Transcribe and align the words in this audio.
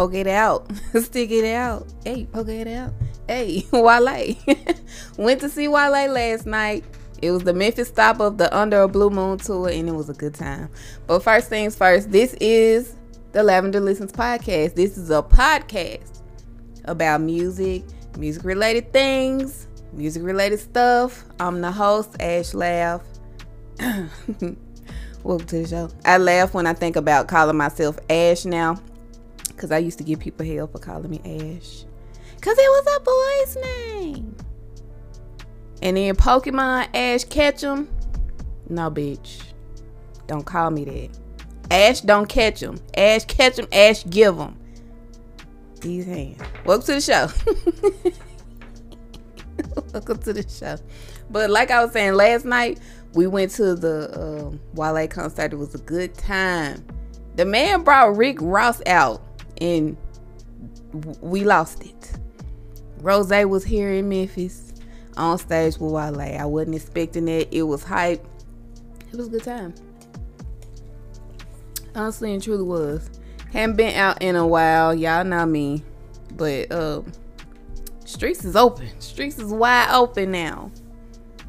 Poke 0.00 0.14
it 0.14 0.26
out, 0.26 0.66
stick 1.02 1.30
it 1.30 1.44
out. 1.44 1.86
Hey, 2.06 2.24
poke 2.24 2.48
it 2.48 2.66
out. 2.66 2.94
Hey, 3.28 3.66
Wale. 3.70 4.34
Went 5.18 5.42
to 5.42 5.50
see 5.50 5.68
Wale 5.68 6.10
last 6.10 6.46
night. 6.46 6.86
It 7.20 7.30
was 7.30 7.42
the 7.42 7.52
Memphis 7.52 7.88
stop 7.88 8.18
of 8.18 8.38
the 8.38 8.56
Under 8.56 8.80
a 8.80 8.88
Blue 8.88 9.10
Moon 9.10 9.36
tour, 9.36 9.68
and 9.68 9.90
it 9.90 9.92
was 9.92 10.08
a 10.08 10.14
good 10.14 10.32
time. 10.32 10.70
But 11.06 11.22
first 11.22 11.50
things 11.50 11.76
first, 11.76 12.10
this 12.10 12.32
is 12.40 12.96
the 13.32 13.42
Lavender 13.42 13.78
Listens 13.78 14.10
podcast. 14.10 14.74
This 14.74 14.96
is 14.96 15.10
a 15.10 15.22
podcast 15.22 16.22
about 16.86 17.20
music, 17.20 17.82
music 18.16 18.42
related 18.42 18.94
things, 18.94 19.68
music 19.92 20.22
related 20.22 20.60
stuff. 20.60 21.26
I'm 21.38 21.60
the 21.60 21.70
host, 21.70 22.16
Ash 22.20 22.54
Laugh. 22.54 23.02
Welcome 25.22 25.46
to 25.48 25.62
the 25.62 25.68
show. 25.68 25.90
I 26.06 26.16
laugh 26.16 26.54
when 26.54 26.66
I 26.66 26.72
think 26.72 26.96
about 26.96 27.28
calling 27.28 27.58
myself 27.58 27.98
Ash 28.08 28.46
now, 28.46 28.80
because 29.60 29.72
I 29.72 29.76
used 29.76 29.98
to 29.98 30.04
give 30.04 30.20
people 30.20 30.46
hell 30.46 30.66
for 30.68 30.78
calling 30.78 31.10
me 31.10 31.18
Ash. 31.18 31.84
Because 32.34 32.56
it 32.56 32.62
was 32.62 32.96
a 32.96 33.00
boy's 33.04 33.56
name. 33.62 34.34
And 35.82 35.98
then 35.98 36.16
Pokemon 36.16 36.88
Ash 36.94 37.24
Ketchum. 37.24 37.86
No, 38.70 38.90
bitch. 38.90 39.42
Don't 40.26 40.46
call 40.46 40.70
me 40.70 40.86
that. 40.86 41.10
Ash 41.70 42.00
don't 42.00 42.26
catch 42.26 42.60
them. 42.60 42.80
Ash 42.96 43.26
catch 43.26 43.56
them. 43.56 43.66
Ash 43.70 44.02
give 44.08 44.38
them. 44.38 44.58
These 45.82 46.06
hands. 46.06 46.40
Welcome 46.64 46.86
to 46.86 46.94
the 46.94 47.00
show. 47.02 47.28
Welcome 49.92 50.18
to 50.20 50.32
the 50.32 50.48
show. 50.48 50.78
But 51.28 51.50
like 51.50 51.70
I 51.70 51.84
was 51.84 51.92
saying 51.92 52.14
last 52.14 52.46
night, 52.46 52.80
we 53.12 53.26
went 53.26 53.50
to 53.52 53.74
the 53.74 54.10
uh, 54.18 54.56
Wale 54.72 55.06
concert. 55.06 55.52
It 55.52 55.56
was 55.56 55.74
a 55.74 55.80
good 55.80 56.14
time. 56.14 56.82
The 57.36 57.44
man 57.44 57.82
brought 57.82 58.16
Rick 58.16 58.38
Ross 58.40 58.82
out, 58.86 59.22
and 59.60 59.96
we 61.20 61.44
lost 61.44 61.84
it. 61.84 62.18
Ross 63.00 63.30
was 63.30 63.64
here 63.64 63.92
in 63.92 64.08
Memphis 64.08 64.72
on 65.16 65.38
stage 65.38 65.78
with 65.78 65.92
Wale. 65.92 66.20
I 66.20 66.44
wasn't 66.44 66.76
expecting 66.76 67.28
it. 67.28 67.48
It 67.50 67.62
was 67.62 67.82
hype. 67.82 68.24
It 69.12 69.16
was 69.16 69.28
a 69.28 69.30
good 69.30 69.44
time. 69.44 69.74
Honestly 71.94 72.32
and 72.32 72.42
truly 72.42 72.62
was. 72.62 73.10
Haven't 73.52 73.76
been 73.76 73.96
out 73.96 74.22
in 74.22 74.36
a 74.36 74.46
while. 74.46 74.94
Y'all 74.94 75.24
know 75.24 75.46
me. 75.46 75.82
But 76.36 76.70
uh 76.70 77.02
streets 78.04 78.44
is 78.44 78.54
open. 78.54 78.88
Streets 79.00 79.38
is 79.38 79.52
wide 79.52 79.90
open 79.92 80.30
now. 80.30 80.70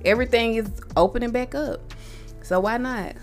Everything 0.04 0.56
is 0.56 0.70
opening 0.95 1.32
back 1.32 1.54
up. 1.54 1.94
So 2.42 2.59
why 2.62 2.78
not? 2.78 3.16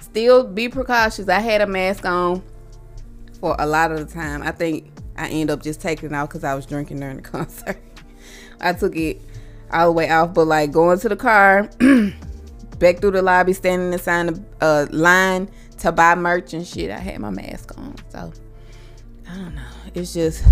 Still 0.00 0.44
be 0.44 0.68
precautious. 0.68 1.28
I 1.28 1.40
had 1.40 1.60
a 1.60 1.66
mask 1.66 2.06
on 2.06 2.42
for 3.40 3.56
a 3.58 3.66
lot 3.66 3.92
of 3.92 3.98
the 3.98 4.12
time. 4.12 4.42
I 4.42 4.50
think 4.50 4.90
I 5.16 5.28
end 5.28 5.50
up 5.50 5.62
just 5.62 5.80
taking 5.80 6.10
it 6.10 6.14
out 6.14 6.28
because 6.28 6.44
I 6.44 6.54
was 6.54 6.66
drinking 6.66 7.00
during 7.00 7.16
the 7.16 7.22
concert. 7.30 7.78
I 8.60 8.72
took 8.72 8.96
it 8.96 9.20
all 9.72 9.86
the 9.86 9.92
way 9.92 10.10
off, 10.10 10.34
but 10.34 10.46
like 10.46 10.72
going 10.72 10.98
to 11.00 11.08
the 11.08 11.16
car, 11.16 11.68
back 12.78 13.00
through 13.00 13.12
the 13.12 13.22
lobby, 13.22 13.52
standing 13.52 13.92
inside 13.92 14.28
the 14.28 14.44
uh, 14.60 14.86
line 14.90 15.50
to 15.78 15.92
buy 15.92 16.14
merch 16.14 16.54
and 16.54 16.66
shit. 16.66 16.90
I 16.90 16.98
had 16.98 17.20
my 17.20 17.30
mask 17.30 17.76
on, 17.78 17.94
so 18.08 18.32
I 19.28 19.34
don't 19.34 19.54
know. 19.54 19.62
It's 19.94 20.14
just 20.14 20.44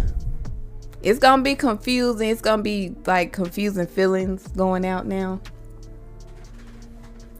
it's 1.03 1.19
gonna 1.19 1.43
be 1.43 1.55
confusing. 1.55 2.31
It's 2.31 2.41
gonna 2.41 2.62
be 2.62 2.94
like 3.06 3.33
confusing 3.33 3.87
feelings 3.87 4.47
going 4.49 4.84
out 4.84 5.06
now, 5.06 5.41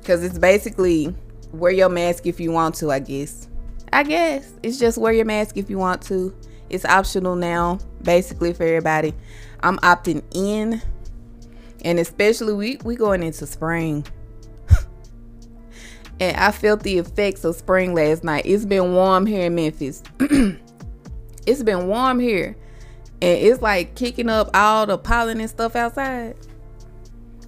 cause 0.05 0.23
it's 0.23 0.39
basically 0.39 1.15
wear 1.53 1.73
your 1.73 1.89
mask 1.89 2.27
if 2.27 2.41
you 2.41 2.53
want 2.53 2.75
to. 2.77 2.91
I 2.91 2.99
guess. 2.99 3.49
I 3.93 4.03
guess. 4.03 4.53
It's 4.63 4.79
just 4.79 4.99
wear 4.99 5.13
your 5.13 5.25
mask 5.25 5.57
if 5.57 5.71
you 5.71 5.79
want 5.79 6.03
to. 6.03 6.35
It's 6.69 6.85
optional 6.85 7.37
now, 7.37 7.79
basically 8.03 8.53
for 8.53 8.65
everybody. 8.65 9.15
I'm 9.61 9.79
opting 9.79 10.23
in 10.35 10.83
and 11.85 11.99
especially 11.99 12.53
we 12.53 12.79
we 12.85 12.97
going 12.97 13.23
into 13.23 13.47
spring. 13.47 14.07
And 16.19 16.35
i 16.39 16.51
felt 16.51 16.83
the 16.83 16.97
effects 16.97 17.45
of 17.45 17.57
spring 17.57 17.95
last 17.95 18.25
night. 18.25 18.47
It's 18.47 18.65
been 18.65 18.95
warm 18.95 19.27
here 19.27 19.47
in 19.47 19.55
memphis. 19.55 20.03
It's 21.47 21.63
been 21.63 21.87
warm 21.87 22.19
here 22.19 22.57
and 23.23 23.39
it's 23.39 23.63
like 23.63 23.95
kicking 23.95 24.29
up 24.29 24.51
all 24.53 24.85
the 24.85 24.99
pollen 24.99 25.41
and 25.41 25.49
stuff 25.49 25.77
outside. 25.77 26.35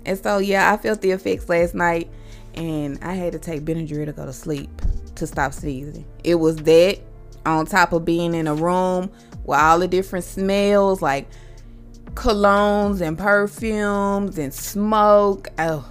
And 0.06 0.18
so 0.18 0.38
yeah 0.38 0.72
i 0.72 0.76
felt 0.76 1.00
the 1.00 1.10
effects 1.10 1.48
last 1.48 1.74
night 1.74 2.08
and 2.54 2.98
i 3.02 3.14
had 3.14 3.32
to 3.32 3.38
take 3.38 3.62
benadryl 3.62 4.06
to 4.06 4.12
go 4.12 4.24
to 4.24 4.32
sleep 4.32 4.70
to 5.18 5.26
stop 5.26 5.52
sneezing 5.52 6.04
it 6.24 6.36
was 6.36 6.56
that 6.56 6.98
on 7.46 7.66
top 7.66 7.92
of 7.92 8.04
being 8.04 8.34
in 8.34 8.46
a 8.46 8.54
room 8.54 9.10
with 9.44 9.58
all 9.58 9.78
the 9.78 9.88
different 9.88 10.24
smells 10.24 11.00
like 11.00 11.28
colognes 12.14 13.00
and 13.00 13.16
perfumes 13.16 14.38
and 14.38 14.52
smoke. 14.52 15.48
Oh, 15.58 15.88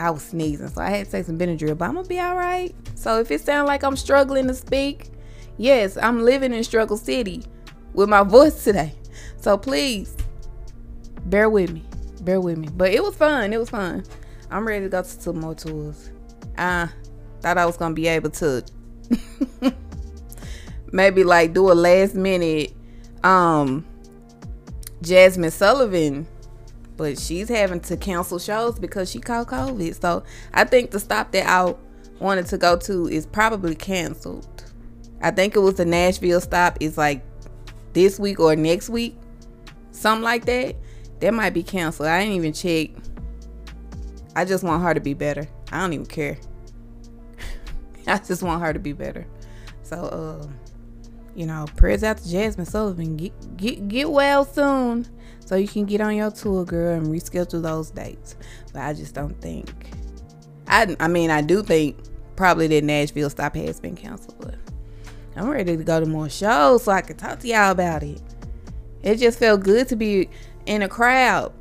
I 0.00 0.10
was 0.10 0.22
sneezing, 0.22 0.68
so 0.68 0.80
I 0.80 0.90
had 0.90 1.06
to 1.06 1.12
take 1.12 1.26
some 1.26 1.38
Benadryl, 1.38 1.76
but 1.76 1.86
I'm 1.86 1.94
gonna 1.94 2.08
be 2.08 2.18
all 2.18 2.36
right. 2.36 2.74
So 2.94 3.20
if 3.20 3.30
it 3.30 3.40
sounds 3.40 3.68
like 3.68 3.82
I'm 3.82 3.96
struggling 3.96 4.46
to 4.48 4.54
speak, 4.54 5.10
yes, 5.58 5.96
I'm 5.96 6.24
living 6.24 6.52
in 6.52 6.64
Struggle 6.64 6.96
City 6.96 7.44
with 7.92 8.08
my 8.08 8.22
voice 8.24 8.64
today. 8.64 8.94
So 9.36 9.58
please 9.58 10.16
bear 11.26 11.50
with 11.50 11.72
me, 11.72 11.84
bear 12.22 12.40
with 12.40 12.58
me. 12.58 12.68
But 12.74 12.92
it 12.92 13.02
was 13.02 13.14
fun. 13.14 13.52
It 13.52 13.58
was 13.58 13.70
fun. 13.70 14.04
I'm 14.50 14.66
ready 14.66 14.86
to 14.86 14.88
go 14.88 15.02
to 15.02 15.08
some 15.08 15.40
more 15.40 15.54
tours. 15.54 16.10
I 16.56 16.88
thought 17.40 17.58
I 17.58 17.66
was 17.66 17.76
gonna 17.76 17.94
be 17.94 18.06
able 18.08 18.30
to 18.30 18.64
maybe 20.92 21.24
like 21.24 21.52
do 21.52 21.70
a 21.70 21.74
last 21.74 22.14
minute 22.14 22.74
um 23.24 23.84
Jazmine 25.02 25.52
Sullivan, 25.52 26.26
but 26.96 27.18
she's 27.18 27.48
having 27.48 27.80
to 27.80 27.96
cancel 27.96 28.38
shows 28.38 28.78
because 28.78 29.10
she 29.10 29.20
caught 29.20 29.46
COVID. 29.46 30.00
So 30.00 30.24
I 30.52 30.64
think 30.64 30.90
the 30.90 31.00
stop 31.00 31.30
that 31.32 31.48
I 31.48 31.74
wanted 32.18 32.46
to 32.46 32.58
go 32.58 32.76
to 32.76 33.06
is 33.06 33.26
probably 33.26 33.74
canceled. 33.74 34.64
I 35.20 35.30
think 35.30 35.56
it 35.56 35.60
was 35.60 35.74
the 35.74 35.84
Nashville 35.84 36.40
stop. 36.40 36.78
It's 36.80 36.98
like 36.98 37.24
this 37.92 38.18
week 38.18 38.40
or 38.40 38.56
next 38.56 38.88
week, 38.88 39.16
something 39.92 40.24
like 40.24 40.44
that. 40.46 40.76
That 41.20 41.34
might 41.34 41.50
be 41.50 41.62
canceled. 41.62 42.08
I 42.08 42.20
didn't 42.20 42.34
even 42.34 42.52
check. 42.52 42.90
I 44.36 44.44
just 44.44 44.62
want 44.62 44.82
her 44.82 44.94
to 44.94 45.00
be 45.00 45.14
better. 45.14 45.48
I 45.72 45.80
don't 45.80 45.92
even 45.92 46.06
care. 46.06 46.38
I 48.14 48.18
just 48.18 48.42
want 48.42 48.62
her 48.62 48.72
to 48.72 48.78
be 48.78 48.92
better. 48.92 49.26
So, 49.82 49.96
uh, 49.96 50.46
you 51.34 51.46
know, 51.46 51.66
prayers 51.76 52.02
out 52.02 52.18
to 52.18 52.24
Jazmine 52.24 52.66
Sullivan. 52.66 53.16
Get 53.16 53.56
get 53.56 53.88
get 53.88 54.10
well 54.10 54.44
soon, 54.44 55.06
so 55.44 55.56
you 55.56 55.68
can 55.68 55.84
get 55.84 56.00
on 56.00 56.16
your 56.16 56.30
tour, 56.30 56.64
girl, 56.64 56.94
and 56.94 57.06
reschedule 57.06 57.62
those 57.62 57.90
dates. 57.90 58.36
But 58.72 58.82
I 58.82 58.94
just 58.94 59.14
don't 59.14 59.38
think. 59.40 59.90
I 60.66 60.96
I 60.98 61.08
mean, 61.08 61.30
I 61.30 61.42
do 61.42 61.62
think 61.62 61.96
probably 62.34 62.66
that 62.68 62.84
Nashville 62.84 63.30
stop 63.30 63.54
has 63.56 63.78
been 63.78 63.94
canceled, 63.94 64.36
but 64.40 64.56
I'm 65.36 65.48
ready 65.48 65.76
to 65.76 65.84
go 65.84 66.00
to 66.00 66.06
more 66.06 66.28
shows 66.28 66.84
so 66.84 66.92
I 66.92 67.02
can 67.02 67.16
talk 67.16 67.40
to 67.40 67.48
y'all 67.48 67.70
about 67.70 68.02
it. 68.02 68.20
It 69.02 69.16
just 69.16 69.38
felt 69.38 69.62
good 69.62 69.86
to 69.88 69.96
be 69.96 70.28
in 70.66 70.82
a 70.82 70.88
crowd, 70.88 71.52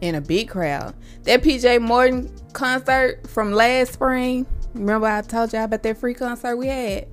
in 0.00 0.14
a 0.14 0.20
big 0.20 0.48
crowd. 0.48 0.94
That 1.28 1.42
PJ 1.42 1.82
Morton 1.82 2.34
concert 2.54 3.28
from 3.28 3.52
last 3.52 3.92
spring. 3.92 4.46
Remember 4.72 5.08
I 5.08 5.20
told 5.20 5.52
y'all 5.52 5.64
about 5.64 5.82
that 5.82 5.98
free 5.98 6.14
concert 6.14 6.56
we 6.56 6.68
had? 6.68 7.06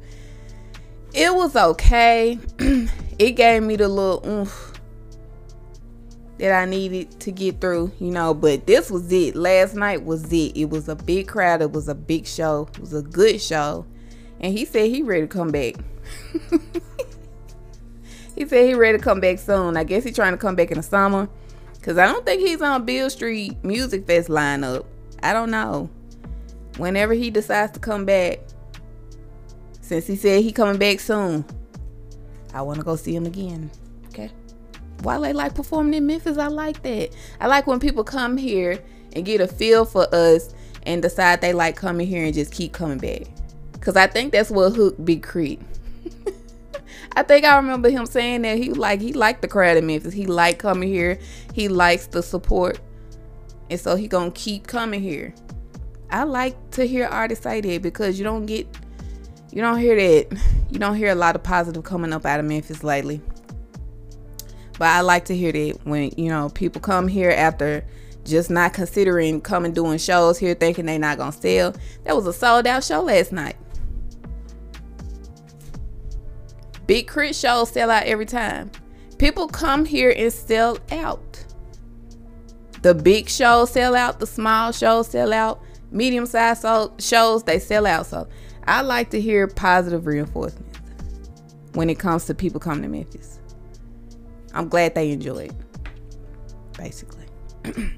it 1.13 1.35
was 1.35 1.53
okay. 1.57 2.39
it 3.19 3.31
gave 3.31 3.61
me 3.61 3.75
the 3.75 3.89
little 3.89 4.25
oomph 4.25 4.79
that 6.37 6.53
I 6.53 6.63
needed 6.63 7.19
to 7.19 7.31
get 7.33 7.59
through, 7.59 7.91
you 7.99 8.09
know, 8.09 8.33
but 8.33 8.65
this 8.65 8.89
was 8.89 9.11
it. 9.11 9.35
Last 9.35 9.75
night 9.75 10.05
was 10.05 10.31
it. 10.31 10.55
It 10.55 10.69
was 10.69 10.87
a 10.87 10.95
big 10.95 11.27
crowd. 11.27 11.61
It 11.61 11.73
was 11.73 11.89
a 11.89 11.95
big 11.95 12.25
show. 12.25 12.69
It 12.75 12.79
was 12.79 12.93
a 12.93 13.01
good 13.01 13.41
show. 13.41 13.85
And 14.39 14.57
he 14.57 14.63
said 14.63 14.91
he 14.91 15.01
ready 15.01 15.23
to 15.23 15.27
come 15.27 15.51
back. 15.51 15.75
he 18.37 18.47
said 18.47 18.65
he 18.65 18.75
ready 18.75 18.97
to 18.97 19.03
come 19.03 19.19
back 19.19 19.39
soon. 19.39 19.75
I 19.75 19.83
guess 19.83 20.05
he's 20.05 20.15
trying 20.15 20.31
to 20.31 20.37
come 20.37 20.55
back 20.55 20.71
in 20.71 20.77
the 20.77 20.83
summer. 20.83 21.27
Cause 21.85 21.99
I 21.99 22.07
don't 22.07 22.25
think 22.25 22.41
he's 22.41 22.63
on 22.63 22.83
Beale 22.83 23.11
Street 23.11 23.63
Music 23.63 24.07
Fest 24.07 24.27
lineup. 24.27 24.85
I 25.21 25.33
don't 25.33 25.51
know. 25.51 25.87
Whenever 26.77 27.13
he 27.13 27.29
decides 27.29 27.73
to 27.73 27.79
come 27.79 28.05
back, 28.05 28.39
since 29.81 30.07
he 30.07 30.15
said 30.15 30.41
he 30.41 30.51
coming 30.51 30.79
back 30.79 30.99
soon, 30.99 31.45
I 32.55 32.63
want 32.63 32.79
to 32.79 32.83
go 32.83 32.95
see 32.95 33.15
him 33.15 33.27
again. 33.27 33.69
Okay. 34.07 34.31
Why 35.03 35.19
they 35.19 35.31
like 35.31 35.53
performing 35.53 35.93
in 35.93 36.07
Memphis? 36.07 36.39
I 36.39 36.47
like 36.47 36.81
that. 36.81 37.15
I 37.39 37.45
like 37.45 37.67
when 37.67 37.79
people 37.79 38.03
come 38.03 38.35
here 38.35 38.79
and 39.13 39.23
get 39.23 39.39
a 39.39 39.47
feel 39.47 39.85
for 39.85 40.07
us 40.11 40.55
and 40.87 41.03
decide 41.03 41.39
they 41.39 41.53
like 41.53 41.75
coming 41.75 42.07
here 42.07 42.25
and 42.25 42.33
just 42.33 42.51
keep 42.51 42.73
coming 42.73 42.97
back. 42.97 43.27
Cause 43.79 43.95
I 43.95 44.07
think 44.07 44.31
that's 44.31 44.49
what 44.49 44.73
hooked 44.73 45.05
Big 45.05 45.21
K.R.I.T. 45.21 45.59
I 47.15 47.23
think 47.23 47.45
I 47.45 47.55
remember 47.55 47.89
him 47.89 48.05
saying 48.05 48.41
that 48.41 48.57
he 48.57 48.71
like 48.71 48.99
he 48.99 49.13
liked 49.13 49.41
the 49.41 49.47
crowd 49.47 49.77
in 49.77 49.87
Memphis. 49.87 50.13
He 50.13 50.25
liked 50.25 50.59
coming 50.59 50.89
here. 50.89 51.17
He 51.53 51.69
likes 51.69 52.07
the 52.07 52.21
support, 52.21 52.79
and 53.69 53.79
so 53.79 53.95
he 53.95 54.07
gonna 54.07 54.31
keep 54.31 54.67
coming 54.67 55.01
here. 55.01 55.33
I 56.11 56.23
like 56.23 56.71
to 56.71 56.85
hear 56.85 57.07
artists 57.07 57.43
say 57.43 57.61
that 57.61 57.81
because 57.81 58.17
you 58.17 58.25
don't 58.25 58.45
get 58.45 58.67
you 59.51 59.61
don't 59.61 59.79
hear 59.79 59.95
that. 59.95 60.37
You 60.67 60.79
don't 60.79 60.95
hear 60.95 61.11
a 61.11 61.15
lot 61.15 61.35
of 61.35 61.43
positive 61.43 61.83
coming 61.85 62.11
up 62.11 62.25
out 62.25 62.39
of 62.39 62.45
Memphis 62.47 62.83
lately. 62.83 63.21
But 64.77 64.87
I 64.89 65.01
like 65.01 65.25
to 65.25 65.37
hear 65.37 65.53
that 65.53 65.79
when 65.85 66.11
you 66.17 66.27
know 66.27 66.49
people 66.49 66.81
come 66.81 67.07
here 67.07 67.29
after 67.29 67.85
just 68.25 68.49
not 68.49 68.73
considering 68.73 69.39
coming 69.39 69.71
doing 69.71 69.99
shows 69.99 70.37
here, 70.37 70.53
thinking 70.53 70.85
they 70.85 70.97
not 70.97 71.17
gonna 71.17 71.31
sell. 71.31 71.73
That 72.03 72.15
was 72.15 72.27
a 72.27 72.33
sold 72.33 72.67
out 72.67 72.83
show 72.83 73.03
last 73.03 73.31
night. 73.31 73.55
Big 76.87 77.07
K.R.I.T. 77.07 77.33
shows 77.33 77.71
sell 77.71 77.89
out 77.89 78.03
every 78.03 78.25
time. 78.25 78.71
People 79.17 79.47
come 79.47 79.85
here 79.85 80.13
and 80.15 80.31
sell 80.31 80.77
out. 80.91 81.43
The 82.81 82.93
big 82.93 83.29
shows 83.29 83.71
sell 83.71 83.95
out, 83.95 84.19
the 84.19 84.27
small 84.27 84.71
shows 84.71 85.07
sell 85.07 85.33
out, 85.33 85.61
medium 85.91 86.25
sized 86.25 86.65
shows 86.99 87.43
they 87.43 87.57
sell 87.57 87.87
out. 87.87 88.05
So 88.05 88.27
I 88.67 88.81
like 88.81 89.09
to 89.11 89.21
hear 89.21 89.47
positive 89.47 90.05
reinforcements 90.05 90.79
when 91.73 91.89
it 91.89 91.97
comes 91.97 92.25
to 92.25 92.35
people 92.35 92.59
coming 92.59 92.83
to 92.83 92.89
Memphis. 92.89 93.39
I'm 94.53 94.69
glad 94.69 94.95
they 94.95 95.11
enjoy 95.11 95.45
it. 95.45 95.53
Basically. 96.77 97.25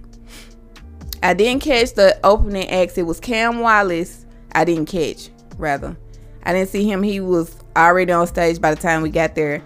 I 1.23 1.33
didn't 1.33 1.61
catch 1.63 1.93
the 1.93 2.17
opening 2.23 2.69
acts. 2.69 2.97
It 2.97 3.03
was 3.03 3.19
Cam 3.19 3.59
Wallace. 3.59 4.25
I 4.53 4.63
didn't 4.63 4.85
catch, 4.85 5.29
rather. 5.57 5.97
I 6.43 6.53
didn't 6.53 6.69
see 6.69 6.89
him. 6.89 7.03
He 7.03 7.19
was 7.19 7.55
already 7.77 8.11
on 8.11 8.27
stage 8.27 8.59
by 8.59 8.73
the 8.73 8.81
time 8.81 9.01
we 9.01 9.09
got 9.09 9.35
there. 9.35 9.61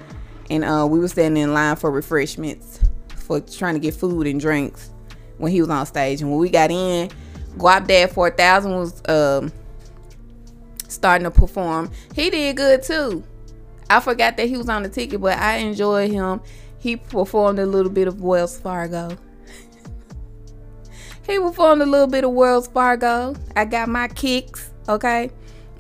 And 0.50 0.64
uh, 0.66 0.86
we 0.90 1.00
were 1.00 1.08
standing 1.08 1.42
in 1.42 1.54
line 1.54 1.78
for 1.78 1.90
refreshments, 1.90 2.80
for 3.16 3.40
trying 3.40 3.76
to 3.76 3.80
get 3.80 3.94
food 3.94 4.28
and 4.28 4.40
drinks 4.40 4.90
when 5.38 5.52
he 5.52 5.62
was 5.62 5.70
on 5.70 5.86
stage. 5.86 6.22
And 6.22 6.30
when 6.30 6.40
we 6.40 6.50
got 6.50 6.72
in, 6.72 7.10
Guapdad 7.58 8.12
4000 8.12 8.72
was 8.72 9.02
um, 9.08 9.52
starting 10.88 11.24
to 11.26 11.32
perform. 11.32 11.90
He 12.14 12.30
did 12.30 12.58
good 12.58 12.84
too. 12.84 13.24
I 13.90 14.00
forgot 14.00 14.38
that 14.38 14.48
he 14.48 14.58
was 14.58 14.70
on 14.70 14.84
the 14.84 14.90
ticket, 14.90 15.20
but 15.20 15.38
I 15.38 15.58
enjoyed 15.58 16.12
him. 16.12 16.42
He 16.80 16.96
performed 16.96 17.60
a 17.60 17.66
little 17.66 17.92
bit 17.92 18.08
of 18.08 18.22
Wells 18.22 18.58
Fargo. 18.58 19.18
he 21.28 21.38
performed 21.40 21.82
a 21.82 21.86
little 21.86 22.08
bit 22.08 22.24
of 22.24 22.32
Wells 22.32 22.68
Fargo. 22.68 23.36
I 23.56 23.66
got 23.66 23.90
my 23.90 24.08
kicks, 24.08 24.72
okay? 24.88 25.32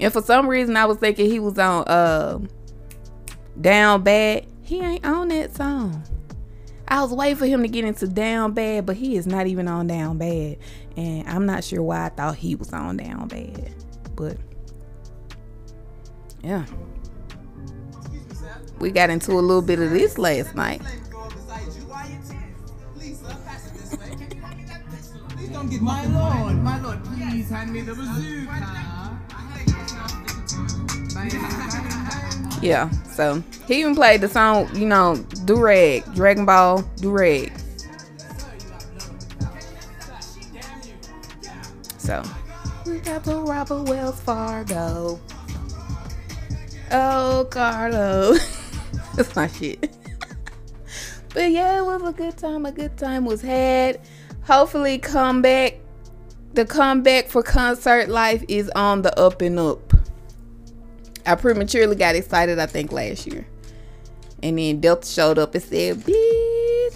And 0.01 0.11
for 0.11 0.21
some 0.21 0.47
reason, 0.47 0.75
I 0.75 0.85
was 0.85 0.97
thinking 0.97 1.29
he 1.29 1.39
was 1.39 1.59
on 1.59 1.87
uh, 1.87 2.39
Down 3.61 4.01
Bad. 4.01 4.47
He 4.63 4.81
ain't 4.81 5.05
on 5.05 5.27
that 5.27 5.55
song. 5.55 6.03
I 6.87 7.03
was 7.03 7.11
waiting 7.11 7.37
for 7.37 7.45
him 7.45 7.61
to 7.61 7.67
get 7.67 7.85
into 7.85 8.07
Down 8.07 8.53
Bad, 8.53 8.87
but 8.87 8.95
he 8.97 9.15
is 9.15 9.27
not 9.27 9.45
even 9.45 9.67
on 9.67 9.85
Down 9.85 10.17
Bad. 10.17 10.57
And 10.97 11.29
I'm 11.29 11.45
not 11.45 11.63
sure 11.63 11.83
why 11.83 12.07
I 12.07 12.09
thought 12.09 12.35
he 12.35 12.55
was 12.55 12.73
on 12.73 12.97
Down 12.97 13.27
Bad. 13.27 13.75
But 14.15 14.37
yeah. 16.43 16.65
We 18.79 18.89
got 18.89 19.11
into 19.11 19.33
a 19.33 19.35
little 19.39 19.61
bit 19.61 19.79
of 19.79 19.91
this 19.91 20.17
last 20.17 20.55
night. 20.55 20.81
My 25.79 26.05
lord, 26.05 26.55
my 26.57 26.81
lord, 26.81 27.03
please 27.05 27.49
hand 27.49 27.71
me 27.71 27.81
the 27.81 27.93
bazooka. 27.93 29.00
Yeah, 32.61 32.91
so 33.11 33.43
he 33.67 33.79
even 33.79 33.95
played 33.95 34.21
the 34.21 34.29
song, 34.29 34.69
you 34.75 34.85
know, 34.85 35.15
Durag, 35.45 36.13
Dragon 36.13 36.45
Ball 36.45 36.83
Durag. 36.97 37.51
So 41.97 42.23
we 42.85 42.99
got 42.99 43.23
the 43.23 43.35
Robert 43.35 43.83
Wells 43.83 44.19
Fargo. 44.21 45.19
Oh, 46.91 47.47
Carlo. 47.49 48.35
That's 49.15 49.35
my 49.35 49.47
shit. 49.47 49.95
but 51.33 51.51
yeah, 51.51 51.79
it 51.79 51.85
was 51.85 52.03
a 52.03 52.11
good 52.11 52.37
time. 52.37 52.65
A 52.65 52.71
good 52.71 52.97
time 52.97 53.25
was 53.25 53.41
had. 53.41 54.01
Hopefully, 54.43 54.97
comeback. 54.97 55.77
The 56.53 56.65
comeback 56.65 57.29
for 57.29 57.41
concert 57.41 58.09
life 58.09 58.43
is 58.47 58.69
on 58.75 59.03
the 59.03 59.17
up 59.17 59.41
and 59.41 59.57
up. 59.57 59.90
I 61.25 61.35
prematurely 61.35 61.95
got 61.95 62.15
excited, 62.15 62.59
I 62.59 62.65
think, 62.65 62.91
last 62.91 63.27
year. 63.27 63.45
And 64.43 64.57
then 64.57 64.79
Delta 64.79 65.07
showed 65.07 65.37
up 65.37 65.53
and 65.53 65.63
said, 65.63 65.97
Bitch, 65.97 66.95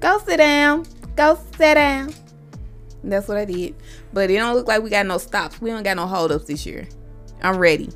go 0.00 0.18
sit 0.20 0.38
down. 0.38 0.86
Go 1.16 1.38
sit 1.56 1.74
down. 1.74 2.12
And 3.02 3.12
that's 3.12 3.28
what 3.28 3.36
I 3.36 3.44
did. 3.44 3.74
But 4.12 4.30
it 4.30 4.36
don't 4.36 4.54
look 4.54 4.66
like 4.66 4.82
we 4.82 4.90
got 4.90 5.06
no 5.06 5.18
stops. 5.18 5.60
We 5.60 5.70
don't 5.70 5.82
got 5.82 5.96
no 5.96 6.06
holdups 6.06 6.46
this 6.46 6.64
year. 6.64 6.88
I'm 7.42 7.58
ready. 7.58 7.90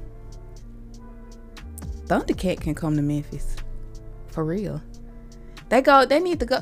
Thundercat 2.07 2.61
can 2.61 2.75
come 2.75 2.97
to 2.97 3.03
Memphis. 3.03 3.57
For 4.29 4.45
real. 4.45 4.83
They 5.71 5.83
go, 5.83 6.05
they 6.05 6.21
need 6.21 6.41
to 6.41 6.47
go. 6.47 6.59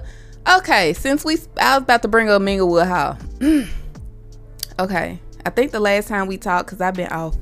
Okay, 0.58 0.92
since 0.92 1.24
we 1.24 1.38
I 1.60 1.76
was 1.76 1.82
about 1.82 2.02
to 2.02 2.08
bring 2.08 2.28
up 2.28 2.40
Minglewood 2.40 2.86
Hall. 2.86 3.18
okay. 4.78 5.20
I 5.44 5.50
think 5.50 5.72
the 5.72 5.80
last 5.80 6.08
time 6.08 6.26
we 6.26 6.38
talked, 6.38 6.66
because 6.66 6.80
I've 6.80 6.94
been 6.94 7.08
off 7.08 7.36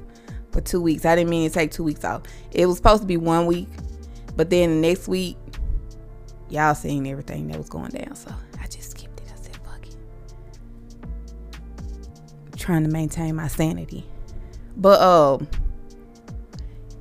for 0.55 0.63
two 0.63 0.81
weeks. 0.81 1.05
I 1.05 1.15
didn't 1.17 1.29
mean 1.29 1.49
to 1.49 1.53
take 1.53 1.73
two 1.73 1.85
weeks 1.85 2.05
off. 2.05 2.23
It 2.53 2.65
was 2.65 2.77
supposed 2.77 3.03
to 3.03 3.07
be 3.07 3.19
one 3.19 3.45
week, 3.47 3.69
but 4.37 4.49
then 4.49 4.81
the 4.81 4.89
next 4.89 5.09
week, 5.09 5.37
y'all 6.49 6.75
seen 6.75 7.07
everything 7.07 7.49
that 7.49 7.59
was 7.59 7.69
going 7.69 7.91
down. 7.91 8.15
So 8.15 8.33
I 8.63 8.67
just 8.69 8.93
skipped 8.93 9.21
it. 9.21 9.27
I 9.33 9.43
said, 9.43 9.57
fuck 9.59 9.87
it. 9.87 9.97
trying 12.57 12.85
to 12.85 12.89
maintain 12.89 13.35
my 13.35 13.49
sanity. 13.49 14.07
But 14.77 15.01
um 15.01 15.49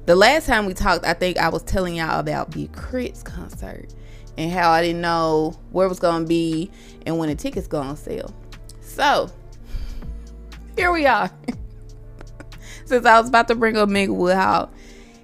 the 0.06 0.16
last 0.16 0.48
time 0.48 0.66
we 0.66 0.74
talked, 0.74 1.06
I 1.06 1.14
think 1.14 1.38
I 1.38 1.48
was 1.48 1.64
telling 1.64 1.96
y'all 1.96 2.20
about 2.20 2.52
the 2.52 2.68
K.R.I.T's 2.68 3.24
concert 3.24 3.94
and 4.38 4.52
how 4.52 4.70
I 4.72 4.82
didn't 4.82 5.00
know 5.00 5.58
where 5.72 5.86
it 5.86 5.90
was 5.90 6.00
gonna 6.00 6.26
be 6.26 6.72
and 7.06 7.18
when 7.20 7.30
the 7.30 7.36
tickets 7.36 7.68
gonna 7.68 7.96
sell. 7.96 8.34
So 8.82 9.30
here 10.76 10.92
we 10.92 11.06
are. 11.06 11.32
Since 12.86 13.06
I 13.06 13.20
was 13.20 13.30
about 13.30 13.48
to 13.50 13.56
bring 13.56 13.78
up 13.78 13.90
Minglewood 13.90 14.36
Hall, 14.36 14.72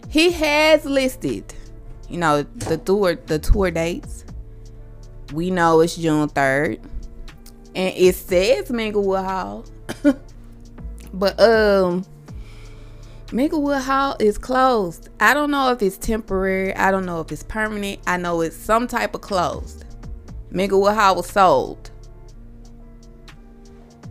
he 0.08 0.32
has 0.32 0.86
listed, 0.86 1.54
you 2.10 2.18
know, 2.18 2.44
the 2.44 2.78
tour 2.78 3.16
the 3.16 3.40
tour 3.40 3.72
dates. 3.72 4.26
We 5.34 5.52
know 5.52 5.82
it's 5.82 5.96
June 5.96 6.30
third, 6.30 6.80
and 7.76 7.94
it 7.96 8.16
says 8.16 8.70
Minglewood 8.70 9.26
Hall, 9.26 9.66
but 11.14 11.40
um. 11.40 12.06
Minglewood 13.30 13.82
Hall 13.82 14.16
is 14.20 14.40
closed. 14.40 15.10
I 15.20 15.36
don't 15.36 15.52
know 15.52 15.72
if 15.72 15.84
it's 15.84 16.00
temporary. 16.00 16.76
I 16.76 16.90
don't 16.90 17.06
know 17.06 17.22
if 17.22 17.32
it's 17.32 17.44
permanent. 17.44 18.00
I 18.08 18.18
know 18.18 18.42
it's 18.42 18.56
some 18.56 18.88
type 18.88 19.14
of 19.14 19.22
closed. 19.22 19.86
Minglewood 20.52 20.96
Hall 20.96 21.16
was 21.16 21.28
sold. 21.28 21.92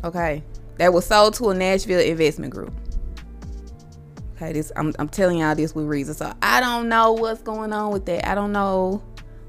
Okay. 0.05 0.45
That 0.76 0.93
was 0.93 1.05
sold 1.05 1.35
to 1.35 1.50
a 1.50 1.55
Nashville 1.55 1.99
investment 2.00 2.55
group. 2.55 2.73
Okay, 4.40 4.52
this 4.52 4.71
I'm, 4.76 4.95
I'm 5.00 5.09
telling 5.09 5.38
y'all 5.38 5.57
this 5.57 5.75
with 5.75 5.87
reason. 5.87 6.14
So 6.14 6.33
I 6.40 6.61
don't 6.61 6.88
know 6.88 7.12
what's 7.12 7.42
going 7.42 7.73
on 7.73 7.90
with 7.90 8.07
that. 8.07 8.25
I 8.28 8.37
don't 8.37 8.52
know 8.52 9.02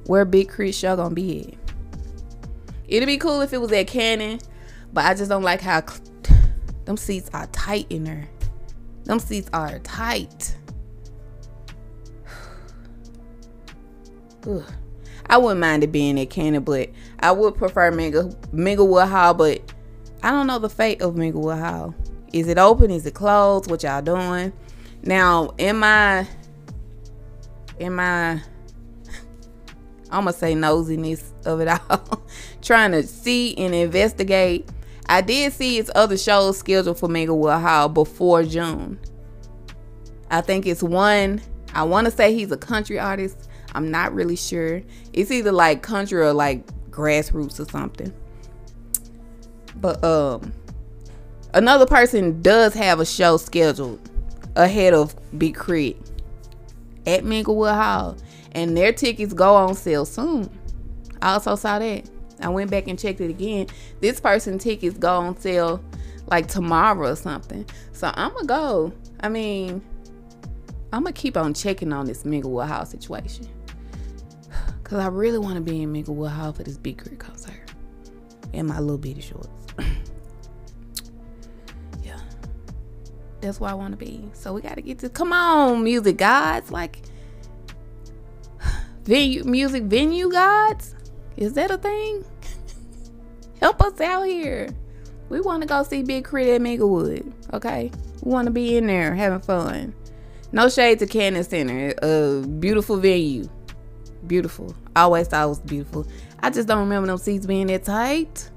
where 0.08 0.25
Big 0.25 0.48
K.R.I.T. 0.48 0.72
show 0.72 0.96
gonna 0.96 1.13
be 1.13 1.53
at. 1.53 1.53
It'd 2.88 3.05
be 3.05 3.19
cool 3.19 3.41
if 3.41 3.53
it 3.53 3.62
was 3.62 3.72
at 3.72 3.86
Cannon, 3.86 4.39
but 4.91 5.05
I 5.05 5.13
just 5.13 5.29
don't 5.29 5.43
like 5.43 5.62
how 5.62 5.84
them 6.86 6.98
seats 6.98 7.29
are 7.36 7.46
tight 7.48 7.86
in 7.91 8.03
there. 8.03 8.27
Them 9.03 9.19
seats 9.19 9.48
are 9.53 9.77
tight. 9.79 10.55
I 15.27 15.38
wouldn't 15.38 15.60
mind 15.60 15.84
it 15.84 15.91
being 15.91 16.19
at 16.19 16.31
Cannon, 16.31 16.63
but 16.63 16.89
I 17.19 17.31
would 17.31 17.53
prefer 17.53 17.91
Mingle 17.91 18.29
Minglewood 18.51 19.08
Hall. 19.08 19.36
But 19.36 19.72
I 20.24 20.31
don't 20.31 20.48
know 20.48 20.58
the 20.58 20.67
fate 20.67 21.03
of 21.03 21.13
Minglewood 21.13 21.60
Hall. 21.60 21.93
Is 22.34 22.48
it 22.48 22.58
open? 22.58 22.89
Is 22.89 23.05
it 23.05 23.13
closed? 23.13 23.69
What 23.69 23.84
y'all 23.84 24.01
doing? 24.01 24.51
Now, 25.03 25.53
in 25.58 25.77
my 25.77 26.27
in 27.79 27.96
my 27.96 28.41
I'm 30.12 30.25
gonna 30.25 30.34
say 30.34 30.53
nosiness 30.56 31.32
of 31.46 31.62
it 31.62 31.68
all, 31.68 32.24
trying 32.62 32.91
to 32.91 33.03
see 33.03 33.56
and 33.58 33.74
investigate. 33.74 34.70
I 35.08 35.22
did 35.22 35.53
see 35.53 35.77
its 35.77 35.89
other 35.96 36.18
shows 36.18 36.58
scheduled 36.58 37.00
for 37.00 37.08
Mega 37.08 37.32
Minglewood 37.32 37.62
Hall 37.62 37.89
before 37.89 38.44
June. 38.44 39.00
I 40.29 40.41
think 40.41 40.65
it's 40.65 40.84
one. 40.84 41.41
I 41.74 41.84
want 41.84 42.06
to 42.06 42.12
say 42.12 42.34
he's 42.34 42.51
a 42.51 42.58
country 42.58 43.00
artist. 43.00 43.50
I'm 43.74 43.89
not 43.91 44.13
really 44.13 44.36
sure. 44.36 44.82
It's 45.13 45.32
either 45.32 45.51
like 45.51 45.82
country 45.82 46.22
or 46.22 46.34
like 46.34 46.65
grassroots 46.91 47.60
or 47.60 47.70
something. 47.70 48.13
But 49.75 50.03
um, 50.03 50.53
another 51.53 51.86
person 51.86 52.41
does 52.41 52.74
have 52.74 53.00
a 53.00 53.06
show 53.06 53.38
scheduled 53.38 54.10
ahead 54.56 54.94
of 54.94 55.15
Big 55.38 55.56
K.R.I.T. 55.58 55.98
at 57.06 57.24
Minglewood 57.24 57.75
Hall, 57.75 58.18
and 58.53 58.75
their 58.75 58.91
tickets 58.91 59.34
go 59.34 59.56
on 59.56 59.75
sale 59.75 60.06
soon. 60.06 60.50
I 61.22 61.34
also 61.34 61.56
saw 61.56 61.79
that. 61.79 62.10
I 62.41 62.50
went 62.50 62.72
back 62.72 62.88
and 62.88 62.98
checked 62.98 63.22
it 63.22 63.29
again. 63.29 63.68
This 64.00 64.20
person 64.20 64.58
tickets 64.60 64.98
go 64.98 65.18
on 65.18 65.38
sale 65.38 65.84
like 66.27 66.48
tomorrow 66.48 67.12
or 67.12 67.15
something. 67.15 67.65
So 67.91 68.12
I'm 68.13 68.32
gonna 68.34 68.46
go. 68.46 68.94
I 69.20 69.29
mean, 69.29 69.82
I'm 70.94 71.03
gonna 71.03 71.13
keep 71.13 71.36
on 71.36 71.53
checking 71.53 71.91
on 71.91 72.06
this 72.06 72.24
Minglewood 72.24 72.68
Hall 72.68 72.86
situation. 72.86 73.48
Cause 74.84 75.00
I 75.00 75.08
really 75.08 75.39
want 75.39 75.56
to 75.56 75.62
be 75.62 75.82
in 75.82 75.94
Minglewood 75.94 76.32
Hall 76.32 76.53
for 76.53 76.63
this 76.63 76.77
Big 76.77 76.98
K.R.I.T. 76.98 77.18
concert. 77.18 77.74
In 78.53 78.68
my 78.68 78.79
little 78.79 78.98
bitty 78.98 79.22
shorts. 79.22 79.50
That's 83.41 83.60
where 83.60 83.72
I 83.72 83.74
want 83.74 83.91
to 83.91 83.98
be. 83.98 84.29
So 84.34 84.53
we 84.53 84.62
gotta 84.62 84.81
get 84.81 85.00
to 85.00 85.10
come 85.10 85.34
on, 85.34 85.84
music 85.84 86.17
gods. 86.17 86.72
Like 86.72 87.00
venue 89.03 89.43
music 89.43 89.84
venue 89.84 90.31
gods? 90.31 90.96
Is 91.38 91.53
that 91.53 91.72
a 91.72 91.77
thing? 91.77 92.25
Help 93.60 93.81
us 93.81 94.00
out 94.01 94.24
here. 94.24 94.69
We 95.29 95.41
want 95.41 95.62
to 95.62 95.67
go 95.67 95.84
see 95.84 96.01
Big 96.01 96.25
K.R.I.T. 96.25 96.51
at 96.51 96.62
Minglewood. 96.62 97.31
Okay? 97.53 97.91
We 98.24 98.31
want 98.31 98.48
to 98.48 98.51
be 98.51 98.77
in 98.77 98.88
there 98.88 99.13
having 99.13 99.41
fun. 99.41 99.93
No 100.51 100.69
shade 100.69 101.00
to 101.00 101.08
Cannon 101.08 101.43
Center. 101.43 101.93
A 102.01 102.46
beautiful 102.48 102.98
venue. 102.98 103.48
Beautiful. 104.25 104.75
I 104.96 105.01
always 105.01 105.27
thought 105.27 105.46
it 105.46 105.50
was 105.50 105.60
beautiful. 105.60 106.08
I 106.39 106.50
just 106.50 106.67
don't 106.67 106.79
remember 106.79 107.08
them 107.08 107.17
seats 107.17 107.46
being 107.46 107.67
that 107.67 107.84
tight. 107.84 108.50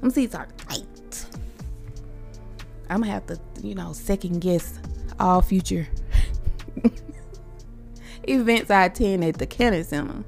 Them 0.00 0.10
seats 0.10 0.34
are 0.34 0.48
tight. 0.58 0.99
I'm 2.90 3.02
gonna 3.02 3.12
have 3.12 3.26
to, 3.26 3.38
you 3.62 3.76
know, 3.76 3.92
second 3.92 4.40
guess 4.40 4.80
all 5.20 5.40
future 5.42 5.86
events 8.24 8.68
I 8.68 8.86
attend 8.86 9.24
at 9.24 9.38
the 9.38 9.46
Cannon 9.46 9.84
Center. 9.84 10.24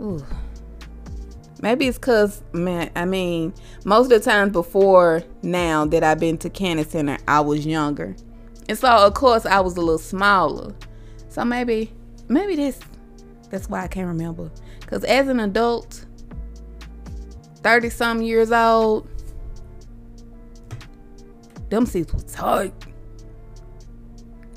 Ooh. 0.00 0.24
Maybe 1.60 1.86
it's 1.86 1.98
cause 1.98 2.42
man, 2.52 2.90
I 2.96 3.04
mean, 3.04 3.52
most 3.84 4.10
of 4.10 4.10
the 4.10 4.20
times 4.20 4.52
before 4.52 5.22
now 5.42 5.84
that 5.84 6.02
I've 6.02 6.18
been 6.18 6.38
to 6.38 6.48
Cannon 6.48 6.88
Center, 6.88 7.18
I 7.28 7.40
was 7.40 7.66
younger. 7.66 8.16
And 8.70 8.78
so 8.78 8.88
of 8.88 9.12
course 9.12 9.44
I 9.44 9.60
was 9.60 9.76
a 9.76 9.80
little 9.80 9.98
smaller. 9.98 10.74
So 11.28 11.44
maybe 11.44 11.92
maybe 12.28 12.56
that's 12.56 12.80
that's 13.50 13.68
why 13.68 13.82
I 13.84 13.86
can't 13.86 14.08
remember. 14.08 14.50
Cause 14.86 15.04
as 15.04 15.28
an 15.28 15.40
adult, 15.40 16.06
30 17.62 17.90
some 17.90 18.22
years 18.22 18.50
old, 18.50 19.08
them 21.72 21.86
seats 21.86 22.12
was 22.12 22.24
tight. 22.24 22.74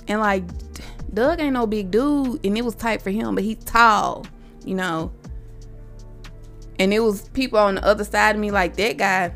And 0.08 0.20
like 0.20 0.44
Doug 1.14 1.40
ain't 1.40 1.54
no 1.54 1.66
big 1.66 1.90
dude, 1.90 2.46
and 2.46 2.58
it 2.58 2.64
was 2.64 2.76
tight 2.76 3.02
for 3.02 3.10
him, 3.10 3.36
but 3.36 3.44
he's 3.44 3.64
tall, 3.64 4.28
you 4.66 4.76
know. 4.76 5.12
And 6.78 6.94
it 6.94 7.00
was 7.00 7.30
people 7.30 7.58
on 7.58 7.76
the 7.76 7.86
other 7.86 8.04
side 8.04 8.36
of 8.36 8.42
me 8.42 8.52
like 8.52 8.76
that 8.76 8.98
guy 8.98 9.34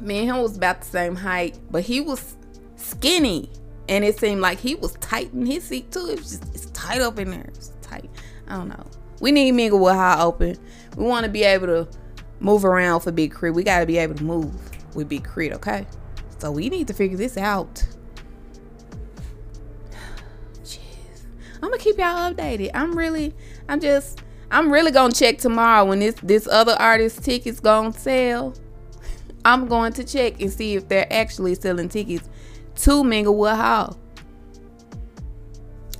me 0.00 0.18
and 0.18 0.28
him 0.28 0.42
was 0.42 0.56
about 0.56 0.80
the 0.80 0.86
same 0.86 1.16
height 1.16 1.58
but 1.72 1.82
he 1.82 2.00
was 2.00 2.36
skinny. 2.76 3.50
And 3.88 4.04
it 4.04 4.18
seemed 4.18 4.42
like 4.42 4.58
he 4.58 4.74
was 4.74 4.92
tight 5.00 5.32
in 5.32 5.46
his 5.46 5.64
seat 5.64 5.90
too. 5.90 6.08
It 6.10 6.18
just 6.18 6.54
it's 6.54 6.66
tight 6.66 7.00
up 7.00 7.18
in 7.18 7.30
there. 7.30 7.46
It's 7.48 7.72
tight. 7.80 8.10
I 8.46 8.56
don't 8.56 8.68
know. 8.68 8.86
We 9.20 9.32
need 9.32 9.54
Minglewood 9.54 9.94
high 9.94 10.22
open. 10.22 10.58
We 10.94 11.06
want 11.06 11.24
to 11.24 11.30
be 11.30 11.42
able 11.42 11.66
to 11.68 11.88
move 12.38 12.66
around 12.66 13.00
for 13.00 13.10
big 13.10 13.32
K.R.I.T. 13.32 13.56
we 13.56 13.64
got 13.64 13.80
to 13.80 13.86
be 13.86 13.96
able 13.96 14.14
to 14.14 14.22
move 14.22 14.54
with 14.94 15.08
big 15.08 15.24
K.R.I.T., 15.24 15.54
okay 15.54 15.86
so 16.38 16.50
we 16.50 16.68
need 16.68 16.86
to 16.86 16.94
figure 16.94 17.16
this 17.16 17.36
out 17.36 17.84
jeez 20.62 20.78
i'm 21.54 21.70
gonna 21.70 21.78
keep 21.78 21.98
y'all 21.98 22.32
updated 22.32 22.70
i'm 22.74 22.96
really 22.96 23.34
i'm 23.68 23.80
just 23.80 24.22
I'm 24.50 24.72
really 24.72 24.90
gonna 24.90 25.12
check 25.12 25.38
tomorrow 25.38 25.84
when 25.84 25.98
this 25.98 26.14
this 26.22 26.48
other 26.48 26.72
artist 26.78 27.22
tickets 27.22 27.60
gonna 27.60 27.92
sell. 27.92 28.54
I'm 29.44 29.66
going 29.66 29.92
to 29.94 30.04
check 30.04 30.40
and 30.40 30.50
see 30.50 30.74
if 30.74 30.88
they're 30.88 31.10
actually 31.12 31.54
selling 31.54 31.88
tickets 31.88 32.28
to 32.76 33.02
Minglewood 33.02 33.56
Hall. 33.56 33.98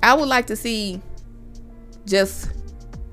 I 0.03 0.13
would 0.13 0.27
like 0.27 0.47
to 0.47 0.55
see 0.55 1.01
just 2.05 2.49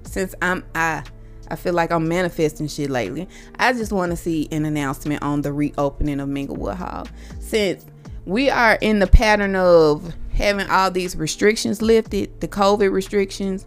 since 0.04 0.34
I'm 0.40 0.64
I 0.74 1.04
I 1.48 1.56
feel 1.56 1.74
like 1.74 1.90
I'm 1.90 2.08
manifesting 2.08 2.68
shit 2.68 2.90
lately. 2.90 3.28
I 3.58 3.72
just 3.72 3.92
want 3.92 4.10
to 4.10 4.16
see 4.16 4.48
an 4.50 4.64
announcement 4.64 5.22
on 5.22 5.42
the 5.42 5.52
reopening 5.52 6.20
of 6.20 6.28
Minglewood 6.28 6.76
Hall. 6.76 7.06
Since 7.40 7.86
we 8.24 8.50
are 8.50 8.78
in 8.80 8.98
the 8.98 9.06
pattern 9.06 9.54
of 9.56 10.14
having 10.34 10.68
all 10.68 10.90
these 10.90 11.16
restrictions 11.16 11.80
lifted, 11.80 12.40
the 12.40 12.48
COVID 12.48 12.92
restrictions, 12.92 13.66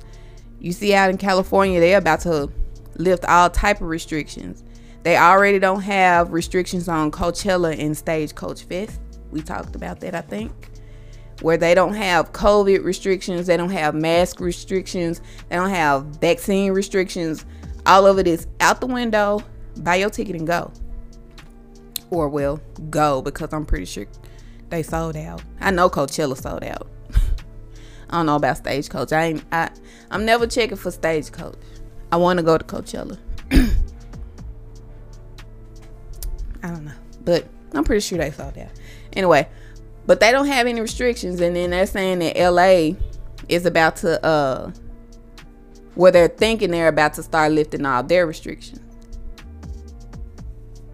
you 0.59 0.71
see 0.71 0.93
out 0.93 1.09
in 1.09 1.17
California, 1.17 1.79
they're 1.79 1.97
about 1.97 2.21
to 2.21 2.51
lift 2.95 3.25
all 3.25 3.49
type 3.49 3.81
of 3.81 3.87
restrictions. 3.87 4.63
They 5.03 5.17
already 5.17 5.59
don't 5.59 5.81
have 5.81 6.33
restrictions 6.33 6.89
on 6.89 7.11
Coachella 7.11 7.79
and 7.79 7.97
Stagecoach 7.97 8.63
Fest. 8.63 8.99
We 9.31 9.41
talked 9.41 9.75
about 9.75 10.01
that, 10.01 10.13
I 10.13 10.21
think. 10.21 10.51
Where 11.41 11.55
they 11.55 11.73
don't 11.73 11.93
have 11.93 12.33
COVID 12.33 12.83
restrictions, 12.83 13.47
they 13.47 13.55
don't 13.55 13.69
have 13.69 13.95
mask 13.95 14.41
restrictions, 14.41 15.21
they 15.47 15.55
don't 15.55 15.69
have 15.69 16.03
vaccine 16.17 16.73
restrictions. 16.73 17.45
All 17.89 18.05
of 18.05 18.19
it 18.19 18.27
is 18.27 18.45
out 18.59 18.81
the 18.81 18.85
window. 18.85 19.43
Buy 19.77 19.95
your 19.95 20.11
ticket 20.11 20.35
and 20.35 20.45
go. 20.45 20.71
Or 22.11 22.29
well, 22.29 22.61
go 22.91 23.23
because 23.23 23.51
I'm 23.51 23.65
pretty 23.65 23.85
sure 23.85 24.05
they 24.69 24.83
sold 24.83 25.17
out. 25.17 25.41
I 25.59 25.71
know 25.71 25.89
Coachella 25.89 26.39
sold 26.39 26.63
out. 26.63 26.87
I 28.11 28.17
don't 28.17 28.27
know 28.27 28.35
about 28.35 28.57
Stagecoach. 28.57 29.11
I 29.11 29.23
ain't. 29.23 29.43
I. 29.51 29.71
I'm 30.11 30.23
never 30.23 30.45
checking 30.45 30.77
for 30.77 30.91
Stagecoach. 30.91 31.55
I 32.11 32.17
want 32.17 32.37
to 32.37 32.43
go 32.43 32.59
to 32.59 32.63
Coachella. 32.63 33.17
I 36.61 36.67
don't 36.67 36.85
know, 36.85 36.91
but 37.25 37.47
I'm 37.73 37.83
pretty 37.83 38.01
sure 38.01 38.19
they 38.19 38.29
sold 38.29 38.55
out. 38.59 38.69
Anyway, 39.13 39.49
but 40.05 40.19
they 40.19 40.31
don't 40.31 40.45
have 40.45 40.67
any 40.67 40.79
restrictions, 40.79 41.41
and 41.41 41.55
then 41.55 41.71
they're 41.71 41.87
saying 41.87 42.19
that 42.19 42.37
LA 42.37 42.91
is 43.47 43.65
about 43.65 43.95
to 43.97 44.23
uh, 44.23 44.71
where 45.99 46.13
they're 46.13 46.29
thinking 46.29 46.71
they're 46.71 46.87
about 46.87 47.13
to 47.13 47.21
start 47.21 47.51
lifting 47.51 47.85
all 47.85 48.01
their 48.01 48.25
restrictions. 48.25 48.79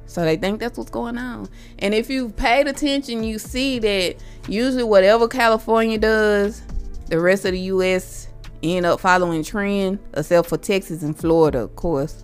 So 0.07 0.24
they 0.24 0.35
think 0.35 0.59
that's 0.59 0.79
what's 0.79 0.89
going 0.89 1.19
on. 1.19 1.47
And 1.77 1.93
if 1.93 2.09
you've 2.09 2.35
paid 2.35 2.67
attention, 2.67 3.24
you 3.24 3.38
see 3.38 3.77
that 3.77 4.15
usually 4.47 4.83
whatever 4.83 5.27
California 5.27 6.00
does, 6.00 6.63
the 7.05 7.19
rest 7.19 7.45
of 7.45 7.51
the 7.51 7.59
U.S. 7.59 8.29
end 8.63 8.88
up 8.88 9.00
following 9.00 9.43
trend, 9.43 10.00
except 10.15 10.50
for 10.50 10.57
Texas 10.57 11.03
and 11.03 11.15
Florida, 11.15 11.59
of 11.59 11.75
course. 11.75 12.24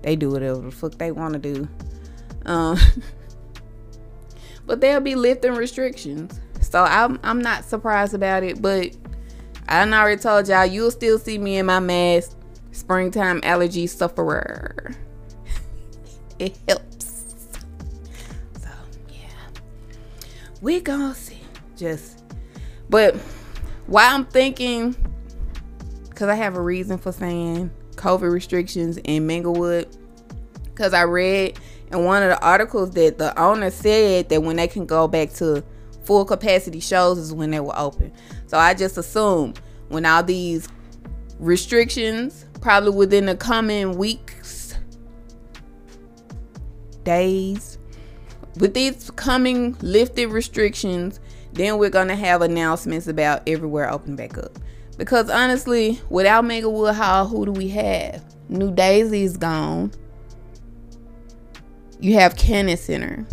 They 0.00 0.16
do 0.16 0.30
whatever 0.30 0.62
the 0.62 0.70
fuck 0.70 0.92
they 0.92 1.12
want 1.12 1.34
to 1.34 1.38
do. 1.38 1.68
Um, 2.46 2.78
but 4.66 4.80
they'll 4.80 5.00
be 5.00 5.16
lifting 5.16 5.52
restrictions. 5.52 6.40
So 6.62 6.82
I'm 6.82 7.20
I'm 7.22 7.42
not 7.42 7.66
surprised 7.66 8.14
about 8.14 8.42
it, 8.42 8.62
but 8.62 8.96
I 9.68 9.82
already 9.82 10.20
told 10.20 10.48
y'all 10.48 10.66
you'll 10.66 10.90
still 10.90 11.18
see 11.18 11.38
me 11.38 11.56
in 11.58 11.66
my 11.66 11.80
mask, 11.80 12.36
springtime 12.72 13.40
allergy 13.42 13.86
sufferer. 13.86 14.94
it 16.38 16.56
helps. 16.68 17.24
So 18.60 18.68
yeah. 19.10 19.28
We 20.60 20.80
gonna 20.80 21.14
see. 21.14 21.40
Just 21.76 22.22
but 22.88 23.16
why 23.86 24.06
I'm 24.06 24.24
thinking, 24.24 24.96
because 26.08 26.28
I 26.28 26.34
have 26.34 26.56
a 26.56 26.60
reason 26.60 26.98
for 26.98 27.12
saying 27.12 27.70
COVID 27.96 28.30
restrictions 28.30 28.98
in 28.98 29.26
Minglewood, 29.26 29.96
because 30.64 30.94
I 30.94 31.02
read 31.02 31.58
in 31.92 32.04
one 32.04 32.22
of 32.22 32.30
the 32.30 32.40
articles 32.44 32.90
that 32.92 33.18
the 33.18 33.38
owner 33.40 33.70
said 33.70 34.28
that 34.28 34.42
when 34.42 34.56
they 34.56 34.68
can 34.68 34.86
go 34.86 35.08
back 35.08 35.32
to 35.34 35.64
full 36.06 36.24
capacity 36.24 36.80
shows 36.80 37.18
is 37.18 37.34
when 37.34 37.50
they 37.50 37.60
were 37.60 37.76
open. 37.76 38.12
So 38.46 38.56
I 38.56 38.74
just 38.74 38.96
assume 38.96 39.54
when 39.88 40.06
all 40.06 40.22
these 40.22 40.68
restrictions, 41.38 42.46
probably 42.60 42.90
within 42.90 43.26
the 43.26 43.36
coming 43.36 43.98
weeks, 43.98 44.74
days, 47.04 47.78
with 48.58 48.72
these 48.72 49.10
coming 49.12 49.76
lifted 49.82 50.28
restrictions, 50.28 51.20
then 51.52 51.78
we're 51.78 51.90
gonna 51.90 52.16
have 52.16 52.42
announcements 52.42 53.06
about 53.06 53.42
everywhere 53.46 53.90
open 53.90 54.16
back 54.16 54.38
up. 54.38 54.58
Because 54.96 55.28
honestly, 55.28 56.00
without 56.08 56.44
Minglewood 56.44 56.94
Hall, 56.94 57.26
who 57.26 57.44
do 57.44 57.52
we 57.52 57.68
have? 57.68 58.22
New 58.48 58.70
Daisy's 58.70 59.36
gone. 59.36 59.92
You 62.00 62.14
have 62.14 62.36
Cannon 62.36 62.76
Center. 62.76 63.26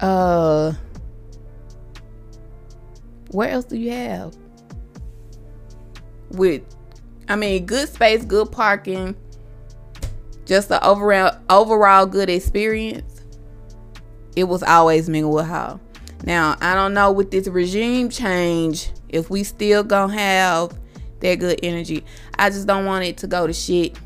Uh 0.00 0.72
where 3.30 3.50
else 3.50 3.64
do 3.64 3.76
you 3.76 3.90
have? 3.90 4.36
With 6.30 6.62
I 7.28 7.36
mean 7.36 7.66
good 7.66 7.88
space, 7.88 8.24
good 8.24 8.52
parking, 8.52 9.16
just 10.44 10.68
the 10.68 10.84
overall 10.84 11.38
overall 11.50 12.06
good 12.06 12.30
experience. 12.30 13.22
It 14.36 14.44
was 14.44 14.62
always 14.62 15.08
Minglewood 15.08 15.46
Hall. 15.46 15.80
Now, 16.24 16.56
I 16.60 16.74
don't 16.74 16.94
know 16.94 17.12
with 17.12 17.30
this 17.30 17.46
regime 17.46 18.10
change 18.10 18.90
if 19.08 19.30
we 19.30 19.44
still 19.44 19.82
gonna 19.82 20.12
have 20.12 20.78
that 21.20 21.36
good 21.36 21.60
energy. 21.62 22.04
I 22.38 22.50
just 22.50 22.66
don't 22.66 22.84
want 22.84 23.04
it 23.04 23.16
to 23.18 23.26
go 23.26 23.46
to 23.46 23.52
shit. 23.52 23.98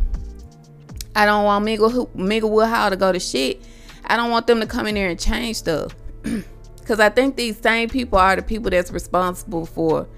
I 1.14 1.25
don't 1.25 1.44
want 1.44 1.64
Minglewood 1.66 2.68
Hall 2.70 2.90
to 2.90 2.97
go 2.97 3.12
to 3.12 3.18
shit. 3.18 3.62
I 4.11 4.17
don't 4.17 4.33
want 4.33 4.49
them 4.49 4.59
to 4.59 4.67
come 4.67 4.88
in 4.88 4.97
there 4.97 5.09
and 5.09 5.19
change 5.19 5.57
stuff. 5.57 5.95
Because 6.81 6.99
I 6.99 7.09
think 7.09 7.37
these 7.37 7.57
same 7.57 7.88
people 7.88 8.19
are 8.19 8.35
the 8.35 8.43
people 8.43 8.69
that's 8.69 8.90
responsible 8.90 9.64
for 9.64 10.09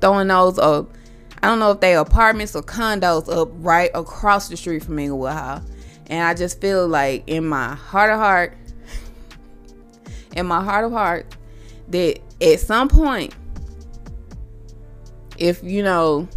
throwing 0.00 0.28
those 0.28 0.58
up. 0.58 0.90
I 1.42 1.48
don't 1.48 1.58
know 1.58 1.72
if 1.72 1.80
they 1.80 1.94
apartments 1.94 2.56
or 2.56 2.62
condos 2.62 3.30
up 3.30 3.50
right 3.56 3.90
across 3.92 4.48
the 4.48 4.56
street 4.56 4.82
from 4.82 4.96
Minglewood 4.96 5.34
Hall. 5.34 5.62
And 6.06 6.26
I 6.26 6.32
just 6.32 6.58
feel 6.58 6.88
like 6.88 7.24
in 7.26 7.46
my 7.46 7.74
heart 7.74 8.10
of 8.10 8.18
heart, 8.18 8.56
in 10.36 10.46
my 10.46 10.64
heart 10.64 10.86
of 10.86 10.92
heart, 10.92 11.36
that 11.88 12.20
at 12.40 12.60
some 12.60 12.88
point, 12.88 13.34
if 15.36 15.62
you 15.62 15.82
know 15.82 16.28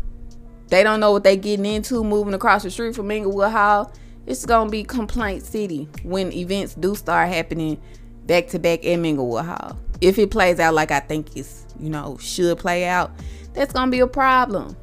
they 0.67 0.83
don't 0.83 0.99
know 0.99 1.13
what 1.13 1.23
they 1.23 1.37
getting 1.37 1.65
into 1.65 2.03
moving 2.03 2.33
across 2.33 2.63
the 2.63 2.69
street 2.69 2.95
from 2.95 3.07
Minglewood 3.07 3.51
Hall, 3.51 3.93
it's 4.27 4.45
gonna 4.45 4.69
be 4.69 4.83
complaint 4.83 5.43
city 5.43 5.87
when 6.03 6.31
events 6.33 6.75
do 6.75 6.95
start 6.95 7.29
happening 7.29 7.79
back 8.25 8.47
to 8.47 8.59
back 8.59 8.83
in 8.83 9.01
Minglewood 9.03 9.45
Hall. 9.45 9.77
If 10.01 10.17
it 10.17 10.31
plays 10.31 10.59
out 10.59 10.73
like 10.73 10.91
I 10.91 10.99
think 10.99 11.35
it's 11.35 11.65
you 11.79 11.89
know 11.89 12.17
should 12.19 12.57
play 12.57 12.85
out, 12.85 13.11
that's 13.53 13.73
gonna 13.73 13.91
be 13.91 13.99
a 13.99 14.07
problem. 14.07 14.75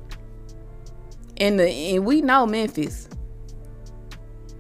And 1.39 1.59
the 1.59 1.69
and 1.69 2.07
we 2.07 2.23
know 2.23 2.47
Memphis. 2.47 3.09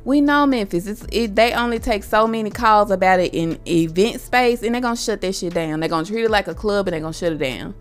We 0.04 0.20
know 0.20 0.46
Memphis. 0.46 0.88
It's 0.88 1.06
it, 1.12 1.36
they 1.36 1.52
only 1.52 1.78
take 1.78 2.02
so 2.02 2.26
many 2.26 2.50
calls 2.50 2.90
about 2.90 3.20
it 3.20 3.32
in 3.34 3.60
event 3.66 4.20
space, 4.20 4.62
and 4.62 4.74
they're 4.74 4.82
gonna 4.82 4.96
shut 4.96 5.20
that 5.20 5.34
shit 5.34 5.54
down. 5.54 5.78
They're 5.80 5.88
gonna 5.88 6.06
treat 6.06 6.24
it 6.24 6.30
like 6.30 6.48
a 6.48 6.54
club, 6.54 6.88
and 6.88 6.94
they're 6.94 7.00
gonna 7.00 7.12
shut 7.12 7.32
it 7.32 7.38
down. 7.38 7.74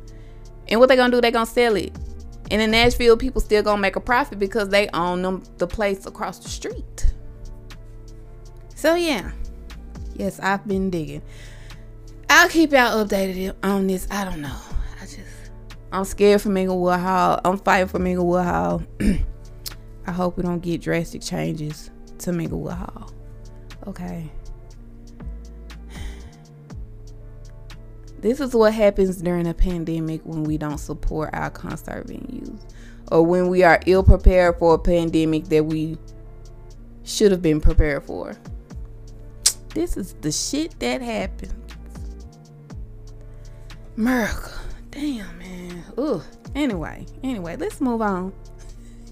And 0.67 0.79
what 0.79 0.89
they 0.89 0.95
gonna 0.95 1.11
do? 1.11 1.19
They 1.19 1.31
gonna 1.31 1.47
sell 1.47 1.75
it. 1.75 1.97
And 2.51 2.61
in 2.61 2.71
Nashville, 2.71 3.15
people 3.15 3.39
still 3.39 3.63
gonna 3.63 3.81
make 3.81 3.95
a 3.95 4.01
profit 4.01 4.37
because 4.37 4.67
they 4.69 4.89
own 4.89 5.21
them 5.21 5.41
the 5.57 5.65
place 5.65 6.05
across 6.05 6.37
the 6.39 6.49
street. 6.49 7.13
So 8.75 8.95
yeah, 8.95 9.31
yes, 10.15 10.37
I've 10.41 10.67
been 10.67 10.89
digging. 10.89 11.21
I'll 12.29 12.49
keep 12.49 12.73
y'all 12.73 13.05
updated 13.05 13.55
on 13.63 13.87
this. 13.87 14.05
I 14.11 14.25
don't 14.25 14.41
know. 14.41 14.57
I 15.01 15.05
just 15.05 15.51
I'm 15.93 16.03
scared 16.03 16.41
for 16.41 16.49
Minglewood 16.49 16.99
Hall. 16.99 17.39
I'm 17.45 17.57
fighting 17.57 17.87
for 17.87 17.99
Minglewood 17.99 18.43
Hall. 18.43 18.83
I 20.07 20.11
hope 20.11 20.35
we 20.35 20.43
don't 20.43 20.59
get 20.59 20.81
drastic 20.81 21.21
changes 21.21 21.89
to 22.17 22.31
Minglewood 22.31 22.77
Hall. 22.77 23.13
Okay. 23.87 24.29
This 28.21 28.39
is 28.39 28.53
what 28.53 28.73
happens 28.73 29.17
during 29.17 29.47
a 29.47 29.53
pandemic 29.53 30.21
when 30.23 30.43
we 30.43 30.57
don't 30.57 30.77
support 30.77 31.31
our 31.33 31.49
concert 31.49 32.05
venues 32.05 32.59
or 33.11 33.25
when 33.25 33.49
we 33.49 33.63
are 33.63 33.79
ill 33.87 34.03
prepared 34.03 34.59
for 34.59 34.75
a 34.75 34.79
pandemic 34.79 35.45
that 35.45 35.65
we 35.65 35.97
should 37.03 37.31
have 37.31 37.41
been 37.41 37.59
prepared 37.59 38.03
for. 38.03 38.37
This 39.73 39.97
is 39.97 40.13
the 40.21 40.31
shit 40.31 40.79
that 40.79 41.01
happens. 41.01 41.53
America. 43.97 44.51
Damn, 44.91 45.37
man. 45.39 45.83
Ugh. 45.97 46.23
Anyway, 46.53 47.05
anyway, 47.23 47.55
let's 47.55 47.81
move 47.81 48.01
on. 48.01 48.33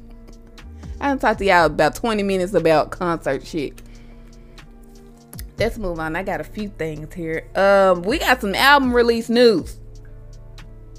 I 1.01 1.07
done 1.07 1.19
talked 1.19 1.39
to 1.39 1.45
y'all 1.45 1.65
about 1.65 1.95
20 1.95 2.21
minutes 2.21 2.53
about 2.53 2.91
concert 2.91 3.45
shit 3.45 3.81
let's 5.59 5.77
move 5.77 6.00
on. 6.00 6.15
I 6.15 6.24
got 6.24 6.39
a 6.39 6.43
few 6.43 6.69
things 6.69 7.13
here. 7.13 7.48
Um, 7.55 8.01
we 8.03 8.17
got 8.17 8.41
some 8.41 8.55
album 8.55 8.93
release 8.93 9.29
news. 9.29 9.77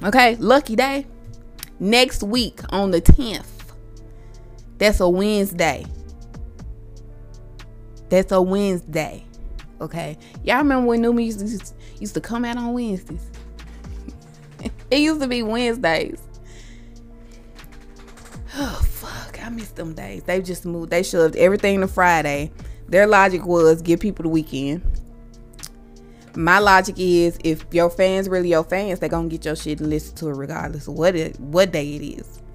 Okay, 0.03 0.37
Lucky 0.37 0.77
Daye. 0.77 1.07
Next 1.79 2.23
week 2.23 2.61
on 2.71 2.91
the 2.91 3.01
10th. 3.01 3.47
That's 4.79 5.01
a 5.01 5.09
Wednesday. 5.09 5.87
That's 8.11 8.33
a 8.33 8.41
Wednesday. 8.41 9.25
Okay. 9.81 10.19
Y'all 10.45 10.59
remember 10.59 10.89
when 10.89 11.01
new 11.01 11.13
music 11.13 11.75
used 11.99 12.15
to 12.15 12.21
come 12.21 12.45
out 12.45 12.59
on 12.59 12.75
Wednesdays? 12.75 13.31
it 14.91 14.99
used 14.99 15.21
to 15.21 15.29
be 15.29 15.43
Wednesdays. 15.43 16.21
Oh 18.53 18.83
fuck, 18.85 19.41
I 19.41 19.49
miss 19.49 19.69
them 19.69 19.95
days. 19.95 20.25
They 20.25 20.43
just 20.43 20.67
moved. 20.67 20.91
They 20.91 21.05
shoved 21.05 21.37
everything 21.37 21.81
to 21.83 21.89
Friday 21.89 22.51
their 22.91 23.07
logic 23.07 23.47
was 23.47 23.81
give 23.81 24.01
people 24.01 24.25
the 24.25 24.29
weekend. 24.29 24.83
My 26.37 26.59
logic 26.59 26.97
is 26.99 27.39
if 27.43 27.65
your 27.73 27.89
fans 27.89 28.29
really 28.29 28.51
your 28.51 28.65
fans, 28.65 28.99
they're 28.99 29.09
gonna 29.09 29.29
get 29.29 29.45
your 29.45 29.57
shit 29.57 29.81
and 29.81 29.89
listen 29.89 30.15
to 30.17 30.29
it 30.29 30.35
regardless 30.35 30.89
of 30.89 30.95
what 30.95 31.15
it 31.15 31.39
what 31.41 31.73
day 31.73 31.97
it 31.97 32.03
is. 32.03 32.43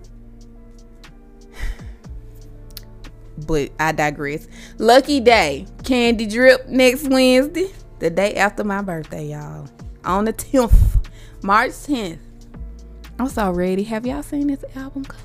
But 3.48 3.72
I 3.80 3.92
digress. 3.92 4.48
Lucky 4.78 5.20
Daye. 5.20 5.68
Candy 5.84 6.26
drip 6.26 6.68
next 6.68 7.10
Wednesday. 7.10 7.68
The 8.00 8.10
day 8.10 8.36
after 8.36 8.64
my 8.64 8.82
birthday, 8.82 9.28
y'all. 9.28 9.68
On 10.06 10.24
the 10.24 10.32
10th. 10.32 11.06
March 11.44 11.72
10th. 11.72 12.20
I'm 13.20 13.28
so 13.28 13.52
ready. 13.52 13.84
Have 13.84 14.06
y'all 14.06 14.24
seen 14.24 14.48
this 14.48 14.64
album 14.76 15.04
cover? 15.04 15.22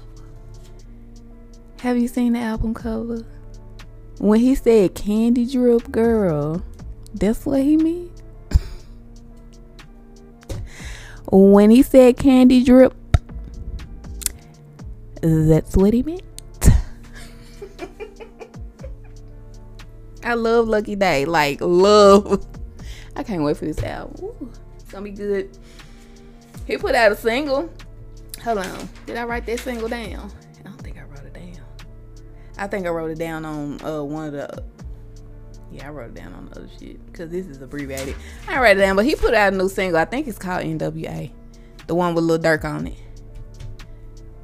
Have 1.80 1.98
you 1.98 2.08
seen 2.08 2.32
the 2.32 2.40
album 2.40 2.74
cover? 2.74 3.24
When 4.20 4.40
he 4.40 4.54
said 4.54 4.94
candy 4.94 5.46
drip 5.46 5.90
girl, 5.90 6.62
that's 7.14 7.46
what 7.46 7.62
he 7.62 7.78
mean. 7.78 8.12
when 11.33 11.70
he 11.70 11.83
said 11.83 12.18
candy 12.18 12.62
drip, 12.62 12.92
that's 15.22 15.74
what 15.74 15.94
he 15.94 16.02
meant. 16.02 16.20
I 20.22 20.35
love 20.35 20.68
Lucky 20.68 20.96
Daye. 20.96 21.24
Like, 21.24 21.62
love. 21.62 22.46
I 23.16 23.22
can't 23.22 23.42
wait 23.42 23.56
for 23.56 23.64
this 23.64 23.83
album. 23.83 24.22
Ooh, 24.22 24.50
it's 24.74 24.92
gonna 24.92 25.04
be 25.04 25.12
good. 25.12 25.56
He 26.66 26.76
put 26.76 26.94
out 26.94 27.11
a 27.11 27.16
single. 27.16 27.72
Hold 28.44 28.59
on. 28.59 28.88
Did 29.06 29.16
I 29.16 29.24
write 29.24 29.46
that 29.46 29.61
single 29.61 29.88
down? 29.88 30.30
I 32.60 32.66
think 32.66 32.86
I 32.86 32.90
wrote 32.90 33.10
it 33.10 33.18
down 33.18 33.46
on 33.46 33.82
uh, 33.82 34.04
one 34.04 34.26
of 34.26 34.32
the. 34.32 34.62
Yeah, 35.72 35.88
I 35.88 35.90
wrote 35.90 36.10
it 36.10 36.14
down 36.14 36.34
on 36.34 36.46
the 36.46 36.60
other 36.60 36.68
shit 36.78 37.04
because 37.06 37.30
this 37.30 37.46
is 37.46 37.62
abbreviated. 37.62 38.14
I 38.46 38.60
write 38.60 38.76
it 38.76 38.80
down, 38.80 38.96
but 38.96 39.06
he 39.06 39.14
put 39.14 39.32
out 39.32 39.54
a 39.54 39.56
new 39.56 39.70
single. 39.70 39.98
I 39.98 40.04
think 40.04 40.28
it's 40.28 40.38
called 40.38 40.62
NWA, 40.62 41.32
the 41.86 41.94
one 41.94 42.14
with 42.14 42.24
Lil 42.24 42.38
Durk 42.38 42.64
on 42.64 42.88
it. 42.88 42.98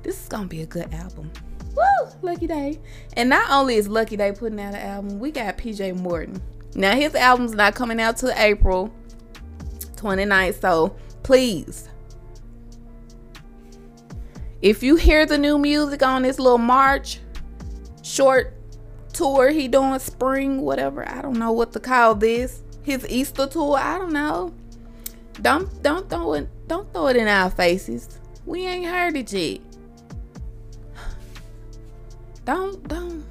This 0.03 0.23
is 0.23 0.29
gonna 0.29 0.47
be 0.47 0.63
a 0.63 0.67
good 0.67 0.95
album. 0.95 1.31
Woo! 1.77 2.11
Lucky 2.23 2.47
Daye. 2.47 2.81
And 3.15 3.29
not 3.29 3.51
only 3.51 3.75
is 3.75 3.87
Lucky 3.87 4.17
Daye 4.17 4.33
putting 4.33 4.59
out 4.61 4.75
an 4.75 4.81
album, 4.81 5.19
we 5.19 5.31
got 5.31 5.59
PJ 5.59 6.01
Morton. 6.01 6.41
Now 6.75 6.95
his 6.95 7.15
album's 7.15 7.55
not 7.55 7.75
coming 7.75 8.01
out 8.01 8.17
till 8.17 8.33
April 8.33 8.95
29th, 9.97 10.61
so 10.61 10.97
please. 11.23 11.91
If 14.63 14.83
you 14.83 14.97
hear 14.97 15.27
the 15.27 15.37
new 15.37 15.59
music 15.59 16.03
on 16.03 16.23
this 16.23 16.39
little 16.39 16.57
March, 16.57 17.21
short 18.07 18.55
tour 19.13 19.51
he 19.51 19.67
doing 19.67 19.99
spring 19.99 20.61
whatever. 20.61 21.09
I 21.09 21.23
don't 21.23 21.39
know 21.39 21.53
what 21.53 21.73
to 21.73 21.81
call 21.81 22.15
this. 22.15 22.63
His 22.83 23.05
easter 23.09 23.47
tour 23.47 23.77
i 23.77 23.99
don't 23.99 24.13
know. 24.13 24.55
Don't 25.43 25.83
don't 25.83 26.09
throw 26.09 26.35
it 26.35 26.49
don't 26.69 26.93
throw 26.93 27.09
it 27.09 27.17
in 27.17 27.27
our 27.27 27.51
faces. 27.51 28.21
We 28.45 28.65
ain't 28.67 28.87
heard 28.87 29.17
it 29.17 29.33
yet. 29.33 29.61
Don't 32.45 32.87
don't 32.87 33.25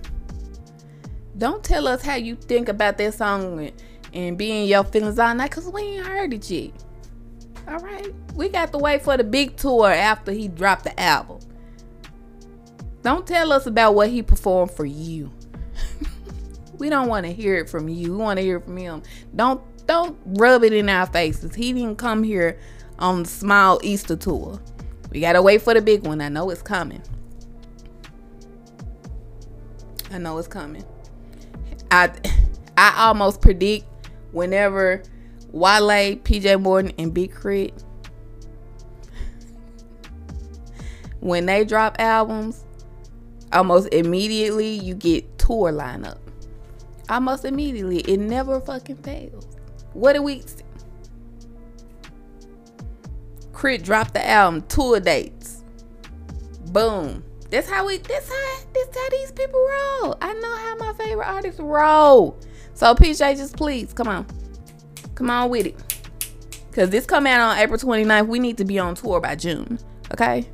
don't 1.37 1.63
tell 1.63 1.87
us 1.87 2.01
how 2.01 2.15
you 2.15 2.35
think 2.35 2.67
about 2.69 2.97
that 2.97 3.13
song 3.13 3.59
and, 3.59 3.83
and 4.13 4.37
being 4.37 4.67
your 4.67 4.83
feelings 4.83 5.19
on 5.19 5.37
that 5.37 5.51
because 5.51 5.69
we 5.69 5.81
ain't 5.81 6.05
heard 6.05 6.33
it 6.33 6.49
yet. 6.49 6.71
All 7.67 7.79
right? 7.79 8.13
We 8.35 8.49
got 8.49 8.71
to 8.73 8.77
wait 8.77 9.01
for 9.01 9.17
the 9.17 9.23
big 9.23 9.55
tour 9.55 9.91
after 9.91 10.31
he 10.31 10.47
dropped 10.47 10.83
the 10.83 10.99
album 10.99 11.39
don't 13.05 13.25
tell 13.27 13.53
us 13.53 13.67
about 13.67 13.93
what 13.93 14.09
he 14.09 14.23
performed 14.23 14.71
for 14.71 14.83
you. 14.83 15.31
we 16.79 16.89
don't 16.89 17.07
want 17.07 17.27
to 17.27 17.31
hear 17.31 17.55
it 17.55 17.69
from 17.69 17.87
you. 17.87 18.11
We 18.11 18.17
want 18.17 18.37
to 18.37 18.43
hear 18.43 18.57
it 18.57 18.65
from 18.65 18.77
him. 18.77 19.03
Don't 19.35 19.61
don't 19.85 20.17
rub 20.25 20.63
it 20.63 20.73
in 20.73 20.89
our 20.89 21.05
faces. 21.05 21.53
He 21.53 21.71
didn't 21.71 21.99
come 21.99 22.23
here 22.23 22.59
on 22.97 23.21
the 23.21 23.29
small 23.29 23.79
Easter 23.83 24.15
tour. 24.15 24.59
We 25.11 25.19
gotta 25.19 25.43
wait 25.43 25.61
for 25.61 25.75
the 25.75 25.83
big 25.83 26.07
one. 26.07 26.19
I 26.19 26.29
know 26.29 26.49
it's 26.49 26.63
coming. 26.63 27.03
I 30.11 30.17
know 30.17 30.39
it's 30.39 30.47
coming. 30.47 30.83
I 31.91 32.11
I 32.75 33.05
almost 33.05 33.39
predict 33.39 33.85
whenever 34.31 35.03
Wale, 35.51 36.17
PJ 36.17 36.59
Morton, 36.59 36.91
and 36.97 37.13
Big 37.13 37.39
K.R.I.T. 37.39 37.71
when 41.19 41.45
they 41.45 41.63
drop 41.63 41.97
albums, 41.99 42.64
almost 43.55 43.87
immediately 43.91 44.69
you 44.69 44.93
get 44.93 45.39
tour 45.39 45.71
lineup. 45.71 46.19
Almost 47.09 47.45
immediately. 47.45 47.99
It 48.01 48.19
never 48.19 48.59
fucking 48.59 48.97
fails. 48.97 49.47
What 49.93 50.13
do 50.13 50.21
we 50.21 50.43
K.R.I.T. 53.59 53.83
dropped 53.83 54.13
the 54.13 54.27
album, 54.27 54.61
tour 54.67 54.99
dates. 54.99 55.63
Boom. 56.67 57.23
That's 57.49 57.69
how 57.69 57.87
we 57.87 57.97
that's 57.97 58.27
how 58.27 58.57
that's 58.73 58.97
how 58.97 59.09
these 59.09 59.31
people 59.31 59.59
roll. 59.59 60.17
I 60.21 60.33
know 60.33 60.55
how 60.55 60.75
my 60.77 60.93
favorite 60.93 61.25
artists 61.25 61.59
roll. 61.59 62.37
So 62.73 62.93
PJ 62.93 63.37
just 63.37 63.55
please 63.55 63.93
come 63.93 64.07
on. 64.07 64.25
Come 65.15 65.29
on 65.29 65.49
with 65.49 65.67
it. 65.67 65.95
Cause 66.73 66.89
this 66.89 67.05
come 67.05 67.25
out 67.25 67.39
on 67.39 67.57
April 67.57 67.79
29th. 67.79 68.27
We 68.27 68.39
need 68.39 68.57
to 68.57 68.65
be 68.65 68.77
on 68.77 68.95
tour 68.95 69.21
by 69.21 69.35
June. 69.35 69.79
Okay. 70.11 70.49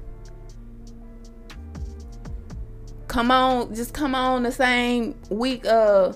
Come 3.12 3.30
on, 3.30 3.76
just 3.76 3.93
come 3.93 4.15
on 4.15 4.43
the 4.43 4.54
same 4.54 5.19
week. 5.30 5.65
Uh, 5.65 6.13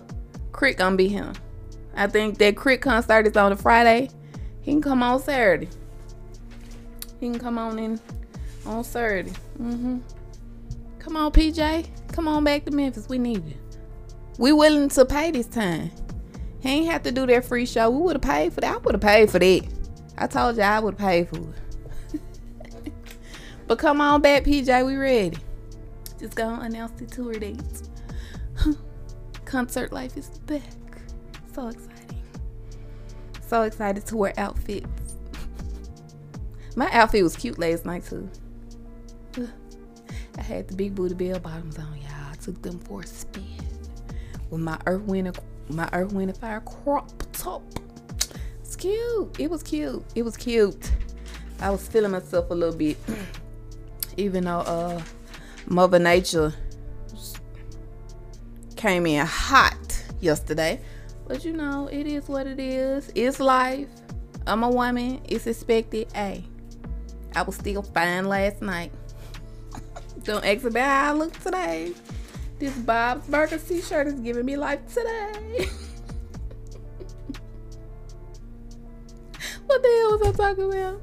K.R.I.T. 0.54 0.76
gonna 0.76 0.96
be 0.96 1.10
here. 1.10 1.34
I 1.94 2.08
think 2.08 2.38
that 2.38 2.56
K.R.I.T. 2.56 2.78
concert 2.84 3.28
is 3.28 3.36
on 3.36 3.52
a 3.52 3.58
Friday. 3.58 4.10
He 4.62 4.72
can 4.72 4.82
come 4.82 5.04
on 5.04 5.22
Saturday. 5.22 5.68
He 7.20 7.30
can 7.30 7.38
come 7.38 7.58
on 7.58 7.78
in 7.80 8.00
on 8.66 8.86
Saturday. 8.86 9.34
Mm-hmm. 9.62 9.98
Come 11.00 11.18
on, 11.18 11.34
PJ. 11.34 12.14
Come 12.14 12.30
on 12.30 12.46
back 12.46 12.64
to 12.64 12.72
Memphis. 12.72 13.10
We 13.10 13.18
need 13.18 13.46
you. 13.46 13.58
We 14.38 14.54
willing 14.54 14.88
to 14.88 15.04
pay 15.04 15.32
this 15.32 15.48
time. 15.48 15.92
He 16.62 16.70
ain't 16.70 16.88
have 16.90 17.04
to 17.04 17.12
do 17.12 17.26
that 17.26 17.44
free 17.44 17.66
show. 17.66 17.90
We 17.90 18.04
would 18.04 18.16
have 18.16 18.22
paid 18.22 18.54
for 18.54 18.62
that. 18.62 18.74
I 18.74 18.78
would 18.78 18.96
have 18.96 19.02
paid 19.02 19.30
for 19.30 19.40
that. 19.40 19.68
I 20.18 20.28
told 20.28 20.56
you 20.56 20.62
I 20.62 20.80
would 20.80 20.98
pay 20.98 21.26
for 21.26 21.40
it. 22.14 22.22
but 23.68 23.80
come 23.80 24.00
on 24.00 24.22
back, 24.22 24.46
PJ. 24.46 24.86
We 24.86 24.96
ready. 24.96 25.38
Just 26.26 26.38
go 26.38 26.50
announce 26.50 27.00
the 27.00 27.06
tour 27.06 27.36
dates. 27.36 27.88
Concert 29.46 29.94
life 29.94 30.18
is 30.18 30.28
back. 30.48 30.64
So 31.54 31.68
exciting. 31.68 32.24
So 33.48 33.62
excited 33.62 34.08
to 34.08 34.18
wear 34.18 34.34
outfits. 34.36 35.18
My 36.76 36.90
outfit 36.92 37.22
was 37.22 37.36
cute 37.36 37.60
last 37.60 37.86
night 37.86 38.06
too. 38.06 38.28
I 40.40 40.42
had 40.42 40.68
the 40.68 40.76
big 40.76 40.96
booty 40.96 41.14
bell 41.14 41.40
bottoms 41.40 41.78
on, 41.78 41.96
y'all. 42.02 42.32
I 42.32 42.36
took 42.38 42.60
them 42.64 42.80
for 42.80 43.02
a 43.02 43.06
spin 43.06 43.44
with 44.50 44.62
my 44.62 44.80
Earth 44.88 45.04
Wind 45.04 45.38
my 45.70 45.88
Earth 45.94 46.12
and 46.12 46.36
Fire 46.36 46.62
crop 46.62 47.12
top. 47.34 47.62
It's 48.62 48.76
cute. 48.76 49.40
It 49.40 49.52
was 49.52 49.62
cute. 49.62 50.04
It 50.16 50.24
was 50.24 50.36
cute. 50.36 50.92
I 51.60 51.70
was 51.70 51.88
feeling 51.88 52.10
myself 52.10 52.50
a 52.50 52.56
little 52.56 52.76
bit, 52.76 52.98
even 54.18 54.46
though 54.46 54.62
uh, 54.62 55.04
Mother 55.68 56.00
Nature 56.00 56.54
came 58.76 59.08
in 59.08 59.26
hot 59.26 60.04
yesterday. 60.20 60.80
But 61.28 61.44
you 61.44 61.54
know, 61.54 61.88
it 61.92 62.06
is 62.06 62.28
what 62.28 62.46
it 62.46 62.60
is. 62.60 63.12
It's 63.16 63.40
life. 63.40 63.88
I'm 64.46 64.64
a 64.64 64.70
woman. 64.70 65.22
It's 65.28 65.48
expected. 65.48 66.12
Hey, 66.14 66.46
I 67.36 67.42
was 67.42 67.56
still 67.56 67.82
fine 67.82 68.26
last 68.26 68.62
night. 68.62 68.92
Don't 70.24 70.46
ask 70.46 70.64
about 70.66 70.86
how 70.86 71.10
I 71.10 71.14
look 71.18 71.34
today. 71.40 71.94
This 72.60 72.78
Bob's 72.78 73.28
Burgers 73.28 73.68
t-shirt 73.68 74.08
is 74.08 74.14
giving 74.16 74.46
me 74.46 74.56
life 74.56 74.80
today. 74.88 75.68
what 79.66 79.82
the 79.82 79.90
hell 79.90 80.18
was 80.18 80.22
I 80.28 80.32
talking 80.32 80.72
about? 80.72 81.02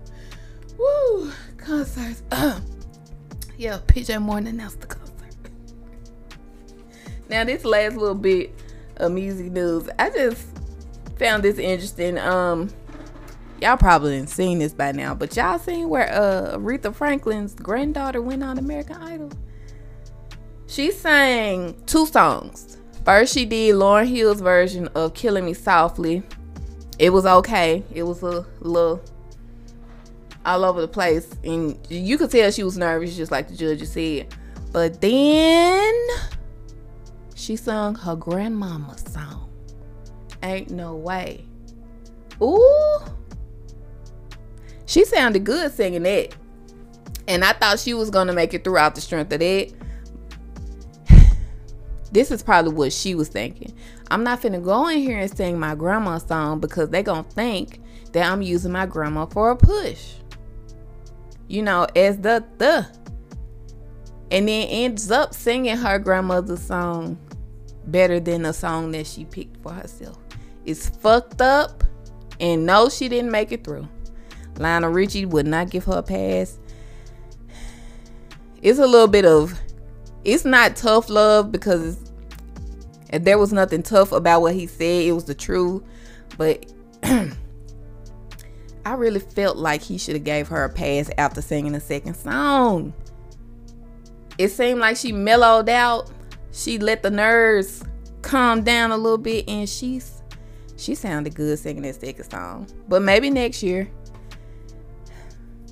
Woo, 0.79 1.33
concerts. 1.59 2.23
yeah, 3.63 3.79
PJ 3.87 4.21
Morton 4.21 4.49
announced 4.49 4.81
the 4.81 4.89
concert. 4.89 5.13
Now 7.29 7.45
this 7.45 7.65
last 7.65 7.95
little 7.95 8.17
bit 8.17 8.53
of 8.97 9.13
music 9.13 9.53
news, 9.53 9.89
I 10.01 10.11
just 10.11 10.45
found 11.17 11.45
this 11.45 11.59
interesting. 11.59 12.19
Um, 12.19 12.71
y'all 13.61 13.77
probably 13.77 14.17
didn't 14.17 14.31
seen 14.31 14.59
this 14.59 14.75
by 14.75 14.91
now, 14.91 15.15
but 15.15 15.37
y'all 15.37 15.61
seen 15.61 15.89
where 15.89 16.13
uh 16.13 16.59
Aretha 16.59 16.93
Franklin's 16.93 17.55
granddaughter 17.55 18.21
went 18.21 18.43
on 18.43 18.59
American 18.59 18.97
Idol? 18.97 19.31
She 20.67 20.91
sang 20.91 21.81
two 21.87 22.07
songs. 22.07 22.79
First, 23.05 23.33
she 23.33 23.45
did 23.45 23.77
Lauryn 23.77 24.09
Hill's 24.09 24.41
version 24.41 24.89
of 24.89 25.15
Killing 25.15 25.45
Me 25.45 25.55
Softly. 25.55 26.25
It 26.99 27.11
was 27.11 27.27
okay. 27.27 27.85
It 27.95 28.03
was 28.03 28.25
a 28.25 28.45
little 28.59 29.01
all 30.45 30.65
over 30.65 30.81
the 30.81 30.89
place. 30.89 31.35
And 31.45 31.79
you 31.89 32.19
could 32.19 32.31
tell 32.31 32.51
she 32.51 32.65
was 32.65 32.77
nervous, 32.77 33.17
just 33.17 33.33
like 33.33 33.49
the 33.49 33.57
judge 33.57 33.83
said. 33.85 34.35
But 34.73 35.01
then 35.01 35.95
she 37.35 37.57
sung 37.57 37.95
her 37.97 38.17
grandmama's 38.17 39.05
song. 39.13 39.51
Ain't 40.43 40.71
no 40.71 40.95
way. 40.95 41.45
Ooh. 42.41 42.99
She 44.87 45.05
sounded 45.05 45.45
good 45.45 45.73
singing 45.73 46.03
that. 46.03 46.35
And 47.29 47.45
I 47.45 47.53
thought 47.53 47.79
she 47.79 47.95
was 47.95 48.11
to 48.11 48.33
make 48.33 48.53
it 48.53 48.65
throughout 48.65 48.95
the 48.95 49.01
strength 49.01 49.33
of 49.33 49.41
that. 49.41 49.73
This 52.13 52.31
is 52.31 52.43
probably 52.43 52.75
what 52.75 52.93
she 52.93 53.15
was 53.15 53.29
thinking. 53.29 53.73
I'm 54.11 54.23
not 54.23 54.43
finna 54.43 54.63
go 54.63 54.89
in 54.89 54.99
here 54.99 55.19
and 55.19 55.35
sing 55.35 55.59
my 55.59 55.75
grandma's 55.75 56.25
song 56.25 56.61
because 56.61 56.91
they 56.91 57.03
gonna 57.03 57.23
think 57.23 57.81
that 58.13 58.31
I'm 58.31 58.43
using 58.43 58.71
my 58.71 58.85
grandma 58.85 59.25
for 59.25 59.51
a 59.51 59.57
push. 59.57 60.17
You 61.53 61.61
know, 61.61 61.87
as 61.95 62.17
the 62.17 62.43
the. 62.57 62.87
And 64.31 64.49
then 64.49 64.69
ends 64.69 65.11
up 65.11 65.35
singing 65.35 65.77
her 65.77 65.99
grandmother's 65.99 66.63
song 66.63 67.19
better 67.89 68.19
than 68.19 68.41
the 68.41 68.55
song 68.55 68.93
that 68.93 69.07
she 69.07 69.27
picked 69.27 69.63
for 69.63 69.71
herself. 69.71 70.19
It's 70.65 70.89
fucked 70.89 71.43
up. 71.43 71.85
And 72.41 72.65
no, 72.65 72.89
she 72.89 73.07
didn't 73.11 73.31
make 73.31 73.53
it 73.53 73.65
through. 73.65 73.87
Lionel 74.57 74.93
Richie 74.93 75.27
would 75.27 75.47
not 75.47 75.69
give 75.69 75.85
her 75.85 75.99
a 75.99 76.03
pass. 76.03 76.59
It's 78.63 78.79
a 78.79 78.87
little 78.87 79.07
bit 79.07 79.27
of 79.27 79.61
it's 80.25 80.47
not 80.47 80.75
tough 80.75 81.11
love 81.11 81.53
because 81.53 81.99
there 83.13 83.37
was 83.37 83.53
nothing 83.53 83.83
tough 83.83 84.13
about 84.13 84.41
what 84.41 84.55
he 84.55 84.67
said. 84.67 85.05
It 85.05 85.13
was 85.13 85.27
the 85.27 85.35
truth. 85.35 85.83
But 86.39 86.73
I 88.85 88.95
really 88.95 89.21
felt 89.21 89.57
like 89.57 89.83
he 89.83 89.99
should 89.99 90.15
have 90.15 90.25
gave 90.25 90.49
her 90.49 90.65
a 90.65 90.69
pass 90.69 91.11
after 91.19 91.41
singing 91.41 91.73
the 91.73 91.81
second 91.81 92.15
song. 92.15 92.93
It 94.39 94.49
seemed 94.49 94.81
like 94.81 94.97
she 94.97 95.13
mellowed 95.13 95.69
out. 95.69 96.11
She 96.53 96.79
let 96.79 97.03
the 97.03 97.11
nerves 97.11 97.85
calm 98.23 98.63
down 98.63 98.91
a 98.91 98.97
little 98.97 99.19
bit 99.19 99.49
and 99.49 99.69
she's 99.69 100.23
she 100.77 100.95
sounded 100.95 101.35
good 101.35 101.59
singing 101.59 101.83
that 101.83 102.01
second 102.01 102.29
song. 102.29 102.67
But 102.89 103.03
maybe 103.03 103.31
next 103.31 103.63
year. 103.63 103.89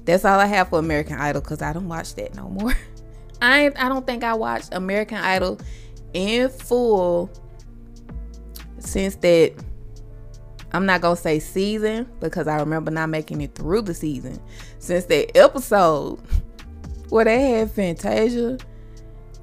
That's 0.04 0.24
all 0.24 0.38
I 0.38 0.46
have 0.46 0.68
for 0.68 0.78
American 0.78 1.16
Idol 1.18 1.42
because 1.42 1.62
I 1.62 1.72
don't 1.72 1.88
watch 1.88 2.14
that 2.14 2.34
no 2.34 2.48
more. 2.48 2.74
I 3.42 3.72
I 3.76 3.88
don't 3.88 4.06
think 4.06 4.22
I 4.22 4.34
watched 4.34 4.72
American 4.72 5.18
Idol 5.18 5.58
in 6.12 6.48
full 6.48 7.30
since 8.78 9.16
that 9.16 9.54
I'm 10.72 10.86
not 10.86 11.00
gonna 11.00 11.16
say 11.16 11.38
season 11.38 12.08
because 12.20 12.46
I 12.46 12.56
remember 12.58 12.90
not 12.90 13.08
making 13.08 13.40
it 13.40 13.54
through 13.54 13.82
the 13.82 13.94
season. 13.94 14.40
Since 14.78 15.06
that 15.06 15.36
episode 15.36 16.20
where 17.08 17.24
they 17.24 17.50
had 17.50 17.70
Fantasia, 17.72 18.58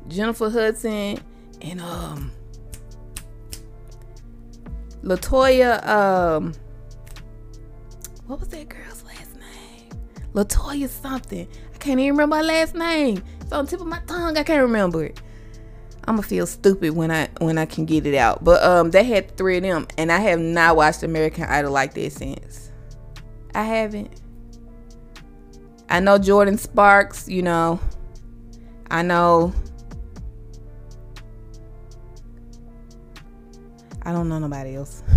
Jennifer 0.08 0.50
Hudson, 0.50 1.20
and 1.62 1.82
um 1.82 2.32
Latoya, 5.04 5.86
um 5.86 6.54
what 8.28 8.40
was 8.40 8.50
that 8.50 8.70
girl's 8.70 9.04
last 9.04 9.36
name? 9.36 9.90
Latoya 10.34 10.88
something. 10.88 11.48
I 11.74 11.78
can't 11.78 12.00
even 12.00 12.14
remember 12.14 12.38
her 12.38 12.44
last 12.44 12.76
name. 12.76 13.22
It's 13.42 13.52
on 13.52 13.66
the 13.66 13.72
tip 13.72 13.82
of 13.82 13.88
my 13.88 14.00
tongue. 14.08 14.38
I 14.38 14.44
can't 14.44 14.62
remember 14.62 15.06
it. 15.06 15.22
I'ma 16.08 16.22
feel 16.22 16.48
stupid 16.48 16.96
when 16.96 17.12
I 17.12 17.30
when 17.40 17.58
I 17.58 17.66
can 17.66 17.86
get 17.86 18.06
it 18.06 18.16
out. 18.16 18.44
But 18.44 18.64
um 18.64 18.92
they 18.92 19.04
had 19.04 19.36
three 19.38 19.58
of 19.58 19.64
them 19.64 19.88
and 19.98 20.12
I 20.12 20.20
have 20.20 20.40
not 20.40 20.76
watched 20.76 21.04
American 21.04 21.44
Idol 21.46 21.72
like 21.72 21.94
that 21.96 22.12
since. 22.12 22.72
I 23.54 23.64
haven't. 23.64 24.22
I 25.90 26.00
know 26.00 26.18
Jordin 26.18 26.60
Sparks, 26.60 27.28
you 27.28 27.42
know. 27.42 27.80
I 28.90 29.02
know 29.02 29.54
I 34.02 34.14
don't 34.14 34.30
know 34.30 34.40
nobody 34.40 34.76
else. 34.76 35.04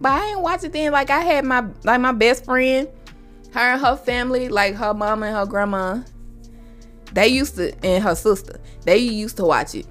but 0.00 0.12
I 0.12 0.28
ain't 0.30 0.40
watch 0.40 0.62
it 0.62 0.72
then. 0.72 0.92
Like 0.92 1.10
I 1.10 1.20
had 1.20 1.44
my 1.44 1.66
like 1.82 2.00
my 2.00 2.12
best 2.12 2.44
friend 2.44 2.88
her 3.52 3.60
and 3.60 3.80
her 3.80 3.96
family, 3.96 4.48
like 4.48 4.74
her 4.74 4.94
mama 4.94 5.26
and 5.26 5.36
her 5.36 5.46
grandma, 5.46 6.00
they 7.12 7.28
used 7.28 7.56
to, 7.56 7.72
and 7.84 8.02
her 8.04 8.14
sister, 8.14 8.60
they 8.82 8.98
used 8.98 9.36
to 9.38 9.44
watch 9.44 9.74
it. 9.74 9.86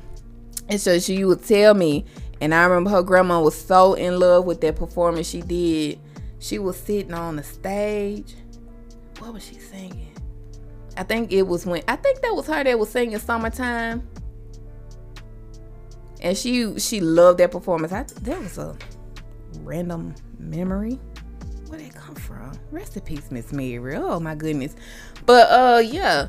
And 0.70 0.80
so 0.80 1.00
she 1.00 1.24
would 1.26 1.44
tell 1.46 1.74
me, 1.74 2.06
and 2.42 2.54
I 2.54 2.66
remember 2.66 2.90
her 2.92 3.04
grandma 3.04 3.42
was 3.42 3.56
so 3.56 3.94
in 3.94 4.20
love 4.20 4.46
with 4.46 4.62
that 4.62 4.76
performance 4.76 5.28
she 5.30 5.42
did. 5.42 6.00
She 6.40 6.60
was 6.60 6.78
sitting 6.78 7.14
on 7.14 7.38
the 7.38 7.44
stage. 7.44 8.36
What 9.20 9.34
was 9.34 9.44
she 9.46 9.56
singing? 9.56 10.14
I 10.98 11.04
think 11.04 11.32
it 11.32 11.44
was 11.44 11.66
when 11.66 11.84
I 11.88 11.96
think 11.96 12.22
that 12.22 12.36
was 12.36 12.48
her 12.48 12.64
that 12.64 12.78
was 12.80 12.90
singing 12.90 13.20
"Summertime," 13.20 14.08
and 16.22 16.38
she 16.38 16.78
she 16.80 17.00
loved 17.02 17.40
that 17.40 17.52
performance. 17.52 17.92
I 17.94 18.04
that 18.24 18.40
was 18.40 18.58
a 18.58 18.76
random 19.62 20.16
memory 20.40 21.00
Where 21.68 21.80
did 21.80 21.90
it 21.90 21.96
come 21.96 22.16
from? 22.16 22.52
Rest 22.72 22.96
in 22.96 23.04
peace, 23.04 23.32
Miss 23.32 23.52
Mary. 23.52 23.96
Oh 23.96 24.20
my 24.20 24.36
goodness. 24.36 24.76
But 25.26 25.50
uh 25.52 25.80
yeah. 25.80 26.28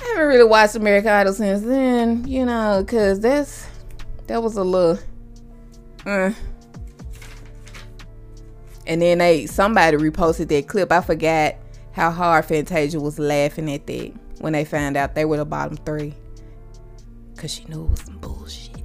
I 0.00 0.08
haven't 0.08 0.28
really 0.28 0.44
watched 0.44 0.74
American 0.74 1.10
Idol 1.10 1.32
since 1.32 1.62
then, 1.62 2.26
you 2.26 2.44
know, 2.46 2.84
cause 2.86 3.20
that's 3.20 3.66
that 4.26 4.42
was 4.42 4.56
a 4.56 4.64
little 4.64 4.98
uh 6.06 6.32
And 8.86 9.02
then 9.02 9.18
they 9.18 9.46
somebody 9.46 9.96
reposted 9.96 10.48
that 10.48 10.66
clip. 10.68 10.90
I 10.90 11.00
forgot 11.00 11.56
how 11.92 12.10
hard 12.10 12.44
Fantasia 12.46 12.98
was 12.98 13.18
laughing 13.18 13.70
at 13.70 13.86
that 13.86 14.12
when 14.38 14.52
they 14.52 14.64
found 14.64 14.96
out 14.96 15.14
they 15.14 15.24
were 15.24 15.36
the 15.36 15.44
bottom 15.44 15.76
three. 15.76 16.14
Cause 17.36 17.52
she 17.52 17.64
knew 17.64 17.84
it 17.84 17.90
was 17.90 18.00
some 18.00 18.18
bullshit. 18.18 18.82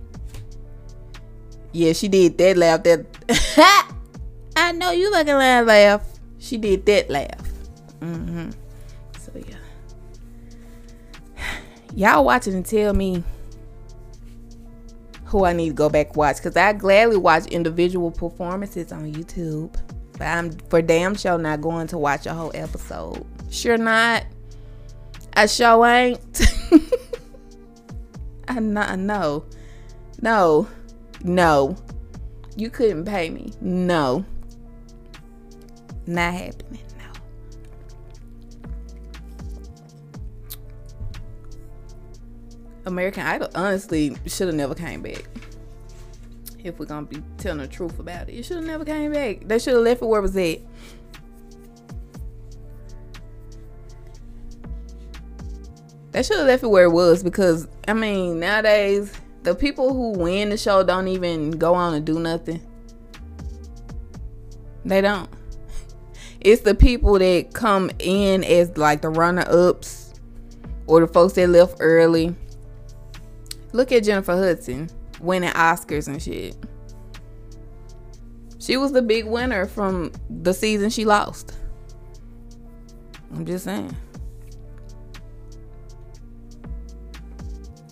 Yeah, 1.71 1.93
she 1.93 2.08
did 2.08 2.38
that 2.38 2.58
laugh. 2.58 2.84
That 2.84 3.06
I 4.56 4.71
know 4.73 4.91
you 4.91 5.12
fucking 5.12 5.34
laugh. 5.34 5.65
Laugh. 5.65 6.01
She 6.39 6.58
did 6.58 6.86
that 6.86 7.10
laugh. 7.10 7.49
Mm-hmm. 7.99 8.51
Y'all 11.95 12.25
watching 12.25 12.53
and 12.53 12.65
tell 12.65 12.93
me 12.93 13.23
who 15.25 15.45
I 15.45 15.53
need 15.53 15.69
to 15.69 15.73
go 15.73 15.89
back 15.89 16.15
watch 16.15 16.38
because 16.38 16.55
I 16.55 16.73
gladly 16.73 17.17
watch 17.17 17.47
individual 17.47 18.12
performances 18.12 18.91
on 18.91 19.12
YouTube. 19.13 19.75
But 20.13 20.27
I'm 20.27 20.51
for 20.69 20.81
damn 20.81 21.15
sure 21.15 21.38
not 21.38 21.62
going 21.62 21.88
to 21.88 21.97
watch 21.97 22.25
a 22.25 22.34
whole 22.34 22.51
episode. 22.53 23.25
Sure 23.49 23.77
not. 23.77 24.25
I 25.34 25.47
sure 25.47 25.86
ain't. 25.86 26.41
I 28.47 28.60
not 28.60 28.97
no. 28.99 29.45
No. 30.21 30.67
No. 31.23 31.75
You 32.55 32.69
couldn't 32.69 33.05
pay 33.05 33.29
me. 33.29 33.51
No. 33.60 34.23
Not 36.08 36.34
happening. 36.34 36.85
American 42.86 43.26
Idol 43.26 43.50
honestly 43.56 44.15
should 44.26 44.48
have 44.48 44.56
never 44.56 44.76
came 44.76 45.02
back 45.02 45.26
if 46.63 46.80
we're 46.80 46.86
gonna 46.86 47.06
be 47.06 47.21
telling 47.38 47.60
the 47.60 47.67
truth 47.67 48.00
about 48.00 48.30
it. 48.30 48.34
It 48.34 48.43
should 48.43 48.58
have 48.58 48.65
never 48.65 48.84
came 48.84 49.13
back. 49.13 49.48
They 49.48 49.60
should 49.60 49.74
have 49.76 49.84
left 49.84 50.02
it 50.02 50.06
where 50.06 50.19
it 50.19 50.24
was 50.24 50.36
at. 50.36 50.60
They 56.12 56.24
should 56.24 56.38
have 56.38 56.48
left 56.48 56.63
it 56.63 56.67
where 56.67 56.86
it 56.86 56.91
was 56.91 57.24
because 57.24 57.67
I 57.88 57.93
mean 57.93 58.39
nowadays 58.39 59.13
the 59.43 59.54
people 59.54 59.93
who 59.93 60.12
win 60.12 60.50
the 60.50 60.58
show 60.58 60.84
don't 60.84 61.08
even 61.08 61.52
go 61.52 61.76
on 61.76 61.93
and 61.93 62.06
do 62.06 62.19
nothing. 62.19 62.62
They 64.84 65.02
don't. 65.02 65.30
It's 66.41 66.62
the 66.62 66.76
people 66.76 67.17
that 67.19 67.54
come 67.54 67.91
in 68.00 68.43
as 68.43 68.78
like 68.78 69.02
the 69.02 69.10
runner 69.10 69.45
ups 69.48 70.13
or 70.88 71.00
the 71.00 71.08
folks 71.08 71.34
that 71.34 71.50
left 71.50 71.78
early. 71.80 72.36
Look 73.76 73.92
at 73.92 74.06
Jennifer 74.06 74.38
Hudson 74.38 74.90
winning 75.20 75.50
Oscars 75.50 76.08
and 76.08 76.24
shit. 76.24 76.56
She 78.58 78.78
was 78.78 78.94
the 78.94 79.02
big 79.02 79.26
winner 79.26 79.66
from 79.66 80.14
the 80.30 80.54
season 80.54 80.90
she 80.90 81.04
lost. 81.04 81.52
I'm 83.34 83.46
just 83.46 83.66
saying. 83.66 83.94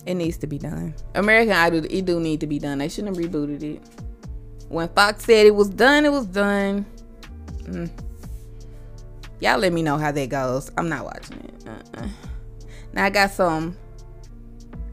It 0.06 0.14
needs 0.14 0.38
to 0.38 0.46
be 0.46 0.56
done. 0.56 0.94
American 1.16 1.52
Idol, 1.52 1.84
it 1.90 2.06
do 2.06 2.18
need 2.18 2.40
to 2.40 2.46
be 2.46 2.58
done. 2.58 2.78
They 2.78 2.88
shouldn't 2.88 3.14
have 3.14 3.22
rebooted 3.22 3.62
it. 3.62 3.82
When 4.70 4.88
Fox 4.88 5.26
said 5.26 5.44
it 5.44 5.54
was 5.54 5.68
done, 5.68 6.06
it 6.06 6.12
was 6.12 6.24
done. 6.24 6.86
Mm. 7.64 7.90
Y'all 9.40 9.58
let 9.58 9.74
me 9.74 9.82
know 9.82 9.98
how 9.98 10.12
that 10.12 10.30
goes. 10.30 10.70
I'm 10.78 10.88
not 10.88 11.04
watching 11.04 11.40
it. 11.40 11.68
Uh-uh. 11.68 12.08
Now 12.94 13.04
I 13.04 13.10
got 13.10 13.32
some 13.32 13.76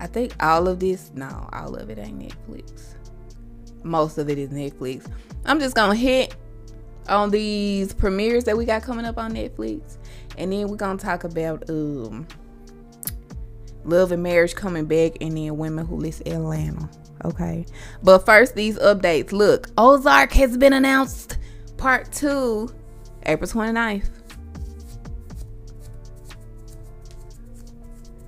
I 0.01 0.07
think 0.07 0.33
all 0.43 0.67
of 0.67 0.79
this, 0.79 1.11
no, 1.13 1.47
all 1.53 1.75
of 1.75 1.91
it 1.91 1.99
ain't 1.99 2.17
Netflix. 2.17 2.95
Most 3.83 4.17
of 4.17 4.29
it 4.29 4.39
is 4.39 4.49
Netflix. 4.49 5.05
I'm 5.45 5.59
just 5.59 5.75
gonna 5.75 5.93
hit 5.93 6.35
on 7.07 7.29
these 7.29 7.93
premieres 7.93 8.45
that 8.45 8.57
we 8.57 8.65
got 8.65 8.81
coming 8.81 9.05
up 9.05 9.19
on 9.19 9.33
Netflix, 9.33 9.97
and 10.39 10.51
then 10.51 10.67
we're 10.67 10.75
gonna 10.75 10.97
talk 10.97 11.23
about 11.23 11.69
um 11.69 12.27
Love 13.83 14.11
and 14.11 14.23
Marriage 14.23 14.55
coming 14.55 14.85
back, 14.85 15.17
and 15.21 15.37
then 15.37 15.55
Women 15.57 15.85
Who 15.85 15.97
List 15.97 16.27
Atlanta. 16.27 16.89
Okay, 17.23 17.67
but 18.01 18.25
first 18.25 18.55
these 18.55 18.79
updates. 18.79 19.31
Look, 19.31 19.69
Ozark 19.77 20.33
has 20.33 20.57
been 20.57 20.73
announced, 20.73 21.37
part 21.77 22.11
two, 22.11 22.73
April 23.27 23.47
29th. 23.47 24.09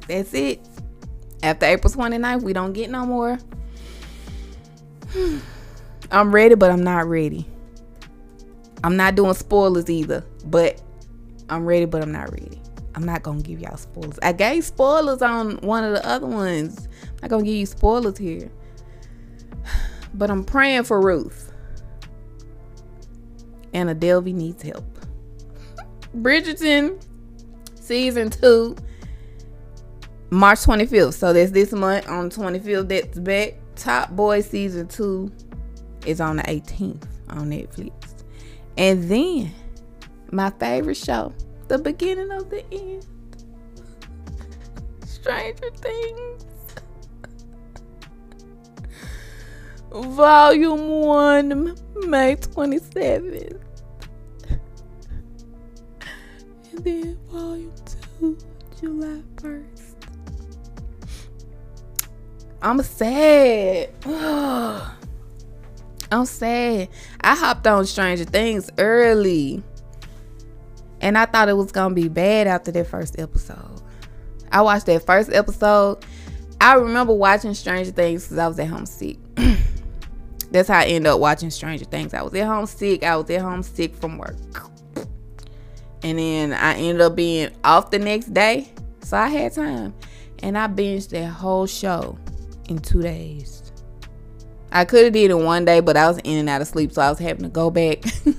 That's 0.08 0.34
it. 0.36 0.60
After 1.44 1.66
April 1.66 1.94
29th, 1.94 2.42
we 2.42 2.54
don't 2.54 2.72
get 2.72 2.90
no 2.90 3.06
more. 3.06 3.38
I'm 6.12 6.34
ready, 6.34 6.56
but 6.56 6.72
I'm 6.72 6.84
not 6.84 7.06
ready. 7.06 7.46
I'm 8.82 8.96
not 8.96 9.16
doing 9.16 9.34
spoilers 9.34 9.90
either, 9.90 10.26
but 10.46 10.82
I'm 11.50 11.66
ready, 11.66 11.86
but 11.86 12.02
I'm 12.02 12.14
not 12.14 12.32
ready. 12.32 12.62
I'm 12.96 13.04
not 13.04 13.24
gonna 13.24 13.42
give 13.42 13.60
y'all 13.60 13.76
spoilers. 13.76 14.20
I 14.22 14.32
gave 14.32 14.64
spoilers 14.64 15.22
on 15.22 15.58
one 15.58 15.84
of 15.84 15.94
the 15.94 16.08
other 16.08 16.28
ones. 16.28 16.88
I'm 17.02 17.18
not 17.24 17.30
gonna 17.30 17.44
give 17.44 17.56
you 17.56 17.66
spoilers 17.66 18.18
here. 18.18 18.50
But 20.16 20.30
I'm 20.30 20.44
praying 20.44 20.84
for 20.84 21.02
Ruth. 21.02 21.52
And 23.74 23.90
Adelvy 23.90 24.32
needs 24.32 24.62
help. 24.62 24.86
Bridgerton 26.16 27.04
season 27.74 28.30
two 28.30 28.76
March 30.34 30.62
25th. 30.62 31.14
So 31.14 31.32
that's 31.32 31.52
this 31.52 31.72
month 31.74 32.10
on 32.10 32.32
25th. 32.32 32.90
That's 32.90 33.20
back. 33.20 33.60
Top 33.76 34.12
Boy 34.12 34.42
season 34.42 34.88
two 34.88 35.32
is 36.06 36.20
on 36.20 36.38
the 36.38 36.44
18th 36.44 37.04
on 37.30 37.50
Netflix. 37.50 37.92
And 38.78 39.10
then 39.10 39.52
my 40.32 40.50
favorite 40.52 40.98
show, 40.98 41.34
the 41.68 41.78
beginning 41.78 42.32
of 42.32 42.50
the 42.50 42.64
end. 42.72 43.06
Stranger 45.06 45.70
Things. 45.76 46.46
Volume 50.16 50.90
1, 51.02 51.78
May 52.08 52.36
27th. 52.38 53.60
And 56.72 56.84
then 56.84 57.20
Volume 57.30 57.74
2, 58.20 58.38
July 58.80 59.22
1st. 59.36 59.73
I'm 62.64 62.82
sad. 62.82 63.90
I'm 66.10 66.26
sad. 66.26 66.88
I 67.20 67.36
hopped 67.36 67.68
on 67.68 67.86
Stranger 67.86 68.24
Things 68.24 68.70
early. 68.78 69.62
And 71.02 71.18
I 71.18 71.26
thought 71.26 71.50
it 71.50 71.58
was 71.58 71.74
going 71.74 71.94
to 71.94 72.02
be 72.02 72.08
bad 72.08 72.48
after 72.48 72.72
that 72.72 72.88
first 72.88 73.20
episode. 73.20 73.82
I 74.50 74.62
watched 74.62 74.86
that 74.86 75.06
first 75.06 75.34
episode. 75.34 76.06
I 76.62 76.76
remember 76.76 77.14
watching 77.14 77.54
Stranger 77.54 77.92
Things 77.92 78.24
because 78.24 78.38
I 78.38 78.48
was 78.48 78.58
at 78.58 78.68
home 78.68 78.86
sick. 78.86 79.18
That's 80.52 80.70
how 80.70 80.80
I 80.80 80.86
ended 80.86 81.12
up 81.12 81.20
watching 81.20 81.50
Stranger 81.50 81.84
Things. 81.84 82.14
I 82.14 82.22
was 82.22 82.34
at 82.34 82.48
home 82.48 82.66
sick. 82.66 83.04
I 83.04 83.18
was 83.18 83.30
at 83.30 83.42
home 83.42 83.64
sick 83.64 83.94
from 83.94 84.18
work. 84.18 84.38
And 86.02 86.18
then 86.18 86.54
I 86.54 86.76
ended 86.76 87.02
up 87.02 87.18
being 87.18 87.50
off 87.66 87.92
the 87.92 88.00
next 88.00 88.34
day. 88.34 88.72
So 89.02 89.18
I 89.18 89.28
had 89.28 89.52
time. 89.54 89.94
And 90.42 90.58
I 90.58 90.68
binged 90.68 91.10
that 91.10 91.28
whole 91.28 91.66
show 91.66 92.18
in 92.70 92.80
two 92.80 93.02
days. 93.02 93.72
I 94.72 94.86
could 94.86 95.04
have 95.04 95.14
did 95.14 95.30
it 95.30 95.38
one 95.38 95.66
day, 95.66 95.80
but 95.82 95.96
I 95.96 96.08
was 96.08 96.18
in 96.24 96.38
and 96.38 96.50
out 96.50 96.62
of 96.62 96.68
sleep, 96.68 96.92
so 96.92 97.02
I 97.02 97.10
was 97.10 97.20
having 97.20 97.44
to 97.44 97.50
go 97.50 97.70
back 97.70 98.02
to 98.24 98.34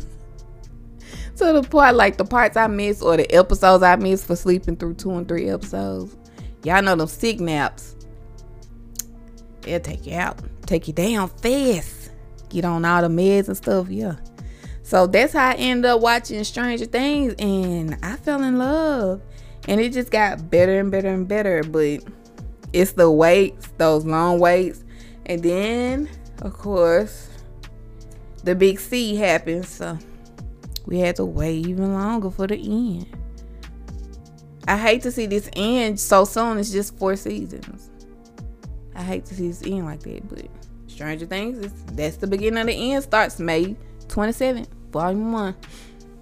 the 1.36 1.66
part 1.70 1.94
like 1.94 2.16
the 2.16 2.24
parts 2.24 2.56
I 2.56 2.66
missed 2.66 3.02
or 3.02 3.16
the 3.16 3.32
episodes 3.32 3.84
I 3.84 3.96
missed 3.96 4.26
for 4.26 4.34
sleeping 4.34 4.76
through 4.76 4.94
two 4.94 5.12
and 5.12 5.28
three 5.28 5.48
episodes. 5.48 6.16
Y'all 6.64 6.82
know 6.82 6.96
them 6.96 7.06
sick 7.06 7.38
naps. 7.38 7.94
They'll 9.60 9.80
take 9.80 10.06
you 10.06 10.14
out, 10.14 10.40
take 10.66 10.88
you 10.88 10.94
down 10.94 11.28
fast. 11.28 12.10
Get 12.48 12.64
on 12.64 12.84
all 12.84 13.02
the 13.02 13.08
meds 13.08 13.48
and 13.48 13.56
stuff, 13.56 13.88
yeah. 13.88 14.16
So 14.82 15.06
that's 15.06 15.32
how 15.32 15.50
I 15.50 15.54
ended 15.54 15.86
up 15.86 16.00
watching 16.00 16.42
Stranger 16.44 16.84
Things, 16.84 17.34
and 17.38 17.96
I 18.02 18.16
fell 18.16 18.42
in 18.42 18.58
love. 18.58 19.22
And 19.66 19.80
it 19.80 19.92
just 19.92 20.10
got 20.10 20.50
better 20.50 20.78
and 20.78 20.90
better 20.90 21.08
and 21.08 21.26
better, 21.26 21.62
but 21.62 22.04
it's 22.74 22.92
the 22.92 23.08
waits, 23.08 23.68
those 23.78 24.04
long 24.04 24.40
waits. 24.40 24.82
And 25.26 25.42
then, 25.42 26.10
of 26.42 26.52
course, 26.54 27.28
the 28.42 28.54
big 28.54 28.80
C 28.80 29.14
happens. 29.14 29.68
So 29.68 29.96
we 30.84 30.98
had 30.98 31.16
to 31.16 31.24
wait 31.24 31.66
even 31.66 31.94
longer 31.94 32.30
for 32.30 32.48
the 32.48 32.56
end. 32.56 33.06
I 34.66 34.76
hate 34.76 35.02
to 35.02 35.12
see 35.12 35.26
this 35.26 35.48
end 35.54 36.00
so 36.00 36.24
soon. 36.24 36.58
It's 36.58 36.72
just 36.72 36.98
four 36.98 37.14
seasons. 37.14 37.90
I 38.96 39.02
hate 39.02 39.24
to 39.26 39.34
see 39.34 39.48
this 39.48 39.62
end 39.62 39.84
like 39.84 40.00
that, 40.00 40.28
but 40.28 40.46
Stranger 40.88 41.26
Things 41.26 41.70
that's 41.92 42.16
the 42.16 42.26
beginning 42.26 42.60
of 42.60 42.66
the 42.66 42.92
end. 42.92 43.04
Starts 43.04 43.38
May 43.38 43.76
27th, 44.08 44.68
volume 44.90 45.32
one. 45.32 45.56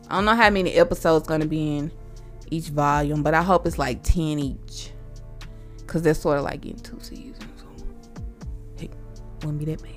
I 0.09 0.17
don't 0.17 0.27
know 0.27 0.35
how 0.35 0.51
many 0.51 0.75
episodes 0.75 1.27
gonna 1.27 1.47
be 1.47 1.79
in 1.79 1.93
each 2.51 2.69
volume, 2.69 3.23
but 3.23 3.33
I 3.33 3.43
hope 3.43 3.67
it's 3.67 3.79
like 3.79 4.03
10 4.03 4.39
each 4.39 4.92
because 5.93 6.01
they're 6.01 6.15
sort 6.15 6.39
of 6.39 6.45
like 6.45 6.63
getting 6.63 6.81
two 6.81 6.99
seasons. 7.01 7.37
So, 7.59 7.67
hey, 8.79 8.89
wouldn't 9.43 9.59
be 9.59 9.67
that 9.67 9.83
bad. 9.83 9.93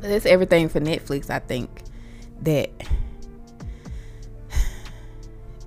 that's 0.00 0.24
everything 0.24 0.70
for 0.70 0.80
Netflix, 0.80 1.28
I 1.28 1.40
think, 1.40 1.82
that 2.40 2.70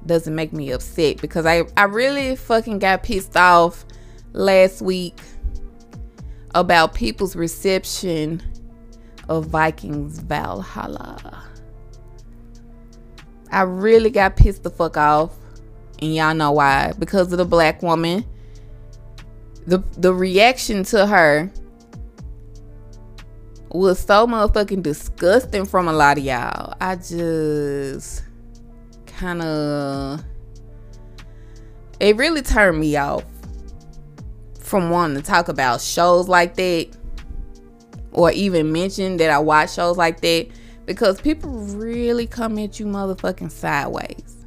doesn't 0.08 0.34
make 0.34 0.52
me 0.52 0.72
upset 0.72 1.22
because 1.22 1.46
I, 1.46 1.62
I 1.78 1.84
really 1.84 2.36
fucking 2.36 2.80
got 2.80 3.04
pissed 3.04 3.38
off 3.38 3.86
last 4.34 4.82
week 4.82 5.20
about 6.56 6.96
people's 6.96 7.36
reception 7.36 8.42
of 9.28 9.46
Vikings 9.46 10.18
Valhalla. 10.18 11.44
I 13.52 13.62
really 13.62 14.10
got 14.10 14.38
pissed 14.38 14.64
the 14.64 14.72
fuck 14.72 14.98
off. 14.98 15.39
And 16.02 16.16
y'all 16.16 16.34
know 16.34 16.52
why. 16.52 16.94
Because 16.98 17.32
of 17.32 17.38
the 17.38 17.46
black 17.46 17.82
woman. 17.82 18.26
The 19.68 19.84
the 19.98 20.14
reaction 20.14 20.84
to 20.86 21.06
her 21.06 21.52
was 23.72 24.00
so 24.00 24.26
motherfucking 24.26 24.82
disgusting 24.82 25.66
from 25.66 25.88
a 25.88 25.94
lot 25.94 26.18
of 26.18 26.24
y'all. 26.24 26.74
I 26.82 26.96
just 26.96 28.24
kind 29.06 29.42
of 29.42 30.24
it 32.00 32.16
really 32.16 32.42
turned 32.42 32.80
me 32.80 32.96
off 32.96 33.24
from 34.60 34.90
wanting 34.90 35.18
to 35.18 35.24
talk 35.24 35.50
about 35.50 35.82
shows 35.82 36.28
like 36.28 36.56
that 36.56 36.88
or 38.12 38.32
even 38.32 38.72
mention 38.72 39.18
that 39.18 39.30
I 39.30 39.40
watch 39.40 39.74
shows 39.74 39.98
like 39.98 40.22
that 40.22 40.48
because 40.86 41.22
people 41.22 41.52
really 41.52 42.26
come 42.26 42.58
at 42.58 42.80
you 42.80 42.86
motherfucking 42.86 43.52
sideways. 43.52 44.39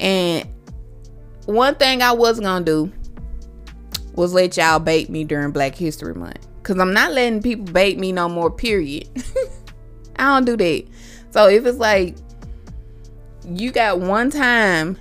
And 0.00 0.48
one 1.46 1.74
thing 1.74 2.02
I 2.02 2.12
was 2.12 2.40
gonna 2.40 2.64
do 2.64 2.92
was 4.14 4.32
let 4.32 4.56
y'all 4.56 4.78
bait 4.78 5.08
me 5.08 5.24
during 5.24 5.50
Black 5.50 5.74
History 5.74 6.14
Month. 6.14 6.46
Cause 6.62 6.78
I'm 6.78 6.92
not 6.92 7.12
letting 7.12 7.42
people 7.42 7.64
bait 7.64 7.98
me 7.98 8.12
no 8.12 8.28
more, 8.28 8.50
period. 8.50 9.08
I 10.16 10.24
don't 10.24 10.44
do 10.44 10.56
that. 10.56 10.84
So 11.30 11.48
if 11.48 11.64
it's 11.64 11.78
like 11.78 12.16
you 13.48 13.70
got 13.70 14.00
one 14.00 14.30
time 14.30 14.98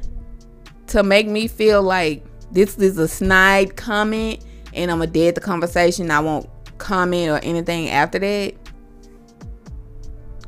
to 0.88 1.04
make 1.04 1.28
me 1.28 1.48
feel 1.48 1.84
like 1.84 2.24
this 2.52 2.78
is 2.78 2.98
a 2.98 3.08
snide 3.08 3.76
comment 3.76 4.44
and 4.74 4.90
I'm 4.90 5.02
a 5.02 5.08
dead 5.08 5.36
the 5.36 5.42
conversation. 5.42 6.12
I 6.12 6.20
won't 6.20 6.50
comment 6.78 7.30
or 7.30 7.40
anything 7.40 7.90
after 7.90 8.20
that. 8.20 8.54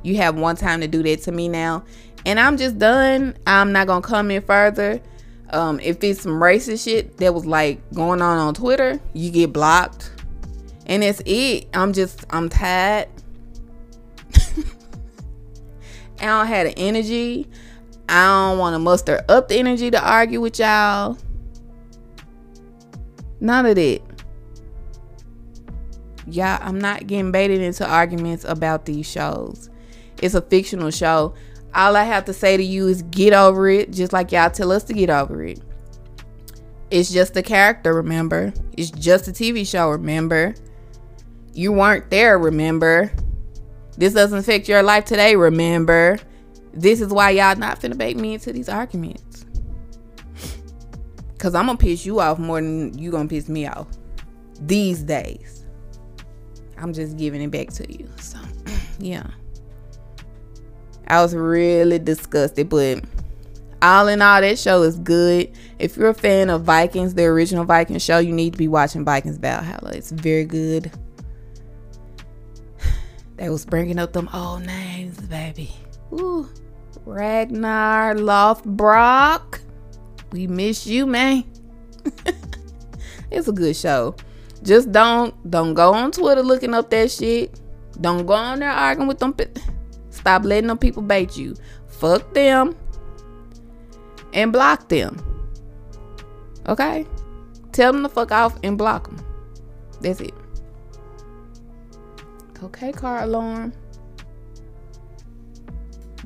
You 0.03 0.15
have 0.17 0.35
one 0.35 0.55
time 0.55 0.79
to 0.81 0.87
do 0.87 1.03
that 1.03 1.23
to 1.23 1.31
me 1.31 1.49
now. 1.49 1.83
And 2.25 2.39
I'm 2.39 2.57
just 2.57 2.77
done. 2.77 3.37
I'm 3.47 3.71
not 3.71 3.87
gonna 3.87 4.01
comment 4.01 4.45
further. 4.45 5.01
Um, 5.51 5.79
if 5.79 6.03
it's 6.03 6.21
some 6.21 6.33
racist 6.33 6.83
shit 6.83 7.17
that 7.17 7.33
was 7.33 7.45
like 7.45 7.81
going 7.93 8.21
on 8.21 8.37
on 8.37 8.53
Twitter, 8.53 8.99
you 9.13 9.31
get 9.31 9.51
blocked. 9.51 10.11
And 10.85 11.03
that's 11.03 11.21
it. 11.25 11.67
I'm 11.73 11.93
just, 11.93 12.25
I'm 12.29 12.49
tired. 12.49 13.07
I 16.19 16.25
don't 16.25 16.47
have 16.47 16.67
the 16.67 16.77
energy. 16.77 17.47
I 18.07 18.25
don't 18.25 18.57
want 18.57 18.73
to 18.73 18.79
muster 18.79 19.23
up 19.29 19.47
the 19.47 19.55
energy 19.55 19.91
to 19.91 20.01
argue 20.01 20.41
with 20.41 20.59
y'all. 20.59 21.17
None 23.39 23.65
of 23.65 23.75
that. 23.75 24.01
Yeah, 26.27 26.59
I'm 26.61 26.79
not 26.79 27.07
getting 27.07 27.31
baited 27.31 27.61
into 27.61 27.87
arguments 27.87 28.43
about 28.43 28.85
these 28.85 29.09
shows. 29.09 29.69
It's 30.21 30.35
a 30.35 30.41
fictional 30.41 30.91
show. 30.91 31.33
All 31.75 31.95
I 31.95 32.03
have 32.03 32.25
to 32.25 32.33
say 32.33 32.57
to 32.57 32.63
you 32.63 32.87
is 32.87 33.03
get 33.03 33.33
over 33.33 33.69
it, 33.69 33.91
just 33.91 34.11
like 34.11 34.31
y'all 34.31 34.49
tell 34.49 34.71
us 34.71 34.83
to 34.85 34.93
get 34.93 35.09
over 35.09 35.43
it. 35.43 35.61
It's 36.89 37.11
just 37.11 37.37
a 37.37 37.43
character, 37.43 37.93
remember? 37.93 38.51
It's 38.75 38.89
just 38.89 39.27
a 39.27 39.31
TV 39.31 39.67
show, 39.67 39.89
remember? 39.89 40.55
You 41.53 41.71
weren't 41.71 42.09
there, 42.09 42.39
remember? 42.39 43.11
This 43.97 44.13
doesn't 44.13 44.39
affect 44.39 44.67
your 44.67 44.81
life 44.81 45.05
today, 45.05 45.35
remember? 45.35 46.17
This 46.73 47.01
is 47.01 47.09
why 47.09 47.31
y'all 47.31 47.55
not 47.55 47.79
finna 47.79 47.97
bait 47.97 48.17
me 48.17 48.35
into 48.35 48.53
these 48.53 48.69
arguments. 48.69 49.45
Cause 51.37 51.55
I'm 51.55 51.67
gonna 51.67 51.77
piss 51.77 52.05
you 52.05 52.19
off 52.19 52.37
more 52.37 52.59
than 52.59 52.97
you 52.97 53.11
gonna 53.11 53.29
piss 53.29 53.47
me 53.47 53.65
off. 53.67 53.87
These 54.61 55.03
days. 55.03 55.65
I'm 56.77 56.93
just 56.93 57.17
giving 57.17 57.41
it 57.41 57.51
back 57.51 57.69
to 57.71 57.91
you. 57.91 58.09
So 58.19 58.39
yeah. 58.99 59.27
I 61.09 61.21
was 61.21 61.33
really 61.33 61.97
disgusted, 61.99 62.69
but 62.69 63.03
all 63.81 64.07
in 64.07 64.21
all, 64.21 64.41
that 64.41 64.59
show 64.59 64.83
is 64.83 64.99
good. 64.99 65.51
If 65.79 65.97
you're 65.97 66.09
a 66.09 66.13
fan 66.13 66.49
of 66.49 66.63
Vikings, 66.63 67.13
the 67.13 67.25
original 67.25 67.65
Viking 67.65 67.97
show, 67.97 68.19
you 68.19 68.33
need 68.33 68.53
to 68.53 68.57
be 68.57 68.67
watching 68.67 69.05
Vikings 69.05 69.37
Valhalla. 69.37 69.91
It's 69.91 70.11
very 70.11 70.45
good. 70.45 70.91
They 73.37 73.49
was 73.49 73.65
bringing 73.65 73.99
up 73.99 74.11
them 74.11 74.29
old 74.33 74.65
names, 74.65 75.17
baby. 75.21 75.71
Ooh, 76.11 76.49
Ragnar 77.05 78.15
Lothbrok. 78.15 79.61
We 80.33 80.45
miss 80.45 80.85
you, 80.85 81.05
man. 81.05 81.45
it's 83.31 83.47
a 83.47 83.53
good 83.53 83.77
show. 83.77 84.15
Just 84.61 84.91
don't 84.91 85.33
don't 85.49 85.73
go 85.73 85.93
on 85.93 86.11
Twitter 86.11 86.43
looking 86.43 86.73
up 86.73 86.89
that 86.89 87.11
shit. 87.11 87.61
Don't 88.01 88.25
go 88.25 88.33
on 88.33 88.59
there 88.59 88.69
arguing 88.69 89.07
with 89.07 89.19
them. 89.19 89.33
Stop 90.19 90.43
letting 90.43 90.67
them 90.67 90.77
people 90.77 91.01
bait 91.01 91.37
you. 91.37 91.55
Fuck 91.87 92.33
them 92.33 92.75
and 94.33 94.51
block 94.51 94.89
them. 94.89 95.17
Okay? 96.67 97.05
Tell 97.71 97.93
them 97.93 98.03
to 98.03 98.09
fuck 98.09 98.31
off 98.31 98.57
and 98.63 98.77
block 98.77 99.07
them. 99.07 99.25
That's 100.01 100.21
it. 100.21 100.33
Okay, 102.61 102.91
car 102.91 103.23
alarm. 103.23 103.73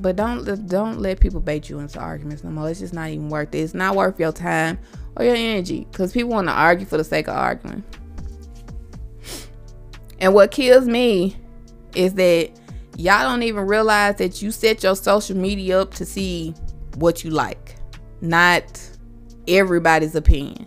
But 0.00 0.16
don't 0.16 0.66
don't 0.68 0.98
let 0.98 1.20
people 1.20 1.40
bait 1.40 1.68
you 1.68 1.78
into 1.78 2.00
arguments 2.00 2.42
no 2.42 2.50
more. 2.50 2.68
It's 2.68 2.80
just 2.80 2.92
not 2.92 3.10
even 3.10 3.28
worth 3.28 3.54
it. 3.54 3.58
It's 3.58 3.74
not 3.74 3.94
worth 3.94 4.18
your 4.18 4.32
time 4.32 4.78
or 5.14 5.24
your 5.24 5.36
energy 5.36 5.86
because 5.90 6.12
people 6.12 6.30
want 6.30 6.48
to 6.48 6.52
argue 6.52 6.84
for 6.84 6.96
the 6.96 7.04
sake 7.04 7.28
of 7.28 7.36
arguing. 7.36 7.84
And 10.18 10.34
what 10.34 10.50
kills 10.50 10.86
me 10.86 11.36
is 11.94 12.14
that 12.14 12.50
y'all 12.96 13.22
don't 13.22 13.42
even 13.42 13.66
realize 13.66 14.16
that 14.16 14.42
you 14.42 14.50
set 14.50 14.82
your 14.82 14.96
social 14.96 15.36
media 15.36 15.80
up 15.80 15.94
to 15.94 16.04
see 16.04 16.54
what 16.96 17.24
you 17.24 17.30
like, 17.30 17.76
not 18.20 18.80
everybody's 19.48 20.14
opinion. 20.14 20.66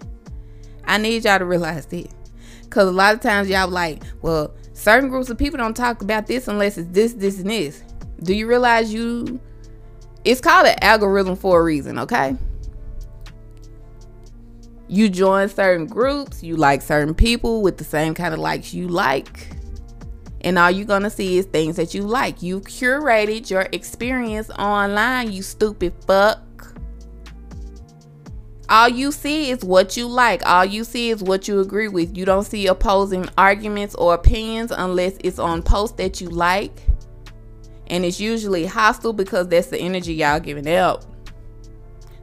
I 0.86 0.98
need 0.98 1.26
y'all 1.26 1.40
to 1.40 1.46
realize 1.46 1.86
that. 1.88 2.08
Because 2.64 2.88
a 2.88 2.92
lot 2.92 3.14
of 3.14 3.22
times 3.22 3.50
y'all 3.50 3.68
like, 3.68 4.04
well, 4.22 4.54
certain 4.74 5.10
groups 5.10 5.30
of 5.30 5.38
people 5.38 5.58
don't 5.58 5.76
talk 5.76 6.02
about 6.02 6.28
this 6.28 6.48
unless 6.48 6.78
it's 6.78 6.90
this, 6.92 7.14
this, 7.14 7.40
and 7.40 7.50
this. 7.50 7.84
Do 8.24 8.34
you 8.34 8.48
realize 8.48 8.94
you 8.94 9.40
it's 10.26 10.42
called 10.42 10.68
an 10.68 10.76
algorithm 10.82 11.38
for 11.38 11.62
a 11.62 11.64
reason, 11.64 11.98
okay? 12.00 12.36
You 14.90 15.10
join 15.10 15.48
certain 15.48 15.88
groups, 15.88 16.44
you 16.44 16.58
like 16.58 16.82
certain 16.82 17.14
people 17.14 17.62
with 17.62 17.78
the 17.78 17.84
same 17.84 18.14
kind 18.14 18.34
of 18.34 18.40
likes 18.40 18.74
you 18.74 18.88
like. 18.88 19.48
And 20.48 20.58
all 20.58 20.72
you're 20.72 20.86
gonna 20.86 21.10
see 21.10 21.38
is 21.38 21.46
things 21.46 21.76
that 21.76 21.94
you 21.94 22.04
like. 22.04 22.42
You 22.42 22.62
curated 22.62 23.50
your 23.50 23.68
experience 23.74 24.50
online, 24.52 25.30
you 25.34 25.42
stupid 25.42 25.94
fuck. 26.06 26.40
All 28.70 28.88
you 28.88 29.12
see 29.12 29.50
is 29.50 29.66
what 29.66 29.98
you 29.98 30.08
like. 30.08 30.46
All 30.46 30.64
you 30.64 30.86
see 30.86 31.10
is 31.10 31.22
what 31.22 31.50
you 31.50 31.60
agree 31.60 31.90
with. 31.90 32.16
You 32.16 32.24
don't 32.24 32.46
see 32.46 32.68
opposing 32.68 33.28
arguments 33.38 33.94
or 33.96 34.14
opinions 34.14 34.72
unless 34.72 35.18
it's 35.22 35.38
on 35.38 35.64
posts 35.64 35.98
that 35.98 36.22
you 36.22 36.30
like 36.30 36.82
and 37.88 38.06
it's 38.06 38.22
usually 38.22 38.66
hostile 38.66 39.12
because 39.12 39.50
that's 39.50 39.68
the 39.68 39.78
energy 39.78 40.14
y'all 40.14 40.40
giving 40.40 40.70
out. 40.70 41.06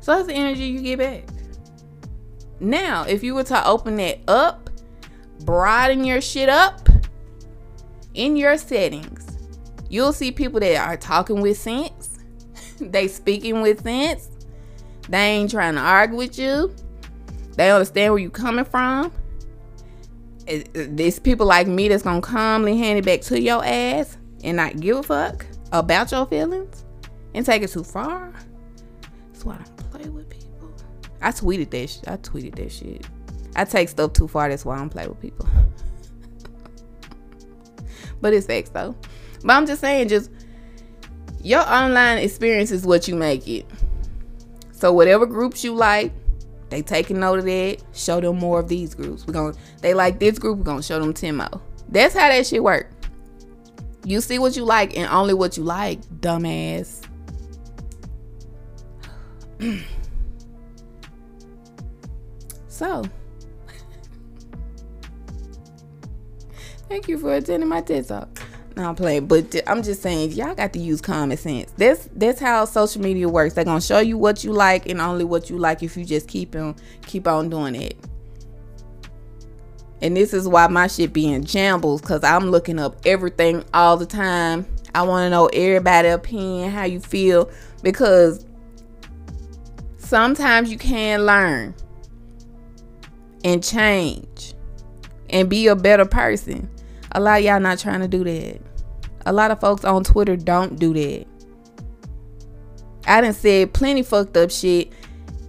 So 0.01 0.15
that's 0.15 0.29
the 0.29 0.35
energy 0.35 0.65
you 0.65 0.81
get 0.81 0.99
back. 0.99 1.25
Now, 2.59 3.03
if 3.03 3.23
you 3.23 3.35
were 3.35 3.45
to 3.45 3.69
open 3.69 3.97
that 3.97 4.21
up, 4.29 4.71
broaden 5.41 6.05
your 6.05 6.23
shit 6.23 6.49
up 6.49 6.84
in 8.15 8.37
your 8.37 8.57
settings, 8.57 9.27
you'll 9.89 10.13
see 10.13 10.33
people 10.33 10.61
that 10.61 10.77
are 10.77 10.97
talking 10.97 11.41
with 11.41 11.59
sense. 11.59 12.19
they 12.81 13.09
speaking 13.09 13.61
with 13.61 13.83
sense. 13.83 14.31
They 15.09 15.19
ain't 15.19 15.51
trying 15.51 15.75
to 15.75 15.81
argue 15.81 16.17
with 16.17 16.39
you. 16.39 16.75
They 17.57 17.71
understand 17.71 18.13
where 18.13 18.23
you 18.23 18.31
coming 18.31 18.65
from. 18.65 19.13
It's 20.47 21.19
people 21.19 21.47
like 21.47 21.67
me 21.67 21.89
that's 21.89 22.03
gonna 22.03 22.21
calmly 22.21 22.77
hand 22.77 22.99
it 22.99 23.05
back 23.05 23.23
to 23.23 23.41
your 23.41 23.65
ass 23.65 24.19
and 24.43 24.57
not 24.57 24.79
give 24.79 24.99
a 24.99 25.03
fuck 25.03 25.47
about 25.73 26.13
your 26.13 26.27
feelings 26.27 26.85
and 27.35 27.47
take 27.47 27.63
it 27.63 27.71
too 27.71 27.85
far. 27.85 28.33
That's 29.33 29.45
why 29.45 29.55
I 29.55 29.65
don't 29.65 29.91
play 29.91 30.11
with 30.11 30.29
people. 30.29 30.75
I 31.23 31.31
tweeted 31.31 31.71
that. 31.71 31.91
Sh- 31.91 31.99
I 32.07 32.17
tweeted 32.19 32.57
that 32.57 32.71
shit. 32.71 33.07
I 33.57 33.65
take 33.65 33.89
stuff 33.89 34.13
too 34.13 34.29
far. 34.29 34.49
That's 34.49 34.65
why 34.65 34.77
I 34.77 34.79
don't 34.79 34.91
play 34.91 35.07
with 35.07 35.21
people. 35.21 35.49
But 38.25 38.33
it's 38.33 38.47
facts 38.47 38.71
though. 38.71 38.97
But 39.43 39.53
I'm 39.53 39.67
just 39.67 39.83
saying, 39.83 40.09
just 40.09 40.31
your 41.43 41.61
online 41.61 42.17
experience 42.17 42.71
is 42.71 42.87
what 42.87 43.07
you 43.07 43.15
make 43.15 43.47
it. 43.47 43.67
So 44.71 44.95
whatever 44.95 45.27
groups 45.27 45.63
you 45.63 45.75
like, 45.75 46.11
they 46.71 46.81
taking 46.81 47.21
note 47.21 47.41
of 47.41 47.45
that. 47.45 47.83
Show 47.93 48.23
them 48.23 48.39
more 48.39 48.61
of 48.61 48.69
these 48.71 48.95
groups. 48.95 49.27
We're 49.27 49.35
gonna 49.35 49.53
they 49.83 49.93
like 49.93 50.21
this 50.21 50.39
group, 50.39 50.57
we're 50.57 50.65
gonna 50.65 50.83
show 50.83 50.99
them 50.99 51.13
10 51.13 51.37
more. 51.37 51.61
That's 51.91 52.15
how 52.15 52.31
that 52.31 52.47
shit 52.47 52.65
work. 52.65 52.91
You 54.07 54.23
see 54.23 54.39
what 54.39 54.57
you 54.57 54.65
like 54.65 54.97
and 54.97 55.07
only 55.11 55.35
what 55.35 55.59
you 55.59 55.65
like, 55.65 56.01
dumbass. 56.23 57.07
so, 62.69 63.05
thank 66.95 67.09
you 67.09 67.19
for 67.19 67.35
attending 67.35 67.69
my 67.69 67.81
TED 67.81 68.07
Talk. 68.07 68.29
No, 68.77 68.89
I'm 68.89 68.95
playing, 68.95 69.27
but 69.27 69.53
I'm 69.67 69.83
just 69.83 70.01
saying, 70.01 70.31
y'all 70.31 70.55
got 70.55 70.73
to 70.75 70.79
use 70.79 71.01
common 71.01 71.37
sense. 71.37 71.73
That's 71.77 72.09
that's 72.15 72.39
how 72.39 72.65
social 72.67 73.03
media 73.03 73.29
works. 73.29 73.55
They're 73.55 73.65
gonna 73.65 73.81
show 73.81 73.99
you 73.99 74.17
what 74.17 74.45
you 74.45 74.53
like 74.53 74.89
and 74.89 75.01
only 75.01 75.25
what 75.25 75.51
you 75.51 75.59
like 75.59 75.83
if 75.83 75.97
you 75.97 76.05
just 76.05 76.29
keep 76.29 76.55
on 76.55 76.77
keep 77.05 77.27
on 77.27 77.51
doing 77.51 77.75
it. 77.75 77.97
And 80.03 80.17
this 80.17 80.33
is 80.33 80.47
why 80.47 80.69
my 80.69 80.87
shit 80.87 81.13
be 81.13 81.33
in 81.33 81.45
shambles, 81.45 82.01
cause 82.01 82.23
I'm 82.23 82.51
looking 82.53 82.79
up 82.79 82.97
everything 83.05 83.65
all 83.75 83.97
the 83.97 84.07
time. 84.07 84.65
I 84.95 85.03
want 85.03 85.27
to 85.27 85.31
know 85.31 85.47
everybody' 85.47 86.09
opinion, 86.09 86.71
how 86.71 86.85
you 86.85 87.01
feel, 87.01 87.51
because 87.83 88.47
sometimes 89.99 90.71
you 90.71 90.79
can 90.79 91.27
learn 91.27 91.75
and 93.43 93.65
change 93.65 94.55
and 95.31 95.51
be 95.51 95.67
a 95.67 95.75
better 95.75 96.05
person. 96.05 96.71
A 97.15 97.21
lot 97.21 97.39
of 97.39 97.45
y'all 97.45 97.61
not 97.61 97.79
trying 97.79 98.01
to 98.01 98.09
do 98.09 98.25
that. 98.25 98.61
A 99.27 99.33
lot 99.33 99.51
of 99.51 99.61
folks 99.61 99.85
on 99.85 100.05
Twitter 100.05 100.37
don't 100.37 100.79
do 100.79 100.93
that. 100.95 101.27
I 103.07 103.21
done 103.21 103.33
said 103.33 103.73
plenty 103.73 104.03
fucked 104.03 104.37
up 104.37 104.51
shit 104.51 104.93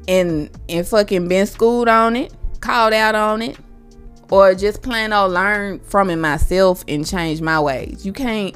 and 0.07 0.49
and 0.69 0.87
fucking 0.87 1.27
been 1.27 1.47
schooled 1.47 1.87
on 1.87 2.15
it, 2.15 2.33
called 2.59 2.93
out 2.93 3.15
on 3.15 3.41
it, 3.41 3.57
or 4.29 4.53
just 4.53 4.81
plain 4.81 5.13
old 5.13 5.31
learn 5.31 5.79
from 5.79 6.09
it 6.09 6.17
myself 6.17 6.83
and 6.87 7.05
change 7.05 7.41
my 7.41 7.59
ways. 7.59 8.05
You 8.05 8.13
can't 8.13 8.55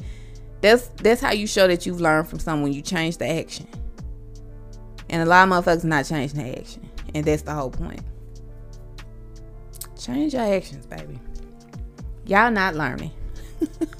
that's 0.61 0.87
that's 0.97 1.21
how 1.21 1.31
you 1.31 1.47
show 1.47 1.67
that 1.67 1.85
you've 1.85 2.01
learned 2.01 2.27
from 2.27 2.39
someone. 2.39 2.73
You 2.73 2.81
change 2.81 3.17
the 3.17 3.27
action. 3.27 3.67
And 5.09 5.23
a 5.23 5.25
lot 5.25 5.47
of 5.47 5.65
motherfuckers 5.65 5.83
not 5.85 6.05
changing 6.05 6.43
the 6.43 6.59
action. 6.59 6.87
And 7.15 7.25
that's 7.25 7.41
the 7.41 7.53
whole 7.53 7.71
point. 7.71 8.01
Change 9.97 10.33
your 10.33 10.43
actions, 10.43 10.85
baby. 10.85 11.19
Y'all 12.29 12.51
not 12.51 12.75
learning. 12.75 13.09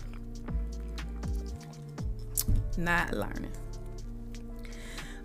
not 2.77 3.11
learning. 3.11 3.51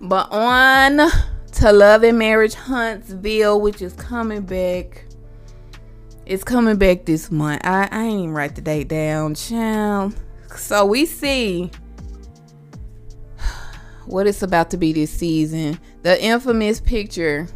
But 0.00 0.32
on 0.32 1.10
to 1.52 1.70
Love 1.70 2.02
and 2.02 2.18
Marriage 2.18 2.54
Huntsville, 2.54 3.60
which 3.60 3.82
is 3.82 3.92
coming 3.92 4.40
back. 4.40 5.04
It's 6.24 6.44
coming 6.44 6.78
back 6.78 7.04
this 7.04 7.30
month. 7.30 7.60
I, 7.62 7.90
I 7.92 8.04
ain't 8.04 8.20
even 8.20 8.32
write 8.32 8.54
the 8.54 8.62
date 8.62 8.88
down, 8.88 9.34
child. 9.34 10.18
So 10.56 10.86
we 10.86 11.04
see 11.04 11.70
what 14.06 14.26
it's 14.26 14.42
about 14.42 14.70
to 14.70 14.78
be 14.78 14.94
this 14.94 15.10
season. 15.10 15.78
The 16.04 16.24
infamous 16.24 16.80
picture 16.80 17.48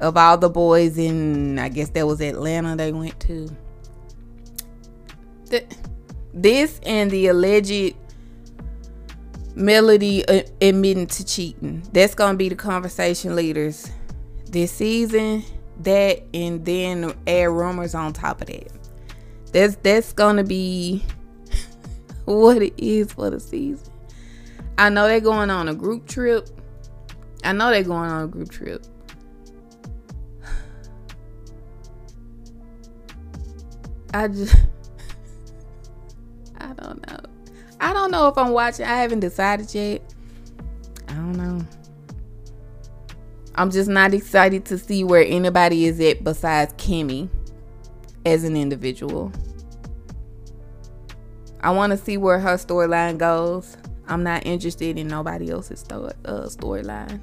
of 0.00 0.16
all 0.16 0.38
the 0.38 0.48
boys 0.48 0.96
in, 0.96 1.58
I 1.58 1.68
guess 1.68 1.90
that 1.90 2.06
was 2.06 2.22
Atlanta 2.22 2.74
they 2.74 2.90
went 2.90 3.20
to 3.20 3.54
this 6.32 6.80
and 6.84 7.10
the 7.10 7.26
alleged 7.28 7.94
Melody 9.56 10.26
uh, 10.26 10.42
admitting 10.60 11.06
to 11.08 11.24
cheating. 11.24 11.82
That's 11.92 12.14
gonna 12.14 12.38
be 12.38 12.48
the 12.48 12.54
conversation 12.54 13.34
leaders 13.36 13.90
this 14.46 14.72
season. 14.72 15.44
That 15.80 16.22
and 16.34 16.64
then 16.64 17.14
add 17.26 17.50
rumors 17.50 17.94
on 17.94 18.12
top 18.12 18.40
of 18.42 18.46
that. 18.48 18.70
That's 19.52 19.76
that's 19.76 20.12
gonna 20.12 20.44
be 20.44 21.04
what 22.26 22.62
it 22.62 22.74
is 22.78 23.12
for 23.12 23.30
the 23.30 23.40
season. 23.40 23.86
I 24.78 24.88
know 24.88 25.08
they're 25.08 25.20
going 25.20 25.50
on 25.50 25.68
a 25.68 25.74
group 25.74 26.06
trip. 26.06 26.48
I 27.44 27.52
know 27.52 27.70
they're 27.70 27.82
going 27.82 28.10
on 28.10 28.24
a 28.24 28.28
group 28.28 28.50
trip. 28.50 28.86
I 34.14 34.28
just 34.28 34.56
I 36.70 36.82
don't 36.82 37.06
know. 37.06 37.18
I 37.80 37.92
don't 37.92 38.10
know 38.10 38.28
if 38.28 38.36
I'm 38.38 38.50
watching. 38.50 38.84
I 38.86 38.96
haven't 38.96 39.20
decided 39.20 39.74
yet. 39.74 40.02
I 41.08 41.14
don't 41.14 41.32
know. 41.32 41.64
I'm 43.54 43.70
just 43.70 43.90
not 43.90 44.14
excited 44.14 44.64
to 44.66 44.78
see 44.78 45.02
where 45.04 45.24
anybody 45.24 45.86
is 45.86 46.00
at 46.00 46.22
besides 46.22 46.72
Kimmy 46.74 47.28
as 48.24 48.44
an 48.44 48.56
individual. 48.56 49.32
I 51.60 51.70
want 51.72 51.90
to 51.90 51.96
see 51.96 52.16
where 52.16 52.38
her 52.38 52.54
storyline 52.54 53.18
goes. 53.18 53.76
I'm 54.06 54.22
not 54.22 54.46
interested 54.46 54.98
in 54.98 55.08
nobody 55.08 55.50
else's 55.50 55.84
uh, 55.90 56.12
storyline. 56.24 57.20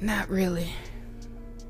Not 0.00 0.28
really. 0.28 0.70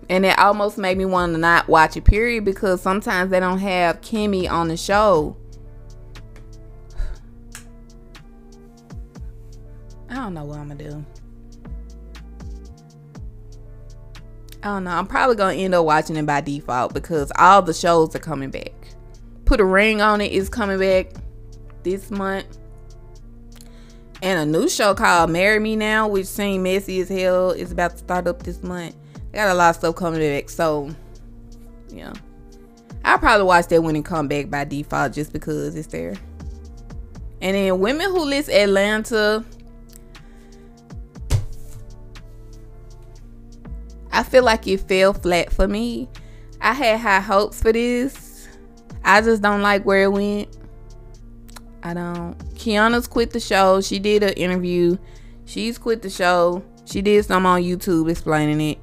And 0.08 0.24
it 0.24 0.38
almost 0.38 0.78
made 0.78 0.98
me 0.98 1.04
want 1.04 1.32
to 1.32 1.38
not 1.38 1.68
watch 1.68 1.96
it, 1.96 2.04
period, 2.04 2.44
because 2.44 2.80
sometimes 2.80 3.30
they 3.30 3.40
don't 3.40 3.58
have 3.58 4.00
Kimmy 4.00 4.50
on 4.50 4.68
the 4.68 4.76
show. 4.76 5.36
Don't 10.26 10.34
know 10.34 10.44
what 10.44 10.58
I'm 10.58 10.68
gonna 10.68 10.82
do. 10.82 11.04
I 14.62 14.68
don't 14.68 14.84
know. 14.84 14.90
I'm 14.90 15.06
probably 15.06 15.36
gonna 15.36 15.54
end 15.54 15.74
up 15.74 15.84
watching 15.84 16.16
it 16.16 16.26
by 16.26 16.40
default 16.40 16.94
because 16.94 17.30
all 17.38 17.62
the 17.62 17.72
shows 17.72 18.14
are 18.16 18.20
coming 18.20 18.50
back. 18.50 18.72
Put 19.44 19.60
a 19.60 19.64
ring 19.64 20.00
on 20.00 20.20
it 20.20 20.32
is 20.32 20.48
coming 20.48 20.80
back 20.80 21.12
this 21.84 22.10
month. 22.10 22.58
And 24.22 24.40
a 24.40 24.46
new 24.58 24.68
show 24.68 24.94
called 24.94 25.30
Marry 25.30 25.60
Me 25.60 25.76
Now, 25.76 26.08
which 26.08 26.26
seems 26.26 26.62
messy 26.62 27.00
as 27.00 27.08
hell, 27.08 27.50
is 27.50 27.70
about 27.70 27.92
to 27.92 27.98
start 27.98 28.26
up 28.26 28.42
this 28.42 28.62
month. 28.62 28.96
got 29.32 29.50
a 29.50 29.54
lot 29.54 29.70
of 29.70 29.76
stuff 29.76 29.94
coming 29.94 30.18
back, 30.18 30.48
so 30.48 30.90
yeah. 31.90 32.12
I'll 33.04 33.18
probably 33.18 33.46
watch 33.46 33.68
that 33.68 33.80
when 33.80 33.94
it 33.94 34.04
come 34.04 34.26
back 34.26 34.50
by 34.50 34.64
default 34.64 35.12
just 35.12 35.32
because 35.32 35.76
it's 35.76 35.86
there. 35.86 36.14
And 37.40 37.54
then 37.54 37.78
Women 37.78 38.10
Who 38.10 38.24
List 38.24 38.48
Atlanta 38.48 39.44
I 44.16 44.22
feel 44.22 44.44
like 44.44 44.66
it 44.66 44.80
fell 44.80 45.12
flat 45.12 45.52
for 45.52 45.68
me. 45.68 46.08
I 46.58 46.72
had 46.72 47.00
high 47.00 47.20
hopes 47.20 47.60
for 47.60 47.70
this. 47.70 48.48
I 49.04 49.20
just 49.20 49.42
don't 49.42 49.60
like 49.60 49.84
where 49.84 50.04
it 50.04 50.12
went. 50.12 50.56
I 51.82 51.92
don't. 51.92 52.34
Kiana's 52.54 53.06
quit 53.06 53.32
the 53.32 53.40
show. 53.40 53.82
She 53.82 53.98
did 53.98 54.22
an 54.22 54.32
interview. 54.32 54.96
She's 55.44 55.76
quit 55.76 56.00
the 56.00 56.08
show. 56.08 56.64
She 56.86 57.02
did 57.02 57.26
some 57.26 57.44
on 57.44 57.60
YouTube 57.60 58.10
explaining 58.10 58.60
it. 58.62 58.78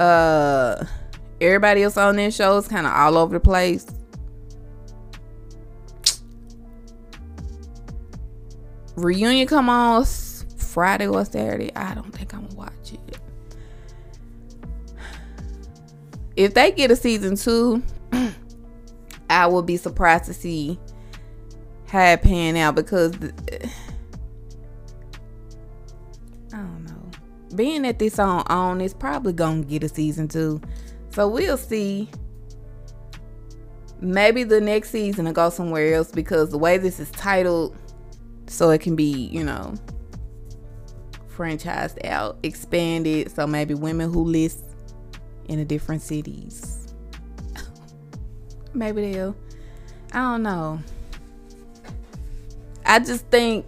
Uh, 0.00 0.84
everybody 1.40 1.84
else 1.84 1.96
on 1.96 2.16
this 2.16 2.34
show 2.34 2.56
is 2.56 2.66
kind 2.66 2.84
of 2.84 2.92
all 2.92 3.16
over 3.16 3.34
the 3.34 3.40
place. 3.40 3.86
Reunion 8.96 9.46
come 9.46 9.68
on 9.68 10.04
Friday 10.58 11.06
or 11.06 11.24
Saturday. 11.24 11.70
I 11.76 11.94
don't 11.94 12.12
think 12.12 12.34
I'm 12.34 12.46
gonna 12.46 12.56
watch 12.56 12.73
If 16.36 16.54
they 16.54 16.72
get 16.72 16.90
a 16.90 16.96
season 16.96 17.36
two, 17.36 17.82
I 19.30 19.46
will 19.46 19.62
be 19.62 19.76
surprised 19.76 20.24
to 20.24 20.34
see 20.34 20.78
how 21.86 22.04
it 22.12 22.22
pan 22.22 22.56
out 22.56 22.74
because 22.74 23.14
I 26.52 26.56
don't 26.56 26.84
know. 26.84 27.10
Being 27.54 27.82
that 27.82 27.98
this 27.98 28.18
on 28.18 28.44
on 28.48 28.80
is 28.80 28.92
probably 28.94 29.32
gonna 29.32 29.62
get 29.62 29.84
a 29.84 29.88
season 29.88 30.26
two. 30.26 30.60
So 31.10 31.28
we'll 31.28 31.56
see. 31.56 32.08
Maybe 34.00 34.42
the 34.42 34.60
next 34.60 34.90
season 34.90 35.26
will 35.26 35.32
go 35.32 35.50
somewhere 35.50 35.94
else 35.94 36.10
because 36.10 36.50
the 36.50 36.58
way 36.58 36.78
this 36.78 36.98
is 36.98 37.10
titled, 37.12 37.76
so 38.48 38.70
it 38.70 38.80
can 38.80 38.96
be, 38.96 39.28
you 39.28 39.44
know, 39.44 39.74
franchised 41.34 42.04
out, 42.04 42.38
expanded. 42.42 43.30
So 43.30 43.46
maybe 43.46 43.74
women 43.74 44.12
who 44.12 44.24
list 44.24 44.63
in 45.48 45.58
the 45.58 45.64
different 45.64 46.02
cities. 46.02 46.94
maybe 48.74 49.12
they'll. 49.12 49.36
I 50.12 50.18
don't 50.18 50.42
know. 50.42 50.80
I 52.86 52.98
just 53.00 53.26
think 53.26 53.66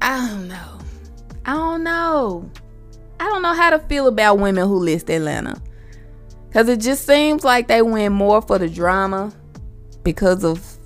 I 0.00 0.28
don't 0.28 0.48
know. 0.48 0.78
I 1.44 1.54
don't 1.54 1.84
know. 1.84 2.50
I 3.18 3.24
don't 3.24 3.42
know 3.42 3.54
how 3.54 3.70
to 3.70 3.78
feel 3.78 4.08
about 4.08 4.38
women 4.38 4.66
who 4.68 4.78
list 4.78 5.10
Atlanta. 5.10 5.60
Cause 6.52 6.68
it 6.68 6.80
just 6.80 7.06
seems 7.06 7.44
like 7.44 7.68
they 7.68 7.82
win 7.82 8.12
more 8.12 8.40
for 8.40 8.58
the 8.58 8.68
drama 8.68 9.32
because 10.02 10.44
of 10.44 10.78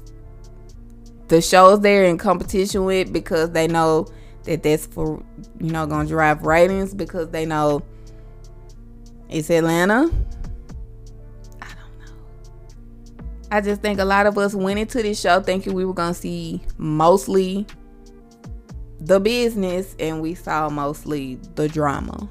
the 1.29 1.41
shows 1.41 1.81
they're 1.81 2.05
in 2.05 2.19
competition 2.19 2.85
with 2.85 3.13
because 3.13 3.51
they 3.51 3.69
know 3.69 4.07
that 4.45 4.63
that's 4.65 4.87
for 4.87 5.23
you 5.61 5.71
know 5.71 5.87
gonna 5.87 6.09
drive 6.09 6.43
ratings 6.43 6.93
because 6.93 7.29
they 7.31 7.47
know 7.47 7.83
it's 9.31 9.51
Atlanta. 9.51 10.11
I 11.63 11.67
don't 11.67 11.99
know. 12.01 12.15
I 13.51 13.61
just 13.61 13.81
think 13.81 14.01
a 14.01 14.05
lot 14.05 14.27
of 14.27 14.37
us 14.37 14.55
went 14.55 14.79
into 14.79 15.03
this 15.03 15.21
show 15.21 15.41
thinking 15.41 15.73
we 15.73 15.85
were 15.85 15.95
gonna 15.95 16.15
see 16.15 16.61
mostly 16.77 17.67
the 19.01 19.21
business 19.21 19.95
and 19.99 20.21
we 20.21 20.35
saw 20.35 20.69
mostly 20.69 21.37
the 21.55 21.69
drama. 21.69 22.29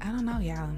I 0.00 0.06
don't 0.06 0.24
know, 0.24 0.38
y'all. 0.40 0.68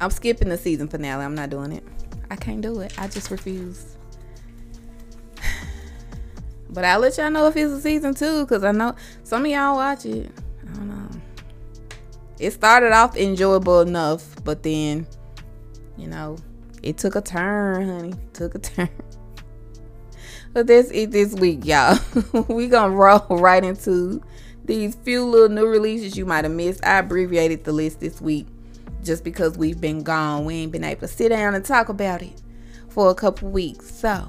I'm 0.00 0.10
skipping 0.10 0.48
the 0.48 0.58
season 0.58 0.88
finale. 0.88 1.24
I'm 1.24 1.34
not 1.34 1.50
doing 1.50 1.72
it. 1.72 1.84
I 2.30 2.36
can't 2.36 2.60
do 2.60 2.80
it. 2.80 2.92
I 2.98 3.08
just 3.08 3.30
refuse. 3.30 3.97
But 6.78 6.84
I'll 6.84 7.00
let 7.00 7.18
y'all 7.18 7.28
know 7.28 7.48
if 7.48 7.56
it's 7.56 7.72
a 7.72 7.80
season 7.80 8.14
two, 8.14 8.44
because 8.44 8.62
I 8.62 8.70
know 8.70 8.94
some 9.24 9.44
of 9.44 9.50
y'all 9.50 9.74
watch 9.74 10.06
it. 10.06 10.30
I 10.62 10.74
don't 10.74 10.86
know. 10.86 11.08
It 12.38 12.52
started 12.52 12.92
off 12.92 13.16
enjoyable 13.16 13.80
enough, 13.80 14.24
but 14.44 14.62
then, 14.62 15.04
you 15.96 16.06
know, 16.06 16.36
it 16.80 16.96
took 16.96 17.16
a 17.16 17.20
turn, 17.20 17.84
honey. 17.84 18.14
Took 18.32 18.54
a 18.54 18.58
turn. 18.60 18.88
But 20.52 20.68
that's 20.68 20.92
it 20.92 21.10
this 21.10 21.34
week, 21.34 21.66
y'all. 21.66 21.98
we 22.48 22.68
gonna 22.68 22.94
roll 22.94 23.26
right 23.28 23.64
into 23.64 24.22
these 24.64 24.94
few 24.94 25.24
little 25.24 25.48
new 25.48 25.66
releases 25.66 26.16
you 26.16 26.26
might 26.26 26.44
have 26.44 26.54
missed. 26.54 26.86
I 26.86 26.98
abbreviated 26.98 27.64
the 27.64 27.72
list 27.72 27.98
this 27.98 28.20
week 28.20 28.46
just 29.02 29.24
because 29.24 29.58
we've 29.58 29.80
been 29.80 30.04
gone. 30.04 30.44
We 30.44 30.54
ain't 30.54 30.70
been 30.70 30.84
able 30.84 31.00
to 31.00 31.08
sit 31.08 31.30
down 31.30 31.56
and 31.56 31.64
talk 31.64 31.88
about 31.88 32.22
it 32.22 32.40
for 32.88 33.10
a 33.10 33.16
couple 33.16 33.50
weeks. 33.50 33.90
So 33.90 34.28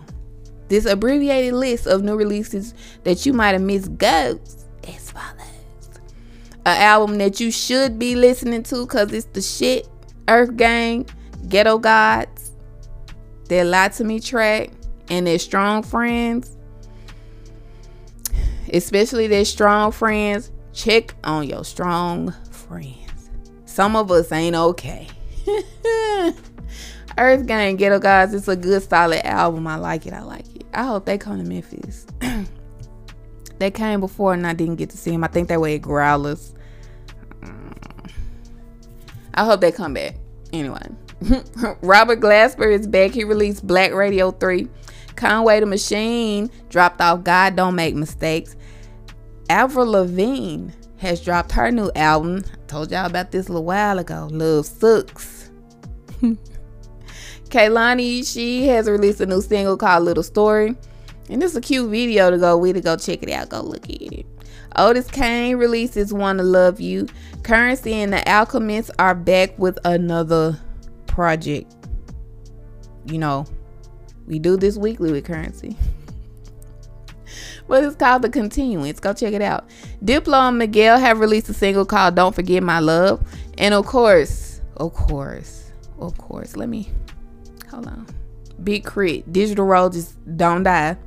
this 0.70 0.86
abbreviated 0.86 1.54
list 1.54 1.88
of 1.88 2.04
new 2.04 2.16
releases 2.16 2.74
that 3.04 3.26
you 3.26 3.34
might 3.34 3.54
have 3.54 3.62
missed 3.62 3.98
goes 3.98 4.66
as 4.88 5.12
follows. 5.12 5.36
An 6.66 6.82
album 6.82 7.18
that 7.18 7.40
you 7.40 7.52
should 7.52 8.00
be 8.00 8.16
listening 8.16 8.64
to 8.64 8.86
because 8.86 9.12
it's 9.12 9.28
the 9.34 9.42
shit. 9.42 9.88
Earth 10.28 10.56
Gang, 10.56 11.08
Ghetto 11.48 11.80
Gods, 11.80 12.52
their 13.48 13.66
Lie 13.66 13.88
to 13.90 14.04
Me 14.04 14.20
track, 14.20 14.70
and 15.10 15.26
their 15.26 15.40
Strong 15.40 15.84
Friends. 15.84 16.56
Especially 18.72 19.26
their 19.26 19.46
Strong 19.46 19.94
Friends. 19.94 20.52
Check 20.72 21.16
on 21.24 21.48
your 21.48 21.66
strong 21.66 22.34
friends. 22.52 23.32
Some 23.66 23.96
of 23.96 24.12
us 24.12 24.32
ain't 24.32 24.56
okay. 24.56 25.08
Earth 27.18 27.46
Gang, 27.48 27.76
Ghetto 27.76 28.00
Gods, 28.00 28.34
it's 28.34 28.48
a 28.48 28.56
good 28.56 28.82
solid 28.84 29.26
album. 29.26 29.68
I 29.68 29.76
like 29.76 30.06
it. 30.06 30.14
I 30.14 30.22
like 30.22 30.46
it. 30.56 30.59
I 30.74 30.84
hope 30.84 31.06
they 31.06 31.18
come 31.18 31.38
to 31.38 31.44
Memphis. 31.44 32.06
they 33.60 33.72
came 33.72 34.00
before 34.00 34.34
and 34.34 34.46
I 34.46 34.54
didn't 34.54 34.76
get 34.76 34.90
to 34.92 34.98
see 34.98 35.12
them. 35.12 35.24
I 35.24 35.28
think 35.28 35.48
they 35.48 35.58
were 35.58 35.70
at 35.70 35.82
Growlers. 35.82 36.54
Mm. 37.42 38.12
I 39.34 39.46
hope 39.46 39.62
they 39.62 39.72
come 39.72 39.94
back. 39.94 40.16
Anyway, 40.54 40.88
Robert 41.82 42.20
Glasper 42.20 42.72
is 42.72 42.88
back. 42.88 43.12
He 43.12 43.24
released 43.24 43.66
Black 43.66 43.94
Radio 43.94 44.32
3. 44.32 44.68
Conway 45.16 45.60
the 45.60 45.66
Machine 45.66 46.50
dropped 46.70 47.02
off 47.02 47.24
God 47.24 47.56
Don't 47.56 47.76
Make 47.76 47.96
Mistakes. 47.96 48.56
Avril 49.50 49.88
Lavigne 49.88 50.70
has 50.98 51.22
dropped 51.22 51.52
her 51.54 51.72
new 51.72 51.92
album. 51.96 52.44
I 52.54 52.66
told 52.68 52.92
y'all 52.92 53.06
about 53.06 53.32
this 53.32 53.48
a 53.48 53.52
little 53.52 53.66
while 53.66 54.00
ago. 54.00 54.30
Love 54.32 54.66
Sux. 54.66 55.50
Kehlani, 57.50 58.26
she 58.32 58.68
has 58.68 58.90
released 58.90 59.20
a 59.22 59.26
new 59.26 59.42
single 59.42 59.76
called 59.76 60.04
Little 60.04 60.24
Story. 60.24 60.76
And 61.30 61.44
it's 61.44 61.56
a 61.56 61.62
cute 61.62 61.90
video 61.90 62.32
to 62.32 62.38
go 62.38 62.58
with 62.58 62.78
it. 62.78 62.84
Go 62.84 62.96
check 62.96 63.22
it 63.24 63.30
out. 63.30 63.50
Go 63.50 63.62
look 63.62 63.90
at 63.90 64.02
it. 64.02 64.26
Otis 64.76 65.08
Kane 65.08 65.58
releases 65.58 66.14
Wanna 66.14 66.44
Love 66.44 66.80
You. 66.80 67.08
Curren$y 67.44 67.92
and 67.92 68.14
the 68.14 68.28
Alchemists 68.28 68.92
are 69.00 69.16
back 69.16 69.58
with 69.58 69.78
another 69.86 70.60
project. 71.08 71.76
You 73.06 73.18
know, 73.18 73.46
we 74.28 74.40
do 74.40 74.58
this 74.58 74.78
weekly 74.78 75.12
with 75.12 75.26
Curren$y. 75.26 75.76
but 77.68 77.84
it's 77.84 77.96
called 77.96 78.22
The 78.22 78.30
Continuance. 78.30 79.00
Go 79.00 79.14
check 79.14 79.34
it 79.34 79.42
out. 79.42 79.70
Diplo 80.04 80.50
and 80.50 80.58
Miguel 80.58 81.00
have 81.00 81.20
released 81.20 81.50
a 81.50 81.54
single 81.54 81.86
called 81.86 82.16
Don't 82.16 82.36
Forget 82.36 82.62
My 82.62 82.80
Love. 82.80 83.26
And 83.58 83.74
of 83.74 83.86
course, 83.86 84.62
of 84.78 84.94
course, 84.94 85.72
of 86.00 86.18
course, 86.18 86.56
let 86.56 86.70
me 86.70 86.90
hold 87.70 87.88
on. 87.88 88.08
Big 88.64 88.84
K.R.I.T. 88.84 89.24
Digital 89.32 89.66
Road 89.66 89.94
just 89.94 90.16
don't 90.38 90.64
die. 90.64 90.98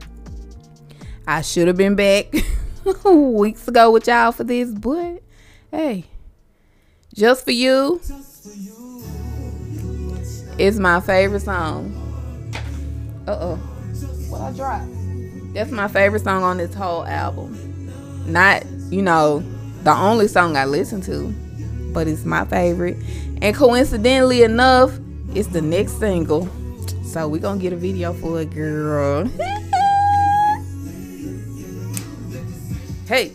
I 1.26 1.42
should 1.42 1.68
have 1.68 1.76
been 1.76 1.94
back 1.94 2.32
weeks 3.04 3.68
ago 3.68 3.90
with 3.90 4.06
y'all 4.06 4.32
for 4.32 4.44
this, 4.44 4.70
but 4.70 5.22
hey, 5.70 6.06
just 7.14 7.44
for 7.44 7.52
you. 7.52 8.00
It's 10.58 10.78
my 10.78 11.00
favorite 11.00 11.40
song. 11.40 11.98
Uh 13.26 13.38
oh. 13.40 13.56
What 14.28 14.40
I 14.40 14.52
dropped? 14.52 15.54
That's 15.54 15.70
my 15.70 15.88
favorite 15.88 16.24
song 16.24 16.42
on 16.42 16.56
this 16.56 16.74
whole 16.74 17.04
album. 17.04 17.90
Not, 18.26 18.64
you 18.90 19.02
know, 19.02 19.44
the 19.82 19.92
only 19.92 20.28
song 20.28 20.56
I 20.56 20.64
listen 20.64 21.00
to, 21.02 21.28
but 21.92 22.08
it's 22.08 22.24
my 22.24 22.44
favorite. 22.44 22.96
And 23.42 23.54
coincidentally 23.54 24.42
enough, 24.42 24.98
it's 25.34 25.48
the 25.48 25.62
next 25.62 25.98
single. 25.98 26.48
So 27.04 27.28
we're 27.28 27.40
gonna 27.40 27.60
get 27.60 27.72
a 27.72 27.76
video 27.76 28.12
for 28.12 28.40
it, 28.40 28.50
girl. 28.50 29.24
hey. 33.06 33.32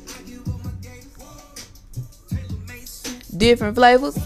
Different 3.38 3.76
flavors. 3.76 4.18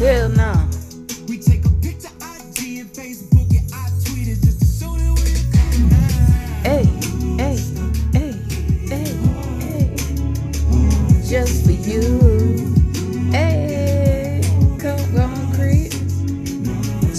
Hell 0.00 0.30
no. 0.30 0.69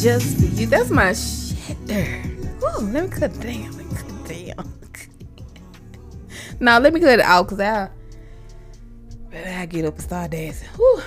Just 0.02 0.40
for 0.40 0.46
you. 0.46 0.66
That's 0.66 0.90
my 0.90 1.14
shit 1.14 1.78
there. 1.86 2.24
Ooh, 2.64 2.82
let 2.86 3.04
me 3.04 3.10
cut 3.10 3.40
down. 3.40 3.72
Let 3.78 3.86
me 3.86 3.96
cut 3.96 4.58
down. 4.58 4.74
now 6.60 6.80
let 6.80 6.92
me 6.92 7.00
cut 7.00 7.20
it 7.20 7.20
out 7.20 7.44
because 7.44 7.60
I, 7.60 7.90
I 9.32 9.68
get 9.68 9.86
up 9.86 9.94
and 9.94 10.04
start 10.04 10.32
dancing. 10.32 10.68
Whew. 10.70 11.04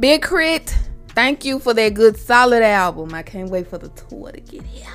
Big 0.00 0.22
K.R.I.T, 0.22 0.72
thank 1.08 1.44
you 1.44 1.58
for 1.58 1.74
that 1.74 1.92
good 1.92 2.16
solid 2.16 2.62
album. 2.62 3.12
I 3.12 3.22
can't 3.22 3.50
wait 3.50 3.66
for 3.66 3.76
the 3.76 3.90
tour 3.90 4.32
to 4.32 4.40
get 4.40 4.62
here. 4.62 4.86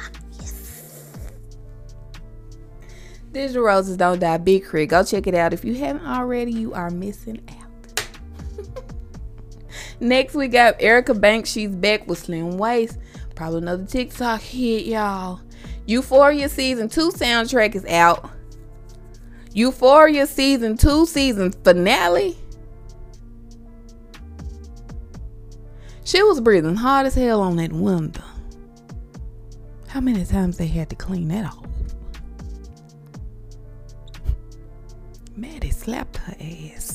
Digital 3.31 3.61
Roses 3.63 3.97
Don't 3.97 4.17
Die, 4.17 4.37
Big 4.37 4.63
K.R.I.T. 4.63 4.87
Go 4.87 5.03
check 5.03 5.27
it 5.27 5.35
out. 5.35 5.53
If 5.53 5.63
you 5.63 5.75
haven't 5.75 6.07
already, 6.07 6.53
you 6.53 6.73
are 6.73 6.89
missing 6.89 7.39
out. 7.49 7.60
Next, 10.01 10.33
we 10.33 10.47
got 10.47 10.75
Erica 10.79 11.13
Banks. 11.13 11.51
She's 11.51 11.73
back 11.75 12.07
with 12.07 12.17
Slim 12.17 12.57
Waist. 12.57 12.97
Probably 13.35 13.59
another 13.59 13.85
TikTok 13.85 14.41
hit, 14.41 14.87
y'all. 14.87 15.41
Euphoria 15.85 16.49
Season 16.49 16.89
2 16.89 17.11
soundtrack 17.11 17.75
is 17.75 17.85
out. 17.85 18.29
Euphoria 19.53 20.25
Season 20.25 20.75
2 20.75 21.05
season 21.05 21.51
finale 21.51 22.37
She 26.03 26.23
was 26.23 26.41
breathing 26.41 26.75
hard 26.75 27.05
as 27.05 27.15
hell 27.15 27.41
on 27.41 27.55
that 27.57 27.71
window. 27.71 28.23
How 29.87 30.01
many 30.01 30.25
times 30.25 30.57
they 30.57 30.67
had 30.67 30.89
to 30.89 30.95
clean 30.95 31.27
that 31.27 31.45
off? 31.45 31.65
Maddy 35.35 35.69
slapped 35.69 36.17
her 36.17 36.35
ass. 36.41 36.90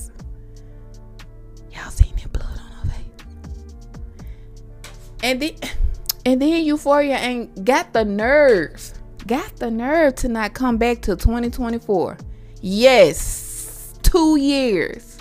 And 5.23 5.41
then, 5.41 5.53
and 6.25 6.41
then 6.41 6.65
Euphoria 6.65 7.17
ain't 7.17 7.65
got 7.65 7.93
the 7.93 8.05
nerve, 8.05 8.93
got 9.27 9.57
the 9.57 9.71
nerve 9.71 10.15
to 10.17 10.29
not 10.29 10.55
come 10.55 10.77
back 10.77 11.03
to 11.03 11.17
2024. 11.17 12.19
Yes, 12.61 13.95
two 14.03 14.37
years. 14.37 15.19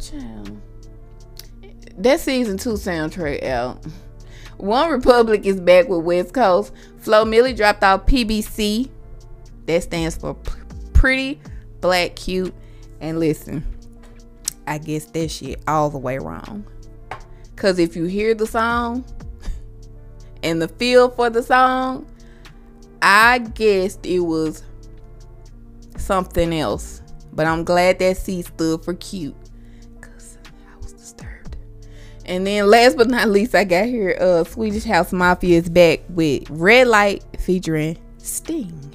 Child 0.00 0.62
that 1.98 2.20
season 2.20 2.58
two 2.58 2.74
soundtrack 2.74 3.42
out. 3.44 3.84
OneRepublic 4.58 5.44
is 5.44 5.60
back 5.60 5.88
with 5.88 6.04
West 6.04 6.34
Coast. 6.34 6.72
Flo 6.98 7.24
Milli 7.24 7.56
dropped 7.56 7.82
out 7.82 8.06
PBC. 8.06 8.88
That 9.66 9.82
stands 9.82 10.16
for 10.16 10.34
Pretty 10.92 11.40
Black 11.80 12.16
Cute. 12.16 12.54
And 13.00 13.18
listen, 13.18 13.64
I 14.66 14.78
guess 14.78 15.06
that 15.06 15.30
shit 15.30 15.62
all 15.66 15.90
the 15.90 15.98
way 15.98 16.18
wrong. 16.18 16.64
Cause 17.62 17.78
if 17.78 17.94
you 17.94 18.06
hear 18.06 18.34
the 18.34 18.44
song 18.44 19.04
and 20.42 20.60
the 20.60 20.66
feel 20.66 21.08
for 21.08 21.30
the 21.30 21.44
song, 21.44 22.10
I 23.00 23.38
guessed 23.38 24.04
it 24.04 24.18
was 24.18 24.64
something 25.96 26.52
else. 26.52 27.02
But 27.32 27.46
I'm 27.46 27.62
glad 27.62 28.00
that 28.00 28.16
C 28.16 28.42
stood 28.42 28.84
for 28.84 28.94
cute. 28.94 29.36
Cause 30.00 30.38
I 30.44 30.76
was 30.82 30.92
disturbed. 30.92 31.56
And 32.24 32.44
then 32.44 32.66
last 32.66 32.96
but 32.96 33.08
not 33.08 33.28
least, 33.28 33.54
I 33.54 33.62
got 33.62 33.86
here 33.86 34.16
uh 34.20 34.42
Swedish 34.42 34.82
House 34.82 35.12
Mafia 35.12 35.58
is 35.58 35.68
back 35.68 36.00
with 36.08 36.50
Red 36.50 36.88
Light 36.88 37.22
featuring 37.38 37.96
Sting. 38.18 38.92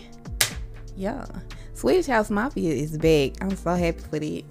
Yeah. 0.98 1.26
Swedish 1.74 2.08
House 2.08 2.30
Mafia 2.30 2.74
is 2.74 2.98
back. 2.98 3.42
I'm 3.42 3.56
so 3.56 3.76
happy 3.76 4.02
for 4.02 4.20
that. 4.20 4.44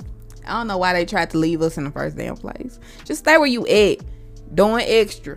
I 0.47 0.53
don't 0.53 0.67
know 0.67 0.79
why 0.79 0.93
they 0.93 1.05
tried 1.05 1.31
to 1.31 1.39
leave 1.39 1.63
us 1.63 1.77
in 1.77 1.85
the 1.85 1.91
first 1.91 2.17
damn 2.17 2.37
place. 2.37 2.79
Just 3.05 3.21
stay 3.21 3.37
where 3.37 3.47
you 3.47 3.67
at. 3.67 3.99
Doing 4.55 4.85
extra. 4.87 5.37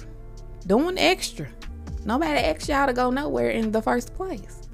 Doing 0.67 0.97
extra. 0.97 1.47
Nobody 2.05 2.39
asked 2.39 2.69
y'all 2.69 2.87
to 2.87 2.93
go 2.93 3.09
nowhere 3.09 3.49
in 3.49 3.71
the 3.71 3.81
first 3.81 4.13
place. 4.13 4.67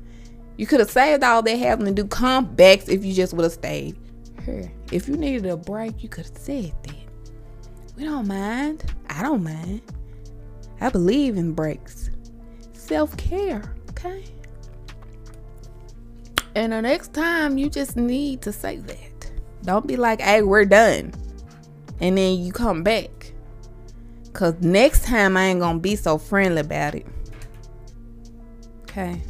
You 0.58 0.68
could 0.68 0.80
have 0.80 0.92
saved 0.92 1.24
all 1.24 1.42
that 1.42 1.58
having 1.58 1.86
to 1.86 1.92
do 1.92 2.06
comebacks 2.06 2.88
if 2.88 3.04
you 3.04 3.14
just 3.14 3.34
would 3.34 3.44
have 3.44 3.54
stayed 3.54 3.98
here. 4.46 4.72
If 4.92 5.08
you 5.08 5.18
needed 5.18 5.46
a 5.48 5.58
break, 5.58 6.04
you 6.04 6.10
could 6.10 6.26
have 6.26 6.38
said 6.38 6.74
that. 6.84 6.96
We 7.98 8.04
don't 8.04 8.28
mind. 8.28 8.94
I 9.10 9.24
don't 9.24 9.44
mind. 9.44 9.82
I 10.82 10.90
believe 10.90 11.38
in 11.38 11.54
breaks. 11.54 12.10
Self 12.74 13.16
care, 13.18 13.76
okay? 13.92 14.24
And 16.56 16.72
the 16.72 16.82
next 16.82 17.14
time, 17.14 17.58
you 17.58 17.70
just 17.70 17.98
need 17.98 18.42
to 18.44 18.52
say 18.52 18.78
that. 18.78 19.15
Don't 19.66 19.88
be 19.88 19.98
like, 19.98 20.22
hey, 20.22 20.44
we're 20.44 20.66
done. 20.66 21.12
And 22.00 22.18
then 22.18 22.40
you 22.40 22.52
come 22.52 22.84
back. 22.84 23.34
Because 24.26 24.54
next 24.62 25.06
time, 25.06 25.36
I 25.36 25.46
ain't 25.46 25.60
to 25.78 25.82
be 25.82 25.96
so 25.96 26.18
friendly 26.18 26.62
about 26.62 26.94
it. 26.94 27.08
Okay? 28.84 29.22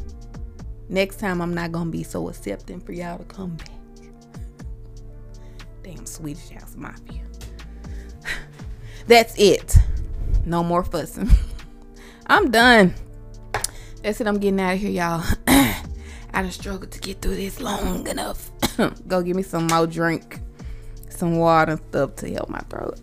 Next 0.88 1.18
time, 1.18 1.40
I'm 1.40 1.54
not 1.54 1.72
to 1.86 1.90
be 1.90 2.02
so 2.02 2.28
accepting 2.28 2.80
for 2.80 2.92
y'all 2.92 3.18
to 3.18 3.24
come 3.24 3.56
back. 3.56 3.70
Damn 5.82 6.04
Swedish 6.04 6.50
House 6.50 6.76
Mafia. 6.76 7.22
That's 9.06 9.34
it. 9.38 9.76
No 10.44 10.62
more 10.62 10.84
fussing. 10.84 11.30
I'm 12.26 12.50
done. 12.50 12.94
That's 14.02 14.20
it. 14.20 14.26
I'm 14.26 14.38
getting 14.38 14.60
out 14.60 14.74
of 14.74 14.80
here, 14.80 14.90
y'all. 14.90 15.24
I 15.46 16.42
done 16.42 16.50
struggled 16.50 16.90
to 16.90 17.00
get 17.00 17.22
through 17.22 17.36
this 17.36 17.60
long 17.60 18.06
enough. 18.06 18.50
Go 19.08 19.22
give 19.22 19.36
me 19.36 19.42
some 19.42 19.66
more 19.66 19.86
drink, 19.86 20.40
some 21.08 21.36
water 21.38 21.72
and 21.72 21.80
stuff 21.88 22.16
to 22.16 22.32
help 22.32 22.48
my 22.48 22.60
throat. 22.70 22.98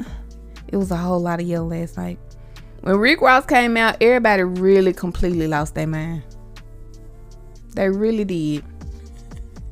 It 0.67 0.77
was 0.77 0.91
a 0.91 0.97
whole 0.97 1.19
lot 1.19 1.39
of 1.39 1.47
yelling 1.47 1.81
last 1.81 1.97
night. 1.97 2.19
When 2.81 2.97
Rick 2.97 3.21
Ross 3.21 3.45
came 3.45 3.77
out, 3.77 4.01
everybody 4.01 4.43
really 4.43 4.93
completely 4.93 5.47
lost 5.47 5.75
their 5.75 5.87
mind. 5.87 6.23
They 7.75 7.89
really 7.89 8.25
did. 8.25 8.63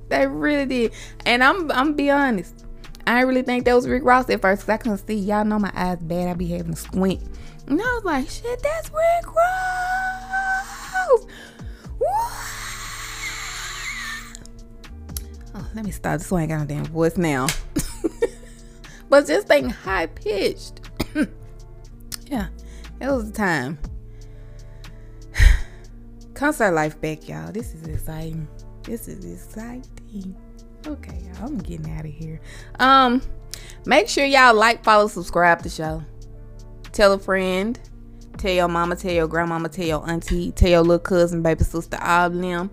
They 0.09 0.27
really 0.27 0.65
did. 0.65 0.93
And 1.25 1.43
I'm 1.43 1.71
I'm 1.71 1.93
be 1.93 2.09
honest. 2.09 2.65
I 3.05 3.15
didn't 3.15 3.29
really 3.29 3.41
think 3.41 3.65
that 3.65 3.73
was 3.73 3.87
Rick 3.87 4.03
Ross 4.03 4.29
at 4.29 4.41
first 4.41 4.61
because 4.61 4.73
I 4.73 4.77
couldn't 4.77 5.05
see. 5.07 5.15
Y'all 5.15 5.43
know 5.43 5.59
my 5.59 5.71
eyes 5.73 5.99
bad. 6.01 6.29
I 6.29 6.33
be 6.33 6.47
having 6.47 6.73
a 6.73 6.75
squint. 6.75 7.21
And 7.67 7.81
I 7.81 7.83
was 7.83 8.03
like, 8.03 8.29
shit, 8.29 8.61
that's 8.61 8.89
Rick 8.89 9.35
Ross. 9.35 10.11
Oh, 15.53 15.67
let 15.73 15.85
me 15.85 15.91
stop. 15.91 16.19
This 16.19 16.31
one 16.31 16.43
ain't 16.43 16.51
got 16.51 16.59
no 16.59 16.65
damn 16.65 16.85
voice 16.85 17.17
now. 17.17 17.47
but 19.09 19.27
this 19.27 19.43
thing 19.43 19.69
high 19.69 20.07
pitched. 20.07 20.81
yeah, 22.27 22.47
it 22.99 23.07
was 23.07 23.31
the 23.31 23.37
time. 23.37 23.79
Concert 26.33 26.71
life 26.71 26.99
back, 27.01 27.27
y'all. 27.27 27.51
This 27.51 27.73
is 27.73 27.87
exciting. 27.87 28.47
This 28.83 29.07
is 29.07 29.25
exciting. 29.25 30.35
Okay, 30.87 31.21
y'all. 31.25 31.47
I'm 31.47 31.57
getting 31.57 31.91
out 31.91 32.05
of 32.05 32.11
here. 32.11 32.39
Um, 32.79 33.21
make 33.85 34.07
sure 34.07 34.25
y'all 34.25 34.53
like, 34.53 34.83
follow, 34.83 35.07
subscribe 35.07 35.61
the 35.61 35.69
show. 35.69 36.03
Tell 36.93 37.13
a 37.13 37.19
friend. 37.19 37.79
Tell 38.37 38.51
your 38.51 38.69
mama, 38.69 38.95
tell 38.95 39.11
your 39.11 39.27
grandmama, 39.27 39.69
tell 39.69 39.85
your 39.85 40.09
auntie, 40.09 40.51
tell 40.53 40.69
your 40.69 40.81
little 40.81 40.97
cousin, 40.97 41.43
baby 41.43 41.63
sister, 41.63 41.97
all 42.01 42.29
them. 42.29 42.71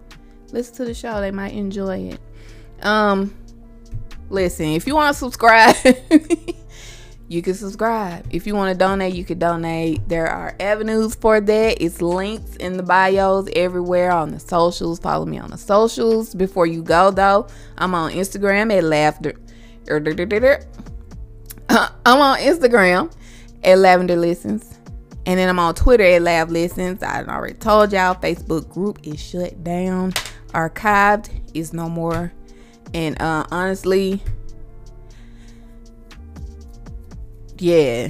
Listen 0.51 0.77
to 0.77 0.85
the 0.87 0.95
show. 0.95 1.21
They 1.21 1.31
might 1.31 1.53
enjoy 1.53 1.99
it. 1.99 2.21
Um, 2.83 3.35
listen, 4.31 4.67
if 4.67 4.87
you 4.87 4.95
want 4.95 5.15
to 5.15 5.19
subscribe, 5.19 5.77
you 7.29 7.43
can 7.43 7.55
subscribe. 7.55 8.27
If 8.31 8.47
you 8.47 8.55
want 8.55 8.73
to 8.73 8.79
donate, 8.79 9.15
you 9.15 9.25
can 9.25 9.39
donate. 9.39 10.09
There 10.09 10.27
are 10.27 10.55
avenues 10.61 11.15
for 11.15 11.41
that. 11.41 11.83
It's 11.83 12.01
links 12.01 12.57
in 12.57 12.77
the 12.77 12.83
bios 12.83 13.49
everywhere 13.55 14.11
on 14.11 14.31
the 14.31 14.41
socials. 14.41 14.99
Follow 14.99 15.27
me 15.27 15.39
on 15.39 15.51
the 15.51 15.59
socials. 15.59 16.35
Before 16.35 16.67
you 16.67 16.83
go, 16.83 17.11
though, 17.11 17.47
I'm 17.77 17.95
on 17.95 18.13
Instagram 18.13 18.77
at 18.77 18.85
laughter. 18.85 19.35
I'm 21.71 22.21
on 22.21 22.39
Instagram 22.39 23.13
at 23.63 23.79
Lavender 23.79 24.17
Listens. 24.17 24.79
And 25.27 25.39
then 25.39 25.49
I'm 25.51 25.59
on 25.59 25.75
Twitter 25.75 26.05
at 26.05 26.23
Lav 26.23 26.51
Listens. 26.51 27.03
I 27.03 27.23
already 27.25 27.55
told 27.55 27.93
y'all, 27.93 28.15
Facebook 28.15 28.69
group 28.71 28.99
is 29.07 29.21
shut 29.21 29.63
down. 29.63 30.13
Archived 30.55 31.29
is 31.53 31.75
no 31.75 31.89
more 31.91 32.33
and 32.95 33.21
uh, 33.21 33.45
honestly, 33.51 34.23
yeah, 37.59 38.09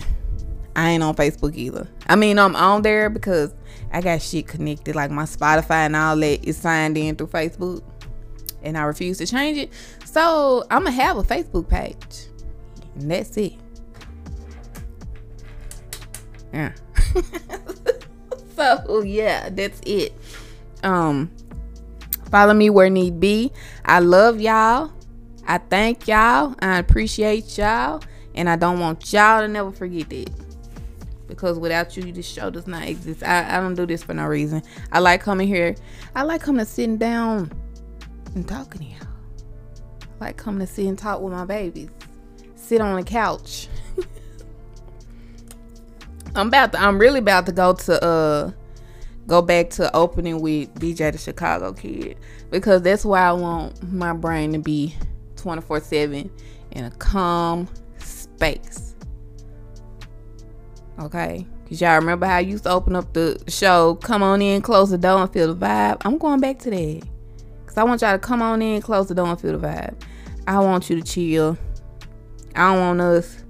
I 0.77 0.91
ain't 0.91 1.03
on 1.03 1.15
Facebook 1.15 1.57
either. 1.57 1.89
I 2.07 2.17
mean, 2.17 2.39
I'm 2.39 2.55
on 2.57 2.83
there 2.83 3.11
because 3.11 3.55
I 3.93 4.01
got 4.01 4.23
shit 4.23 4.47
connected, 4.47 4.95
like 4.95 5.11
my 5.11 5.25
Spotify 5.25 5.87
and 5.87 5.97
all 5.97 6.17
that 6.17 6.45
is 6.45 6.57
signed 6.57 6.97
in 6.97 7.17
through 7.17 7.29
Facebook, 7.29 7.83
and 8.63 8.77
I 8.77 8.83
refuse 8.83 9.19
to 9.19 9.27
change 9.27 9.59
it. 9.59 9.71
So 10.05 10.65
I'm 10.71 10.85
gonna 10.85 10.93
have 10.93 11.17
a 11.17 11.23
Facebook 11.23 11.69
page, 11.69 12.29
and 12.95 13.11
that's 13.11 13.37
it. 13.37 13.55
Yeah. 16.53 16.73
so 18.57 19.03
yeah, 19.03 19.49
that's 19.51 19.81
it. 19.87 20.13
Um, 20.83 21.31
Follow 22.31 22.55
me 22.55 22.71
where 22.71 22.91
need 22.91 23.21
be. 23.21 23.53
I 23.85 24.01
love 24.01 24.41
y'all. 24.41 24.93
I 25.47 25.59
thank 25.59 26.07
y'all. 26.07 26.55
I 26.61 26.79
appreciate 26.79 27.57
y'all. 27.57 28.03
And 28.35 28.49
I 28.49 28.57
don't 28.57 28.81
want 28.81 29.13
y'all 29.13 29.41
to 29.41 29.49
never 29.49 29.73
forget 29.73 30.11
that. 30.11 30.31
Because 31.27 31.59
without 31.59 31.97
you, 31.97 32.13
this 32.13 32.27
show 32.27 32.51
does 32.51 32.67
not 32.67 32.87
exist. 32.87 33.23
I, 33.23 33.57
I 33.57 33.61
don't 33.61 33.75
do 33.75 33.87
this 33.87 34.03
for 34.03 34.15
no 34.15 34.27
reason. 34.27 34.63
I 34.93 34.99
like 35.01 35.21
coming 35.21 35.49
here. 35.49 35.75
I 36.15 36.23
like 36.23 36.41
coming 36.43 36.65
to 36.65 36.71
sitting 36.71 36.97
down 36.97 37.51
and 38.35 38.47
talking 38.47 38.81
to 38.81 38.87
y'all. 38.87 39.09
I 40.21 40.25
like 40.27 40.37
coming 40.37 40.61
to 40.61 40.67
sit 40.67 40.87
and 40.87 40.99
talk 40.99 41.21
with 41.21 41.33
my 41.33 41.45
babies. 41.45 41.91
Sit 42.55 42.81
on 42.81 42.97
the 42.97 43.03
couch. 43.05 43.69
I'm 46.35 46.49
about 46.49 46.73
to, 46.73 46.81
I'm 46.81 46.99
really 46.99 47.21
about 47.21 47.47
to 47.47 47.53
go 47.53 47.73
to 47.73 48.05
uh 48.05 48.51
go 49.29 49.43
back 49.43 49.69
to 49.69 49.95
opening 49.95 50.41
with 50.41 50.75
BJ 50.75 51.13
the 51.13 51.19
Chicago 51.19 51.73
Kid 51.73 52.17
because 52.51 52.83
that's 52.83 53.05
why 53.05 53.21
I 53.21 53.33
want 53.33 53.81
my 53.93 54.15
brain 54.15 54.53
to 54.55 54.59
be 54.59 54.97
24 55.37 55.81
7 55.81 56.31
in 56.73 56.85
a 56.85 56.91
calm 56.93 57.69
space. 57.99 58.97
Okay? 60.99 61.47
Because 61.63 61.81
y'all 61.81 61.97
remember 61.97 62.27
how 62.27 62.37
I 62.37 62.41
used 62.41 62.65
to 62.65 62.71
open 62.71 62.97
up 62.97 63.13
the 63.13 63.41
show, 63.47 63.97
come 63.97 64.23
on 64.23 64.41
in, 64.41 64.63
close 64.63 64.91
the 64.91 64.99
door, 64.99 65.21
and 65.21 65.33
feel 65.33 65.55
the 65.55 65.67
vibe? 65.67 66.01
I'm 66.05 66.17
going 66.17 66.41
back 66.41 66.59
to 66.61 66.71
that. 66.71 67.03
Because 67.61 67.77
I 67.77 67.85
want 67.85 68.01
y'all 68.01 68.13
to 68.13 68.19
come 68.19 68.41
on 68.41 68.63
in, 68.63 68.81
close 68.81 69.09
the 69.09 69.15
door, 69.15 69.27
and 69.27 69.41
feel 69.41 69.57
the 69.59 69.67
vibe. 69.67 69.95
I 70.47 70.59
want 70.61 70.89
you 70.89 70.97
to 70.97 71.03
chill. 71.03 71.59
I 72.57 72.73
don't 72.73 72.81
want 72.81 73.01
us 73.03 73.45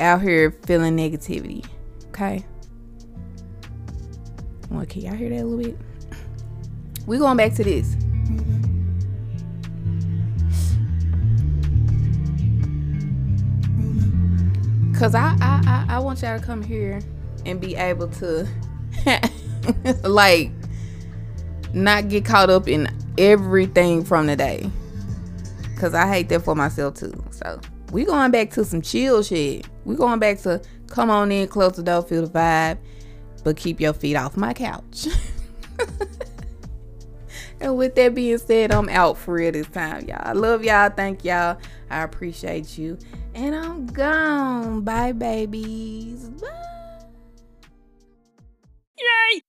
out 0.00 0.22
here 0.22 0.50
feeling 0.66 0.96
negativity. 0.96 1.64
Okay? 2.08 2.44
Well, 4.70 4.86
can 4.86 5.02
y'all 5.02 5.14
hear 5.14 5.30
that 5.30 5.42
a 5.42 5.44
little 5.44 5.72
bit? 5.72 5.78
We 7.06 7.18
going 7.18 7.36
back 7.36 7.54
to 7.54 7.64
this. 7.64 7.96
Cause 14.96 15.14
I 15.14 15.34
I 15.40 15.62
I, 15.66 15.96
I 15.96 15.98
want 15.98 16.22
y'all 16.22 16.38
to 16.38 16.44
come 16.44 16.62
here 16.62 17.00
and 17.46 17.60
be 17.60 17.74
able 17.74 18.08
to 18.08 18.46
like 20.04 20.50
not 21.72 22.08
get 22.08 22.24
caught 22.24 22.50
up 22.50 22.68
in 22.68 22.86
everything 23.18 24.04
from 24.04 24.26
the 24.26 24.36
day. 24.36 24.70
Cause 25.78 25.94
I 25.94 26.06
hate 26.06 26.28
that 26.28 26.42
for 26.42 26.54
myself 26.54 26.94
too. 26.94 27.12
So 27.30 27.60
we 27.90 28.04
going 28.04 28.30
back 28.30 28.50
to 28.50 28.64
some 28.64 28.82
chill 28.82 29.22
shit. 29.22 29.66
We 29.84 29.96
going 29.96 30.20
back 30.20 30.38
to 30.40 30.60
come 30.86 31.10
on 31.10 31.32
in, 31.32 31.48
close 31.48 31.76
the 31.76 31.82
door, 31.82 32.02
feel 32.02 32.26
the 32.26 32.30
vibe, 32.30 32.78
but 33.42 33.56
keep 33.56 33.80
your 33.80 33.92
feet 33.92 34.16
off 34.16 34.36
my 34.36 34.52
couch. 34.52 35.06
and 37.60 37.76
with 37.76 37.94
that 37.96 38.14
being 38.14 38.38
said, 38.38 38.72
I'm 38.72 38.88
out 38.88 39.18
for 39.18 39.34
real 39.34 39.52
this 39.52 39.66
time, 39.68 40.08
y'all. 40.08 40.22
I 40.22 40.32
love 40.32 40.64
y'all. 40.64 40.90
Thank 40.90 41.24
y'all. 41.24 41.58
I 41.90 42.02
appreciate 42.02 42.78
you. 42.78 42.98
And 43.34 43.54
I'm 43.54 43.86
gone. 43.86 44.82
Bye, 44.82 45.12
babies. 45.12 46.28
Bye. 46.28 46.48
Yay! 48.98 49.42